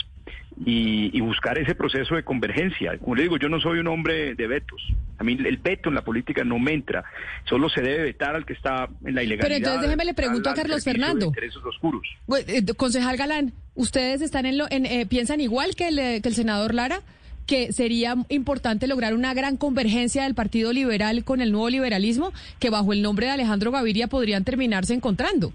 y, 0.63 1.15
y 1.15 1.21
buscar 1.21 1.57
ese 1.57 1.75
proceso 1.75 2.15
de 2.15 2.23
convergencia. 2.23 2.97
Como 2.97 3.15
le 3.15 3.23
digo, 3.23 3.37
yo 3.37 3.49
no 3.49 3.59
soy 3.59 3.79
un 3.79 3.87
hombre 3.87 4.35
de 4.35 4.47
vetos. 4.47 4.81
A 5.17 5.23
mí 5.23 5.37
el 5.43 5.57
veto 5.57 5.89
en 5.89 5.95
la 5.95 6.03
política 6.03 6.43
no 6.43 6.59
me 6.59 6.73
entra. 6.73 7.03
Solo 7.45 7.69
se 7.69 7.81
debe 7.81 8.03
vetar 8.03 8.35
al 8.35 8.45
que 8.45 8.53
está 8.53 8.87
en 9.03 9.15
la 9.15 9.23
ilegalidad. 9.23 9.41
Pero 9.41 9.55
entonces 9.55 9.81
déjeme 9.81 10.05
le 10.05 10.13
pregunto 10.13 10.49
a 10.49 10.53
Carlos 10.53 10.83
Fernando. 10.83 11.25
intereses 11.27 11.57
oscuros. 11.63 12.07
Bueno, 12.27 12.45
eh, 12.49 12.63
concejal 12.75 13.17
Galán, 13.17 13.53
¿ustedes 13.75 14.21
están 14.21 14.45
en 14.45 14.57
lo, 14.57 14.65
en, 14.69 14.85
eh, 14.85 15.05
piensan 15.05 15.41
igual 15.41 15.75
que 15.75 15.87
el, 15.89 15.99
eh, 15.99 16.21
que 16.21 16.29
el 16.29 16.35
senador 16.35 16.73
Lara? 16.73 17.01
que 17.45 17.73
sería 17.73 18.15
importante 18.29 18.87
lograr 18.87 19.13
una 19.13 19.35
gran 19.35 19.57
convergencia 19.57 20.23
del 20.23 20.33
Partido 20.33 20.73
Liberal 20.73 21.23
con 21.23 21.41
el 21.41 21.51
nuevo 21.51 21.69
liberalismo, 21.69 22.33
que 22.59 22.71
bajo 22.71 22.91
el 22.91 23.01
nombre 23.03 23.27
de 23.27 23.33
Alejandro 23.33 23.71
Gaviria 23.71 24.07
podrían 24.07 24.43
terminarse 24.43 24.95
encontrando. 24.95 25.53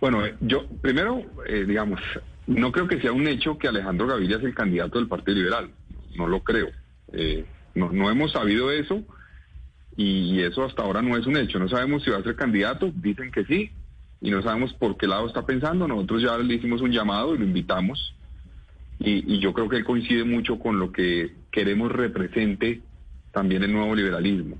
Bueno, 0.00 0.24
eh, 0.24 0.34
yo 0.40 0.66
primero, 0.80 1.22
eh, 1.46 1.64
digamos, 1.66 2.00
no 2.48 2.72
creo 2.72 2.88
que 2.88 3.00
sea 3.00 3.12
un 3.12 3.28
hecho 3.28 3.58
que 3.58 3.68
Alejandro 3.68 4.06
Gaviria 4.06 4.38
es 4.38 4.44
el 4.44 4.54
candidato 4.54 4.98
del 4.98 5.06
Partido 5.06 5.36
Liberal. 5.36 5.70
No 6.16 6.26
lo 6.26 6.40
creo. 6.40 6.68
Eh, 7.12 7.44
no, 7.74 8.10
hemos 8.10 8.32
sabido 8.32 8.70
eso 8.72 9.04
y 9.96 10.40
eso 10.40 10.64
hasta 10.64 10.82
ahora 10.82 11.02
no 11.02 11.16
es 11.16 11.26
un 11.26 11.36
hecho. 11.36 11.58
No 11.58 11.68
sabemos 11.68 12.02
si 12.02 12.10
va 12.10 12.16
a 12.16 12.22
ser 12.22 12.36
candidato, 12.36 12.90
dicen 12.94 13.30
que 13.30 13.44
sí, 13.44 13.70
y 14.22 14.30
no 14.30 14.42
sabemos 14.42 14.72
por 14.72 14.96
qué 14.96 15.06
lado 15.06 15.26
está 15.26 15.44
pensando. 15.44 15.86
Nosotros 15.86 16.22
ya 16.22 16.38
le 16.38 16.54
hicimos 16.54 16.80
un 16.80 16.90
llamado 16.90 17.34
y 17.34 17.38
lo 17.38 17.44
invitamos. 17.44 18.14
Y, 18.98 19.34
y 19.34 19.40
yo 19.40 19.52
creo 19.52 19.68
que 19.68 19.76
él 19.76 19.84
coincide 19.84 20.24
mucho 20.24 20.58
con 20.58 20.80
lo 20.80 20.90
que 20.90 21.34
queremos 21.52 21.92
represente 21.92 22.80
también 23.30 23.62
el 23.62 23.72
nuevo 23.72 23.94
liberalismo, 23.94 24.56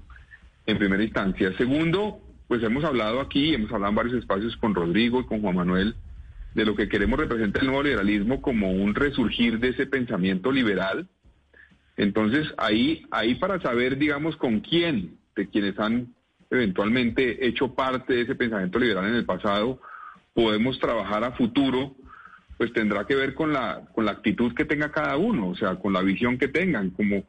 en 0.67 0.79
primera 0.79 1.03
instancia. 1.03 1.57
Segundo, 1.57 2.21
pues 2.47 2.63
hemos 2.63 2.85
hablado 2.85 3.21
aquí, 3.21 3.55
hemos 3.55 3.73
hablado 3.73 3.91
en 3.91 3.97
varios 3.97 4.15
espacios 4.17 4.57
con 4.59 4.75
Rodrigo 4.75 5.21
y 5.21 5.25
con 5.25 5.41
Juan 5.41 5.57
Manuel 5.57 5.97
de 6.59 6.67
lo 6.67 6.75
que 6.75 6.89
queremos 6.89 7.21
representar 7.21 7.63
el 7.63 7.69
nuevo 7.69 7.85
liberalismo 7.85 8.43
como 8.43 8.73
un 8.73 8.97
resurgir 8.97 9.61
de 9.61 9.69
ese 9.69 9.87
pensamiento 9.87 10.51
liberal. 10.51 11.09
Entonces, 11.97 12.53
ahí, 12.59 13.07
ahí 13.13 13.37
para 13.37 13.61
saber, 13.61 13.97
digamos, 13.97 14.37
con 14.37 14.59
quién 14.59 15.19
de 15.37 15.49
quienes 15.49 15.79
han 15.79 16.15
eventualmente 16.51 17.47
hecho 17.47 17.77
parte 17.77 18.13
de 18.13 18.23
ese 18.23 18.35
pensamiento 18.35 18.81
liberal 18.81 19.07
en 19.07 19.15
el 19.15 19.25
pasado, 19.25 19.81
podemos 20.35 20.81
trabajar 20.81 21.23
a 21.23 21.33
futuro 21.33 21.95
pues 22.57 22.73
tendrá 22.73 23.07
que 23.07 23.15
ver 23.15 23.35
con 23.35 23.53
la, 23.53 23.83
con 23.95 24.05
la 24.05 24.11
actitud 24.11 24.53
que 24.53 24.65
tenga 24.65 24.91
cada 24.91 25.17
uno, 25.17 25.51
o 25.51 25.55
sea, 25.55 25.77
con 25.77 25.93
la 25.93 26.03
visión 26.03 26.39
que 26.39 26.49
tengan, 26.49 26.91
como, 26.91 27.23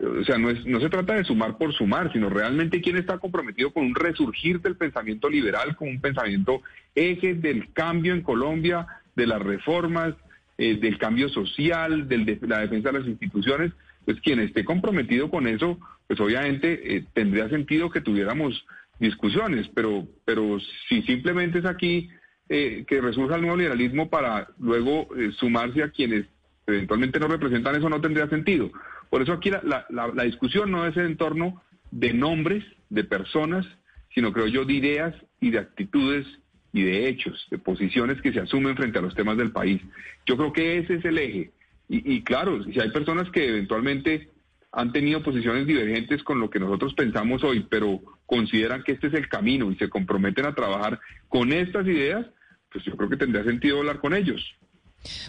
o 0.00 0.24
sea, 0.24 0.38
no, 0.38 0.50
es, 0.50 0.64
no 0.66 0.80
se 0.80 0.88
trata 0.88 1.14
de 1.14 1.24
sumar 1.24 1.56
por 1.58 1.72
sumar, 1.72 2.12
sino 2.12 2.28
realmente 2.28 2.80
quién 2.80 2.96
está 2.96 3.18
comprometido 3.18 3.72
con 3.72 3.84
un 3.84 3.94
resurgir 3.94 4.60
del 4.60 4.76
pensamiento 4.76 5.28
liberal, 5.28 5.76
con 5.76 5.88
un 5.88 6.00
pensamiento 6.00 6.62
eje 6.94 7.34
del 7.34 7.72
cambio 7.72 8.14
en 8.14 8.22
Colombia, 8.22 8.86
de 9.14 9.26
las 9.26 9.40
reformas, 9.40 10.14
eh, 10.58 10.76
del 10.76 10.98
cambio 10.98 11.28
social, 11.28 12.08
de 12.08 12.38
la 12.42 12.60
defensa 12.60 12.90
de 12.90 12.98
las 12.98 13.08
instituciones, 13.08 13.72
pues 14.04 14.20
quien 14.20 14.40
esté 14.40 14.64
comprometido 14.64 15.30
con 15.30 15.46
eso, 15.46 15.78
pues 16.06 16.20
obviamente 16.20 16.96
eh, 16.96 17.04
tendría 17.12 17.48
sentido 17.48 17.90
que 17.90 18.00
tuviéramos 18.00 18.64
discusiones, 18.98 19.68
pero, 19.74 20.06
pero 20.24 20.58
si 20.88 21.02
simplemente 21.02 21.58
es 21.58 21.64
aquí 21.64 22.08
eh, 22.48 22.84
que 22.86 23.00
resurja 23.00 23.36
el 23.36 23.42
nuevo 23.42 23.56
liberalismo 23.56 24.08
para 24.08 24.48
luego 24.58 25.08
eh, 25.16 25.32
sumarse 25.38 25.82
a 25.82 25.90
quienes 25.90 26.26
eventualmente 26.66 27.18
no 27.18 27.26
representan, 27.26 27.76
eso 27.76 27.88
no 27.88 28.00
tendría 28.00 28.28
sentido. 28.28 28.70
Por 29.14 29.22
eso 29.22 29.32
aquí 29.32 29.48
la, 29.48 29.86
la, 29.90 30.24
discusión 30.24 30.72
no 30.72 30.88
es 30.88 30.96
en 30.96 31.16
torno 31.16 31.62
de 31.92 32.12
nombres, 32.12 32.64
de 32.90 33.04
personas, 33.04 33.64
sino 34.12 34.32
creo 34.32 34.48
yo 34.48 34.64
de 34.64 34.72
ideas 34.72 35.14
y 35.40 35.52
de 35.52 35.60
actitudes 35.60 36.26
y 36.72 36.82
de 36.82 37.06
hechos, 37.06 37.46
de 37.48 37.58
posiciones 37.58 38.20
que 38.20 38.32
se 38.32 38.40
asumen 38.40 38.74
frente 38.76 38.98
a 38.98 39.02
los 39.02 39.14
temas 39.14 39.36
del 39.36 39.52
país. 39.52 39.80
Yo 40.26 40.36
creo 40.36 40.52
que 40.52 40.78
ese 40.78 40.94
es 40.94 41.04
el 41.04 41.18
eje. 41.18 41.52
Y, 41.88 42.12
y 42.12 42.22
claro, 42.24 42.64
si 42.64 42.80
hay 42.80 42.90
personas 42.90 43.30
que 43.30 43.50
eventualmente 43.50 44.30
han 44.72 44.90
tenido 44.90 45.22
posiciones 45.22 45.64
divergentes 45.68 46.24
con 46.24 46.40
lo 46.40 46.50
que 46.50 46.58
nosotros 46.58 46.92
pensamos 46.94 47.44
hoy, 47.44 47.64
pero 47.70 48.00
consideran 48.26 48.82
que 48.82 48.90
este 48.90 49.06
es 49.06 49.14
el 49.14 49.28
camino 49.28 49.70
y 49.70 49.76
se 49.76 49.88
comprometen 49.88 50.46
a 50.46 50.56
trabajar 50.56 50.98
con 51.28 51.52
estas 51.52 51.86
ideas, 51.86 52.26
pues 52.72 52.84
yo 52.84 52.96
creo 52.96 53.08
que 53.08 53.16
tendría 53.16 53.44
sentido 53.44 53.78
hablar 53.78 54.00
con 54.00 54.12
ellos. 54.12 54.56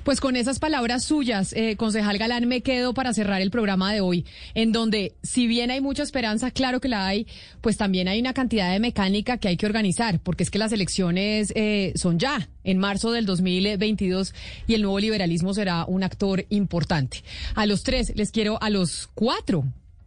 Pues 0.04 0.20
con 0.20 0.36
esas 0.36 0.60
palabras 0.60 1.04
suyas, 1.04 1.54
eh, 1.54 1.76
concejal 1.78 2.18
Galán, 2.18 2.48
me 2.48 2.62
quedo 2.62 2.94
para 2.94 3.14
cerrar 3.14 3.42
el 3.42 3.52
programa 3.52 3.94
de 3.94 4.02
hoy, 4.02 4.26
en 4.54 4.72
donde 4.72 5.16
si 5.24 5.48
bien 5.48 5.72
hay 5.72 5.82
mucha 5.82 6.04
esperanza, 6.04 6.52
claro 6.52 6.80
que 6.80 6.88
la 6.88 7.08
hay, 7.08 7.28
pues 7.62 7.78
también 7.78 8.08
hay 8.08 8.20
una 8.20 8.34
cantidad 8.34 8.72
de 8.72 8.80
mecánica 8.80 9.38
que 9.38 9.48
hay 9.48 9.58
que 9.58 9.66
organizar, 9.66 10.20
porque 10.20 10.44
es 10.44 10.52
que 10.52 10.60
las 10.60 10.72
elecciones 10.72 11.52
eh, 11.56 11.94
son 11.96 12.20
ya, 12.20 12.50
en 12.64 12.78
marzo 12.78 13.12
del 13.12 13.26
2022, 13.26 14.34
y 14.68 14.74
el 14.74 14.82
nuevo 14.82 15.00
liberalismo 15.00 15.54
será 15.54 15.86
un 15.86 16.04
actor 16.04 16.46
importante. 16.50 17.24
A 17.56 17.66
los 17.66 17.84
tres, 17.84 18.14
les 18.16 18.32
quiero, 18.32 18.62
a 18.62 18.70
los 18.70 19.10
cuatro, 19.14 19.66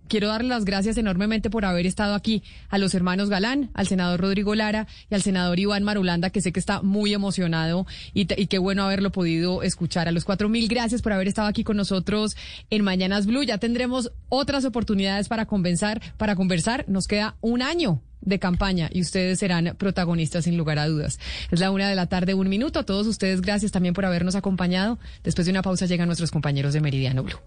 quiero 0.08 0.28
darle 0.28 0.48
las 0.48 0.64
gracias 0.64 0.96
enormemente 0.96 1.50
por 1.50 1.64
haber 1.64 1.86
estado 1.86 2.14
aquí 2.14 2.42
a 2.68 2.78
los 2.78 2.94
hermanos 2.94 3.28
Galán, 3.28 3.70
al 3.74 3.86
senador 3.86 4.20
Rodrigo 4.20 4.54
Lara 4.54 4.86
y 5.10 5.14
al 5.14 5.22
senador 5.22 5.58
Iván 5.58 5.84
Marulanda, 5.84 6.30
que 6.30 6.40
sé 6.40 6.52
que 6.52 6.60
está 6.60 6.82
muy 6.82 7.14
emocionado 7.14 7.86
y, 8.14 8.26
qué 8.26 8.58
bueno 8.58 8.84
haberlo 8.84 9.10
podido 9.10 9.62
escuchar. 9.62 10.08
A 10.08 10.12
los 10.12 10.24
cuatro 10.24 10.48
mil 10.48 10.68
gracias 10.68 11.02
por 11.02 11.12
haber 11.12 11.28
estado 11.28 11.48
aquí 11.48 11.64
con 11.64 11.76
nosotros 11.76 12.36
en 12.70 12.82
Mañanas 12.82 13.26
Blue. 13.26 13.42
Ya 13.42 13.58
tendremos 13.58 14.10
otras 14.28 14.64
oportunidades 14.64 15.28
para 15.28 15.46
conversar, 15.46 16.00
para 16.16 16.34
conversar. 16.34 16.84
Nos 16.88 17.06
queda 17.06 17.36
un 17.40 17.62
año 17.62 18.02
de 18.20 18.38
campaña 18.38 18.88
y 18.92 19.00
ustedes 19.00 19.38
serán 19.38 19.76
protagonistas 19.78 20.44
sin 20.44 20.56
lugar 20.56 20.78
a 20.78 20.88
dudas. 20.88 21.18
Es 21.50 21.60
la 21.60 21.70
una 21.70 21.88
de 21.88 21.94
la 21.94 22.06
tarde, 22.06 22.34
un 22.34 22.48
minuto. 22.48 22.80
A 22.80 22.84
todos 22.84 23.06
ustedes, 23.06 23.40
gracias 23.40 23.72
también 23.72 23.94
por 23.94 24.04
habernos 24.04 24.34
acompañado. 24.34 24.98
Después 25.22 25.46
de 25.46 25.52
una 25.52 25.62
pausa 25.62 25.86
llegan 25.86 26.08
nuestros 26.08 26.30
compañeros 26.30 26.72
de 26.72 26.80
Meridiano 26.80 27.22
Blue. 27.22 27.38